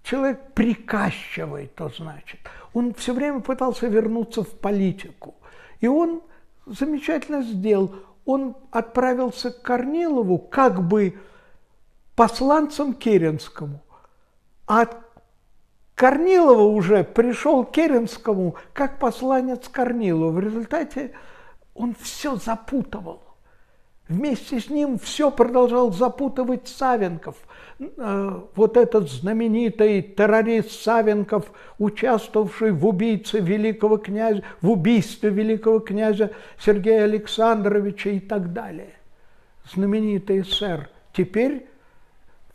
Человек 0.04 0.54
приказчивый, 0.54 1.68
то 1.68 1.90
значит. 1.90 2.40
Он 2.74 2.94
все 2.94 3.14
время 3.14 3.42
пытался 3.42 3.88
вернуться 3.88 4.44
в 4.44 4.52
политику. 4.52 5.36
И 5.80 5.88
он 5.88 6.22
замечательно 6.66 7.42
сделал. 7.42 7.94
Он 8.26 8.56
отправился 8.72 9.52
к 9.52 9.62
Корнилову 9.62 10.38
как 10.38 10.82
бы 10.88 11.18
посланцем 12.16 12.94
Керенскому. 12.94 13.82
А 14.66 14.88
Корнилова 15.96 16.64
уже 16.64 17.04
пришел 17.04 17.66
к 17.66 17.72
Керенскому 17.72 18.56
как 18.74 19.00
посланец 19.00 19.68
Корнилова. 19.68 20.32
В 20.32 20.40
результате 20.40 21.12
он 21.74 21.96
все 22.00 22.36
запутывал. 22.36 23.27
Вместе 24.10 24.62
с 24.62 24.70
ним 24.70 24.98
все 24.98 25.30
продолжал 25.32 25.92
запутывать 25.92 26.68
Савенков. 26.70 27.36
Э, 27.80 28.42
вот 28.56 28.78
этот 28.78 29.12
знаменитый 29.12 30.02
террорист 30.02 30.72
Савенков, 30.72 31.52
участвовавший 31.78 32.72
в 32.72 32.86
убийце 32.88 33.40
великого 33.40 33.98
князя, 33.98 34.44
в 34.62 34.72
убийстве 34.72 35.30
великого 35.30 35.80
князя 35.80 36.32
Сергея 36.58 37.04
Александровича 37.04 38.12
и 38.12 38.20
так 38.22 38.54
далее. 38.54 38.94
Знаменитый 39.74 40.46
сэр. 40.46 40.90
Теперь 41.12 41.68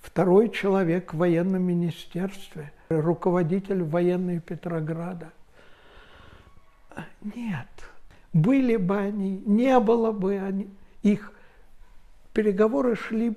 второй 0.00 0.48
человек 0.48 1.12
в 1.12 1.18
военном 1.18 1.64
министерстве, 1.64 2.72
руководитель 2.88 3.82
военной 3.82 4.40
Петрограда. 4.40 5.30
Нет, 7.22 7.68
были 8.32 8.76
бы 8.76 8.96
они, 8.96 9.42
не 9.44 9.78
было 9.80 10.12
бы 10.12 10.38
они, 10.38 10.70
их 11.02 11.32
переговоры 12.32 12.96
шли 12.96 13.36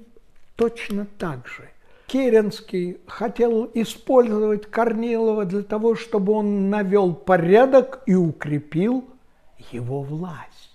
точно 0.55 1.07
так 1.17 1.47
же. 1.47 1.69
Керенский 2.07 2.97
хотел 3.07 3.69
использовать 3.73 4.69
Корнилова 4.69 5.45
для 5.45 5.63
того, 5.63 5.95
чтобы 5.95 6.33
он 6.33 6.69
навел 6.69 7.13
порядок 7.13 8.01
и 8.05 8.13
укрепил 8.13 9.05
его 9.71 10.01
власть. 10.01 10.71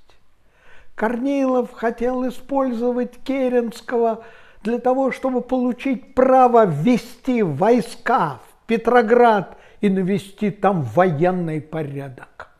Корнилов 0.96 1.72
хотел 1.72 2.28
использовать 2.28 3.16
Керенского– 3.24 4.24
для 4.62 4.78
того, 4.78 5.10
чтобы 5.10 5.40
получить 5.40 6.14
право 6.14 6.66
ввести 6.66 7.42
войска 7.42 8.40
в 8.44 8.66
Петроград 8.66 9.56
и 9.80 9.88
навести 9.88 10.50
там 10.50 10.82
военный 10.82 11.60
порядок. 11.60 12.50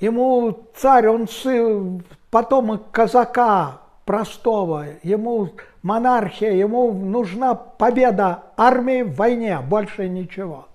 Ему 0.00 0.66
царь, 0.76 1.08
он 1.08 1.28
сын, 1.28 2.02
потомок 2.30 2.90
казака 2.90 3.80
простого, 4.04 4.86
ему 5.02 5.50
монархия, 5.82 6.52
ему 6.52 6.92
нужна 6.92 7.54
победа 7.54 8.44
армии 8.56 9.02
в 9.02 9.14
войне, 9.14 9.60
больше 9.60 10.08
ничего. 10.08 10.68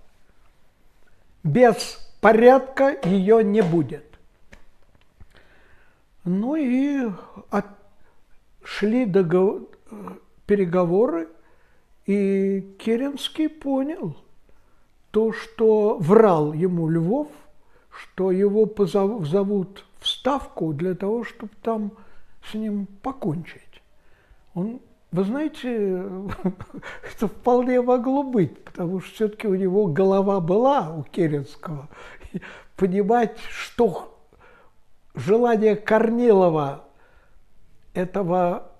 Без 1.44 2.00
порядка 2.22 2.96
ее 3.04 3.44
не 3.44 3.62
будет. 3.62 4.06
Ну 6.24 6.56
и 6.56 7.10
от 7.50 7.66
шли 8.64 9.06
договор, 9.06 9.68
переговоры, 10.46 11.28
и 12.06 12.62
Керенский 12.80 13.50
понял 13.50 14.16
то, 15.12 15.32
что 15.34 15.98
врал 16.00 16.54
ему 16.54 16.88
Львов, 16.90 17.28
что 17.90 18.32
его 18.32 18.66
позовут 18.66 19.86
в 20.04 20.08
Ставку 20.10 20.74
для 20.74 20.96
того, 20.96 21.24
чтобы 21.24 21.54
там 21.62 21.94
с 22.52 22.54
ним 22.54 22.88
покончить. 23.02 23.82
Он, 24.54 24.82
вы 25.14 25.24
знаете, 25.24 25.70
это 27.16 27.28
вполне 27.28 27.82
могло 27.82 28.24
быть, 28.24 28.62
потому 28.66 29.00
что 29.00 29.14
все-таки 29.16 29.48
у 29.48 29.56
него 29.56 29.88
голова 29.88 30.42
была, 30.42 30.94
у 30.94 31.04
Керенского. 31.04 31.88
понимать, 32.76 33.40
что 33.50 34.20
желание 35.16 35.78
Корнилова 35.78 36.84
этого 37.94 38.72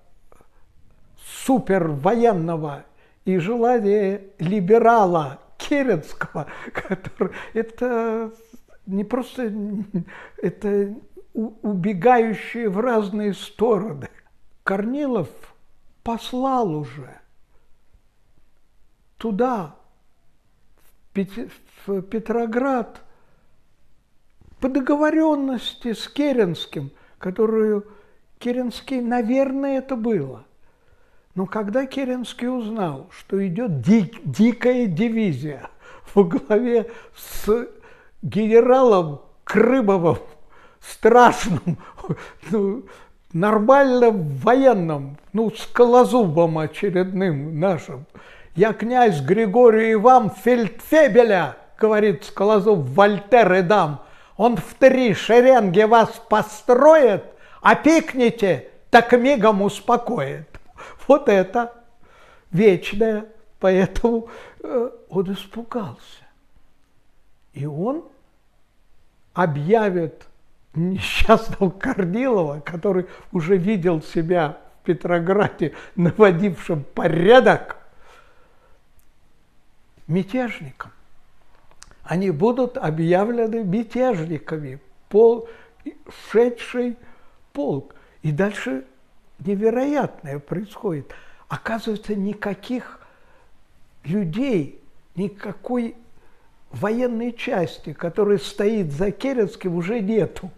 супервоенного 1.46 2.84
и 3.24 3.38
желание 3.38 4.24
либерала 4.38 5.38
Керенского, 5.56 6.48
который 6.74 7.32
это 7.54 8.30
не 8.86 9.04
просто 9.04 9.50
это 10.42 10.94
убегающие 11.34 12.68
в 12.70 12.78
разные 12.78 13.34
стороны. 13.34 14.08
Корнилов 14.62 15.28
послал 16.02 16.74
уже 16.74 17.20
туда, 19.18 19.76
в 21.14 22.02
Петроград, 22.02 23.00
по 24.60 24.68
договоренности 24.68 25.92
с 25.92 26.08
Керенским, 26.08 26.90
которую 27.18 27.86
Керенский, 28.38 29.00
наверное, 29.00 29.78
это 29.78 29.96
было. 29.96 30.44
Но 31.34 31.46
когда 31.46 31.86
Керенский 31.86 32.48
узнал, 32.48 33.08
что 33.10 33.44
идет 33.46 33.80
дик, 33.80 34.20
дикая 34.24 34.86
дивизия 34.86 35.68
во 36.14 36.24
главе 36.24 36.90
с 37.16 37.68
генералом 38.22 39.22
Крымовым, 39.44 40.18
страшным, 40.90 41.78
ну, 42.50 42.84
нормально 43.32 44.10
военным, 44.10 45.18
ну, 45.32 45.50
скалозубом 45.50 46.58
очередным 46.58 47.58
нашим. 47.58 48.06
Я 48.54 48.72
князь 48.72 49.20
Григорий 49.20 49.94
Иван 49.94 50.30
Фельдфебеля, 50.30 51.56
говорит 51.78 52.24
Скалозуб, 52.24 52.86
Вольтер 52.88 53.52
и 53.54 53.62
дам. 53.62 54.02
Он 54.36 54.56
в 54.56 54.74
три 54.74 55.14
шеренги 55.14 55.82
вас 55.82 56.10
построит, 56.28 57.24
опикните, 57.60 58.68
так 58.90 59.12
мигом 59.12 59.62
успокоит. 59.62 60.48
Вот 61.08 61.28
это 61.28 61.72
вечное. 62.50 63.26
Поэтому 63.60 64.28
э, 64.62 64.90
он 65.08 65.32
испугался. 65.32 66.24
И 67.54 67.66
он 67.66 68.04
объявит 69.32 70.26
несчастного 70.74 71.70
Корнилова, 71.70 72.60
который 72.60 73.06
уже 73.32 73.56
видел 73.56 74.02
себя 74.02 74.58
в 74.82 74.86
Петрограде, 74.86 75.74
наводившим 75.96 76.84
порядок, 76.94 77.78
мятежником. 80.06 80.90
Они 82.02 82.30
будут 82.30 82.76
объявлены 82.76 83.64
мятежниками, 83.64 84.78
пол, 85.08 85.48
шедший 86.30 86.98
полк. 87.52 87.94
И 88.22 88.30
дальше 88.30 88.84
невероятное 89.38 90.38
происходит. 90.38 91.14
оказывается, 91.48 92.14
никаких 92.14 93.00
людей, 94.04 94.82
никакой 95.14 95.94
военной 96.70 97.32
части, 97.32 97.92
которая 97.92 98.38
стоит 98.38 98.92
за 98.92 99.10
Керенским, 99.10 99.74
уже 99.76 100.00
нету. 100.00 100.50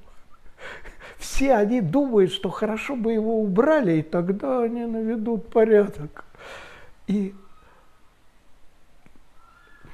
Все 1.19 1.55
они 1.55 1.81
думают, 1.81 2.33
что 2.33 2.51
хорошо 2.51 2.97
бы 2.97 3.13
его 3.13 3.41
убрали, 3.41 3.99
и 3.99 4.03
тогда 4.03 4.63
они 4.63 4.85
наведут 4.85 5.49
порядок. 5.49 6.25
И... 7.07 7.35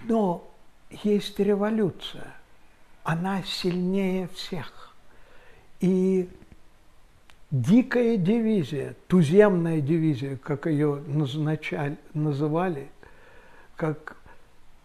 Но 0.05 0.51
есть 0.91 1.39
революция, 1.39 2.27
она 3.05 3.43
сильнее 3.45 4.29
всех. 4.35 4.95
И 5.81 6.29
дикая 7.51 8.16
дивизия, 8.16 8.97
туземная 9.07 9.81
дивизия, 9.81 10.37
как 10.37 10.66
ее 10.66 11.03
назначали, 11.07 11.99
называли, 12.14 12.89
как 13.77 14.16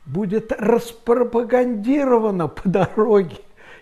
будет 0.06 0.52
распропагандирована 0.52 2.48
по 2.48 2.70
дороге 2.70 3.38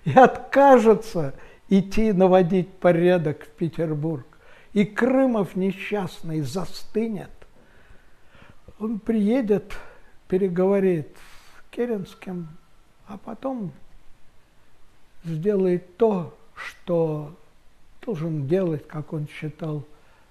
и 0.06 0.12
откажется 0.14 1.34
идти 1.70 2.14
наводить 2.14 2.72
порядок 2.74 3.46
в 3.46 3.50
Петербург. 3.50 4.26
И 4.74 4.86
Крымов 4.86 5.56
несчастный 5.56 6.42
застынет. 6.42 7.30
Он 8.80 9.00
приедет, 9.00 9.78
переговорит 10.28 11.08
с 11.16 11.76
Керенским, 11.76 12.50
а 13.08 13.18
потом 13.18 13.72
сделает 15.24 15.96
то, 15.98 16.38
что 16.56 17.34
должен 18.02 18.48
делать, 18.48 18.88
как 18.88 19.14
он 19.14 19.28
считал, 19.28 19.86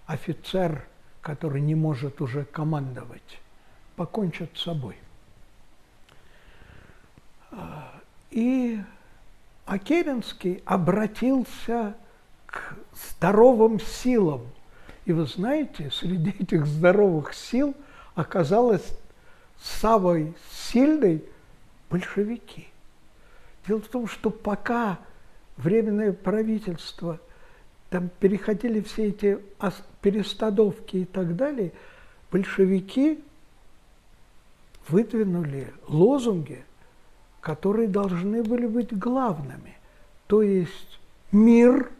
офицер, 0.06 0.86
который 1.20 1.60
не 1.60 1.74
может 1.74 2.20
уже 2.20 2.44
командовать, 2.44 3.40
покончит 3.96 4.50
с 4.54 4.62
собой. 4.62 4.96
И 8.30 8.80
Акеринский 9.66 10.62
обратился 10.64 11.94
к 12.46 12.76
здоровым 12.94 13.80
силам. 13.80 14.42
И 15.04 15.12
вы 15.12 15.26
знаете, 15.26 15.90
среди 15.90 16.30
этих 16.30 16.66
здоровых 16.66 17.34
сил 17.34 17.74
оказалось 18.14 18.96
самой 19.60 20.34
сильной 20.50 21.24
большевики. 21.90 22.68
Дело 23.66 23.80
в 23.80 23.88
том, 23.88 24.06
что 24.06 24.30
пока 24.30 24.98
Временное 25.56 26.12
правительство– 26.12 27.20
там 27.94 28.10
переходили 28.18 28.80
все 28.80 29.10
эти 29.10 29.38
перестадовки 30.02 30.96
и 30.96 31.04
так 31.04 31.36
далее, 31.36 31.70
большевики 32.32 33.22
выдвинули 34.88 35.72
лозунги, 35.86 36.64
которые 37.44 37.88
должны 37.88 38.42
были 38.42 38.66
быть 38.66 38.98
главными. 38.98 39.76
То 40.28 40.40
есть 40.40 40.98
мир, 41.30 41.90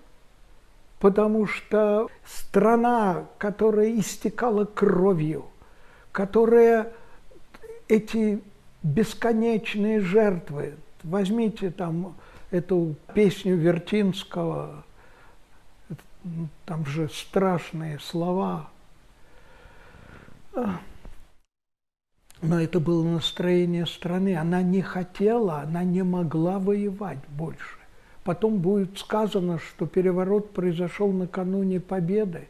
потому 1.00 1.46
что 1.46 2.08
страна, 2.24 3.26
которая 3.36 3.94
истекала 4.00 4.64
кровью, 4.64 5.44
которая 6.12 6.90
эти 7.88 8.42
бесконечные 8.82 10.00
жертвы, 10.00 10.76
возьмите 11.02 11.70
там 11.70 12.16
эту 12.50 12.94
песню 13.12 13.54
Вертинского 13.56 14.82
там 16.64 16.86
же 16.86 17.10
страшные 17.10 17.98
слова. 17.98 18.70
Но 22.44 22.60
это 22.60 22.78
было 22.78 23.02
настроение 23.02 23.86
страны. 23.86 24.36
Она 24.36 24.60
не 24.60 24.82
хотела, 24.82 25.60
она 25.60 25.82
не 25.82 26.02
могла 26.02 26.58
воевать 26.58 27.18
больше. 27.28 27.78
Потом 28.22 28.58
будет 28.58 28.98
сказано, 28.98 29.58
что 29.58 29.86
переворот 29.86 30.52
произошел 30.52 31.10
накануне 31.10 31.80
победы. 31.80 32.48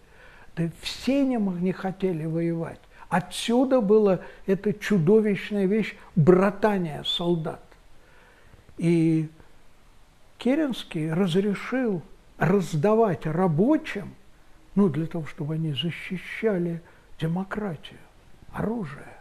Да 0.56 0.68
все 0.80 1.24
не, 1.24 1.36
не 1.36 1.72
хотели 1.72 2.26
воевать. 2.26 2.80
Отсюда 3.08 3.80
была 3.80 4.20
эта 4.46 4.72
чудовищная 4.72 5.66
вещь 5.66 5.94
братания 6.16 7.04
солдат. 7.04 7.62
И 8.78 9.28
Керенский 10.38 11.12
разрешил 11.12 12.02
раздавать 12.38 13.26
рабочим, 13.26 14.14
ну, 14.74 14.88
для 14.88 15.06
того, 15.06 15.26
чтобы 15.26 15.54
они 15.54 15.72
защищали 15.72 16.82
демократию, 17.20 18.00
оружие. 18.52 19.13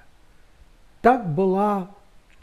Так 1.04 1.28
была 1.28 1.92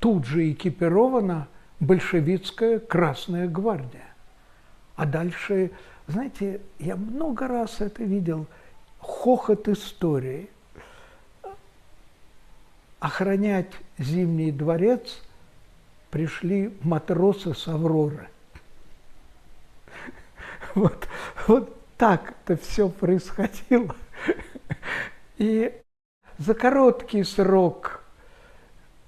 тут 0.01 0.27
же 0.27 0.53
экипирована 0.53 1.49
большевистская 1.81 2.79
Красная 2.79 3.49
Гвардия. 3.49 4.05
А 4.97 5.07
дальше, 5.07 5.71
знаете, 6.07 6.61
я 6.79 6.97
много 6.97 7.49
раз 7.49 7.81
это 7.81 8.05
видел, 8.05 8.47
хохот 8.99 9.67
истории. 9.67 10.51
Охранять 12.99 13.73
Зимний 13.97 14.53
дворец 14.53 15.23
пришли 16.11 16.77
матросы 16.83 17.55
с 17.55 17.67
Авроры– 17.67 18.29
Вот, 20.75 21.09
вот 21.47 21.77
так 21.97 22.35
это 22.45 22.61
все 22.61 22.89
происходило. 22.89 23.95
И 25.39 25.73
за 26.39 26.55
короткий 26.55 27.25
срок 27.25 28.00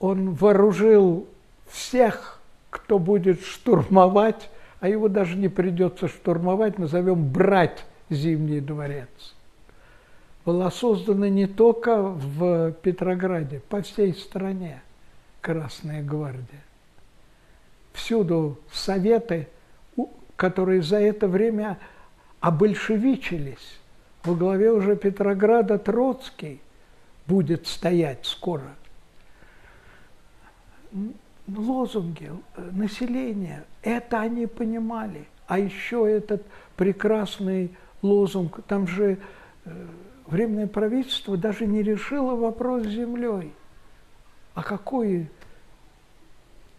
он 0.03 0.35
вооружил 0.35 1.27
всех, 1.69 2.39
кто 2.69 2.99
будет 2.99 3.43
штурмовать, 3.43 4.51
а 4.81 4.89
его 4.89 5.09
даже 5.09 5.37
не 5.37 5.49
придется 5.49 6.09
штурмовать, 6.09 6.79
назовем 6.79 7.31
брать 7.31 7.87
Зимний 8.11 8.61
дворец. 8.61 9.09
Была 10.45 10.71
создана 10.71 11.31
не 11.31 11.47
только 11.47 12.03
в 12.03 12.73
Петрограде, 12.83 13.63
по 13.71 13.81
всей 13.81 14.13
стране 14.13 14.83
Красная 15.41 16.03
гвардия. 16.03 16.63
Всюду 17.95 18.59
советы– 18.71 19.49
которые 20.43 20.83
за 20.83 20.99
это 20.99 21.29
время 21.29 21.79
обольшевичились. 22.41 23.79
Во 24.25 24.35
главе 24.35 24.73
уже 24.73 24.97
Петрограда 24.97 25.79
Троцкий 25.79 26.61
будет 27.29 27.69
стоять 27.69 28.27
скоро. 28.27 28.75
Лозунги 31.49 32.31
населения, 32.71 33.65
это 33.83 34.21
они 34.21 34.47
понимали. 34.47 35.27
А 35.47 35.59
еще 35.59 36.11
этот 36.11 36.45
прекрасный 36.77 37.71
лозунг, 38.01 38.61
там 38.67 38.87
же 38.87 39.19
э, 39.65 39.71
Временное 40.33 40.67
правительство 40.67 41.37
даже 41.37 41.67
не 41.67 41.83
решило 41.83 42.35
вопрос 42.35 42.85
с 42.85 42.91
землей. 42.91 43.53
А 44.55 44.63
какой 44.63 45.29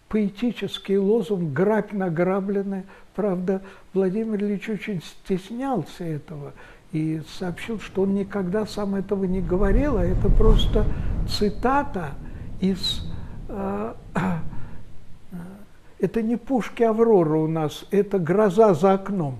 поэтический 0.10 0.98
лозунг 0.98 1.54
«грабь 1.54 1.92
награбленное». 1.92 2.86
Правда, 3.14 3.62
Владимир 3.94 4.44
Ильич 4.44 4.70
очень 4.70 5.04
стеснялся 5.04 6.04
этого 6.04 6.54
и 6.92 7.22
сообщил, 7.38 7.80
что 7.80 8.04
он 8.04 8.16
никогда 8.16 8.66
сам 8.66 8.96
этого 8.96 9.26
не 9.26 9.42
говорил, 9.42 9.98
а 9.98 10.04
это 10.04 10.30
просто 10.30 10.86
цитата 11.28 12.14
из... 12.60 13.06
Э, 13.48 13.94
это 16.00 16.22
не 16.22 16.36
пушки 16.36 16.84
Аврора 16.84 17.38
у 17.38 17.48
нас, 17.48 17.86
это 17.92 18.20
гроза 18.20 18.74
за 18.74 18.94
окном 18.94 19.40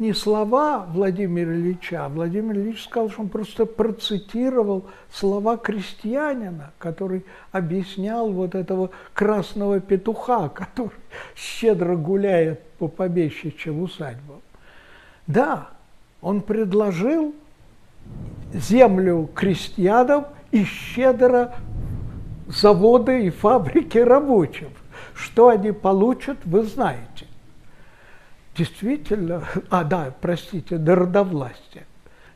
не 0.00 0.14
слова 0.14 0.86
Владимира 0.92 1.52
Ильича, 1.52 2.08
Владимир 2.08 2.56
Ильич 2.56 2.84
сказал, 2.84 3.10
что 3.10 3.22
он 3.22 3.28
просто 3.28 3.66
процитировал 3.66 4.86
слова 5.12 5.56
крестьянина, 5.56 6.72
который 6.78 7.24
объяснял 7.52 8.30
вот 8.30 8.54
этого 8.54 8.90
красного 9.12 9.80
петуха, 9.80 10.48
который 10.48 10.92
щедро 11.34 11.96
гуляет 11.96 12.62
по 12.78 12.88
помещичьим 12.88 13.82
усадьбам. 13.82 14.40
Да, 15.26 15.68
он 16.22 16.40
предложил 16.40 17.34
землю 18.54 19.28
крестьянам 19.34 20.26
и 20.50 20.64
щедро 20.64 21.54
заводы 22.50 23.26
и 23.26 23.30
фабрики 23.30 23.98
рабочим. 23.98 24.70
Что 25.14 25.48
они 25.48 25.72
получат, 25.72 26.38
вы 26.44 26.62
знаете 26.62 27.26
действительно, 28.60 29.44
а 29.70 29.84
да, 29.84 30.14
простите, 30.20 30.78
народовластия. 30.78 31.86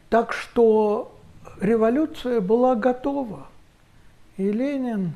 Так 0.08 0.32
что 0.32 1.14
революция 1.60 2.40
была 2.40 2.74
готова. 2.74 3.46
И 4.36 4.50
Ленин 4.50 5.14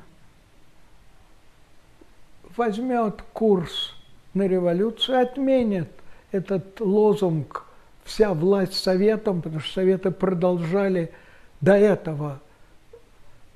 возьмет 2.57 3.23
курс 3.33 3.95
на 4.35 4.47
революцию, 4.47 5.21
отменит 5.21 5.91
этот 6.31 6.81
лозунг 6.81 7.65
«вся 8.05 8.35
власть 8.35 8.75
советом», 8.75 9.41
потому 9.41 9.61
что 9.61 9.73
советы 9.73 10.11
продолжали 10.11 11.13
до 11.61 11.75
этого 11.75 12.41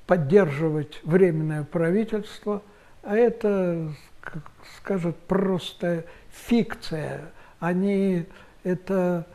поддерживать 0.05 0.99
временное 1.03 1.63
правительство, 1.63 2.61
а 3.03 3.15
это, 3.15 3.93
как 4.21 4.43
скажут, 4.77 5.17
просто 5.27 6.05
фикция. 6.31 7.31
Они, 7.59 8.25
это 8.63 9.25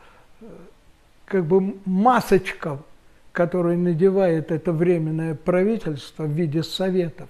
как 1.25 1.45
бы 1.45 1.75
масочка, 1.85 2.79
которую 3.31 3.77
надевает 3.77 4.51
это 4.51 4.71
временное 4.71 5.35
правительство 5.35 6.23
в 6.23 6.31
виде 6.31 6.63
советов, 6.63 7.29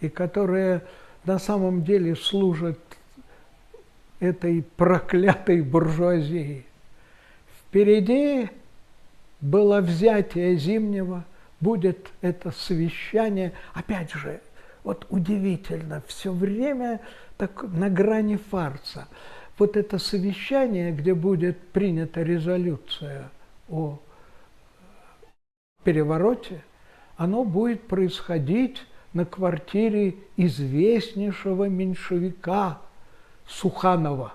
и 0.00 0.08
которая 0.08 0.82
на 1.24 1.38
самом 1.38 1.84
деле 1.84 2.16
служит 2.16 2.78
этой 4.20 4.64
проклятой 4.76 5.62
буржуазии. 5.62 6.66
Впереди 7.58 8.50
было 9.40 9.80
взятие 9.80 10.56
Зимнего, 10.56 11.24
будет 11.60 12.10
это 12.20 12.50
совещание. 12.50 13.52
Опять 13.74 14.12
же, 14.12 14.40
вот 14.82 15.06
удивительно, 15.10 16.02
все 16.06 16.32
время 16.32 17.00
так 17.36 17.62
на 17.62 17.88
грани 17.88 18.36
фарса. 18.36 19.08
Вот 19.58 19.76
это 19.76 19.98
совещание, 19.98 20.90
где 20.90 21.14
будет 21.14 21.58
принята 21.68 22.22
резолюция 22.22 23.30
о 23.68 23.98
перевороте, 25.84 26.62
оно 27.16 27.44
будет 27.44 27.86
происходить 27.86 28.82
на 29.12 29.26
квартире 29.26 30.16
известнейшего 30.36 31.68
меньшевика 31.68 32.80
Суханова. 33.46 34.32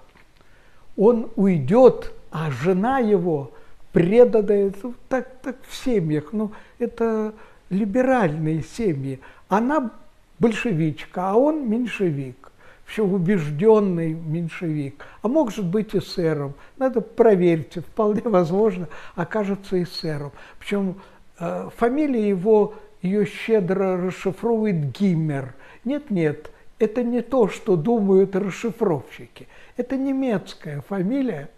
Он 0.95 1.31
уйдет, 1.35 2.13
а 2.31 2.51
жена 2.51 2.99
его 2.99 3.51
преданная, 3.95 4.73
так, 5.07 5.29
так 5.41 5.55
в 5.65 5.73
семьях, 5.73 6.33
ну, 6.33 6.51
это 6.79 7.33
либеральные 7.69 8.61
семьи. 8.61 9.21
Она 9.47 9.89
большевичка, 10.37 11.29
а 11.31 11.35
он 11.35 11.69
меньшевик, 11.69 12.51
все 12.85 13.05
убежденный 13.05 14.13
меньшевик, 14.13 15.05
а 15.21 15.29
может 15.29 15.65
быть 15.65 15.95
эсером. 15.95 16.55
Надо 16.75 16.99
проверить, 16.99 17.75
вполне 17.75 18.23
возможно, 18.25 18.89
окажется 19.15 19.81
эсером. 19.81 20.33
Причем 20.59 20.97
э, 21.39 21.69
фамилия 21.77 22.27
его, 22.27 22.73
ее 23.01 23.25
щедро 23.25 23.95
расшифровывает 23.95 24.91
Гиммер. 24.91 25.53
Нет-нет, 25.85 26.51
это 26.79 27.01
не 27.01 27.21
то, 27.21 27.47
что 27.47 27.77
думают 27.77 28.35
расшифровщики. 28.35 29.47
Это 29.77 29.95
немецкая 29.95 30.81
фамилия, 30.81 31.49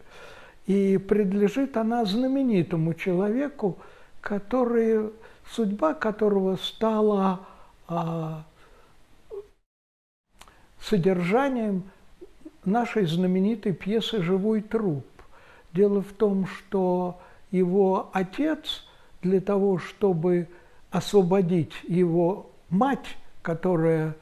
и 0.67 0.97
принадлежит 0.97 1.77
она 1.77 2.05
знаменитому 2.05 2.93
человеку, 2.93 3.77
который, 4.21 5.09
судьба 5.49 5.93
которого 5.93 6.57
стала 6.57 7.39
а, 7.87 8.43
содержанием 10.81 11.83
нашей 12.65 13.05
знаменитой 13.05 13.71
пьесы 13.71 14.21
«Живой 14.21 14.61
труп». 14.61 15.05
Дело 15.71 16.01
в 16.01 16.11
том, 16.11 16.47
что 16.47 17.19
его 17.49 18.09
отец 18.11 18.85
для 19.21 19.39
того, 19.39 19.77
чтобы 19.77 20.49
освободить 20.91 21.73
его 21.87 22.49
мать, 22.69 23.17
которая 23.41 24.15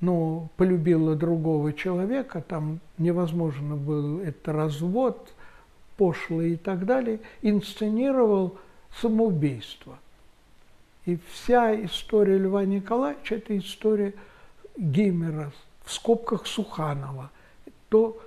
ну, 0.00 0.48
полюбила 0.56 1.16
другого 1.16 1.72
человека, 1.72 2.40
там 2.40 2.78
невозможно 2.98 3.74
был 3.74 4.20
это 4.20 4.52
развод, 4.52 5.32
пошлый 5.98 6.52
и 6.52 6.56
так 6.56 6.86
далее, 6.86 7.20
инсценировал 7.42 8.56
самоубийство. 9.02 9.98
И 11.04 11.18
вся 11.30 11.74
история 11.84 12.38
Льва 12.38 12.64
Николаевича– 12.64 13.34
это 13.36 13.58
история 13.58 14.14
Гиммера, 14.76 15.52
в 15.84 15.92
скобках 15.92 16.46
Суханова, 16.46 17.30
то 17.88 18.18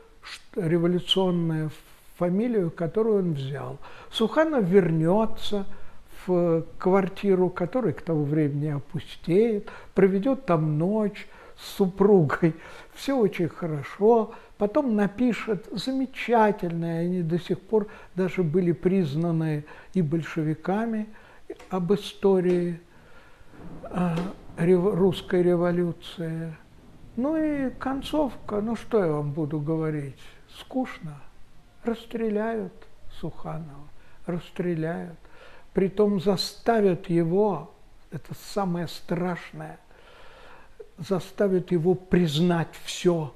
революционная 0.56 1.72
фамилию, 2.18 2.70
которую 2.70 3.20
он 3.20 3.34
взял. 3.34 3.78
Суханов 4.12 4.66
вернется 4.66 5.66
в 6.26 6.66
квартиру, 6.78 7.50
которая 7.50 7.94
к 7.94 8.02
тому 8.02 8.26
времени 8.26 8.70
опустеет, 8.70 9.70
проведет 9.94 10.46
там 10.46 10.78
ночь 10.78 11.28
с 11.58 11.78
супругой, 11.78 12.56
все 12.94 13.18
очень 13.18 13.50
хорошо, 13.50 14.32
потом 14.62 14.96
напишет 14.96 15.68
замечательные, 15.72 17.00
они 17.08 17.24
до 17.24 17.40
сих 17.40 17.60
пор 17.60 17.88
даже 18.14 18.44
были 18.44 18.74
признаны 18.74 19.66
и 19.96 20.04
большевиками 20.04 21.08
об 21.72 21.92
истории 21.96 22.80
э, 23.86 24.16
русской 24.60 25.42
революции. 25.42 26.56
Ну 27.16 27.38
и 27.38 27.72
концовка, 27.72 28.62
ну 28.62 28.76
что 28.76 29.04
я 29.04 29.12
вам 29.12 29.32
буду 29.32 29.60
говорить, 29.60 30.22
скучно. 30.60 31.20
Расстреляют 31.84 32.74
Суханова, 33.20 33.88
расстреляют. 34.28 35.18
Притом 35.74 36.22
заставят 36.22 37.10
его, 37.10 37.74
это 38.12 38.36
самое 38.54 38.88
страшное, 38.88 39.80
заставят 41.00 41.72
его 41.72 41.96
признать 41.96 42.76
все, 42.84 43.34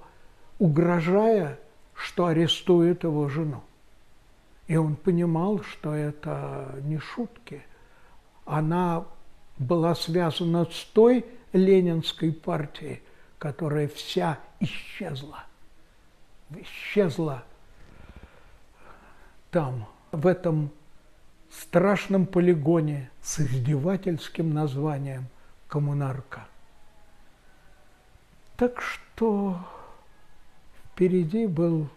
угрожая, 0.60 1.60
что 1.94 2.28
арестует 2.28 3.04
его 3.04 3.28
жену. 3.30 3.64
И 4.68 4.78
он 4.78 4.96
понимал, 4.96 5.62
что 5.64 5.94
это 5.94 6.76
не 6.84 6.98
шутки. 6.98 7.64
Она 8.46 9.06
была 9.58 9.96
связана 9.96 10.66
с 10.66 10.84
той 10.94 11.26
ленинской 11.54 12.32
партией, 12.32 13.02
которая 13.38 13.88
вся 13.88 14.40
исчезла. 14.60 15.44
Исчезла 16.50 17.44
там, 19.52 19.88
в 20.12 20.28
этом 20.28 20.70
страшном 21.50 22.26
полигоне 22.26 23.10
с 23.22 23.40
издевательским 23.40 24.54
названием 24.54 25.28
«Коммунарка». 25.68 26.46
Так 28.58 28.82
что 28.82 29.60
впереди 30.96 31.46
был 31.46 31.90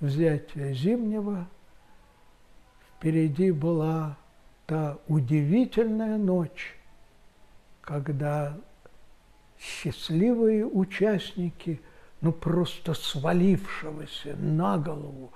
взятие 0.00 0.74
Зимнего, 0.74 1.48
впереди 2.98 3.50
была 3.50 4.18
та 4.66 4.98
удивительная 5.08 6.18
ночь, 6.18 6.76
когда 7.80 8.54
счастливые 9.58 10.66
участники, 10.66 11.80
ну 12.20 12.32
просто 12.32 12.92
свалившегося 12.92 14.36
на 14.36 14.76
голову 14.76 15.32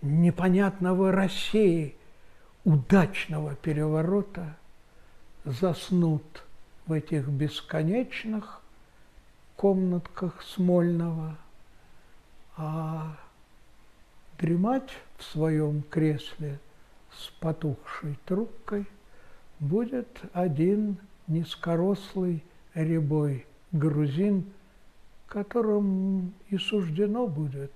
непонятного 0.00 1.12
России, 1.12 1.94
удачного 2.64 3.54
переворота, 3.54 4.56
заснут 5.44 6.42
в 6.86 6.92
этих 6.94 7.28
бесконечных 7.28 8.62
комнатках 9.56 10.42
Смольного, 10.42 11.36
а 12.56 13.16
дремать 14.38 14.90
в 15.18 15.24
своем 15.24 15.82
кресле 15.82 16.58
с 17.12 17.30
потухшей 17.40 18.18
трубкой 18.24 18.86
будет 19.60 20.08
один 20.32 20.98
низкорослый 21.26 22.44
рябой 22.74 23.46
грузин, 23.72 24.44
которым 25.26 26.34
и 26.48 26.58
суждено 26.58 27.26
будет 27.26 27.72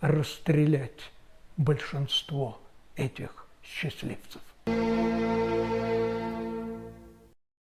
расстрелять 0.00 1.12
большинство 1.56 2.60
этих 2.96 3.46
счастливцев. 3.62 4.42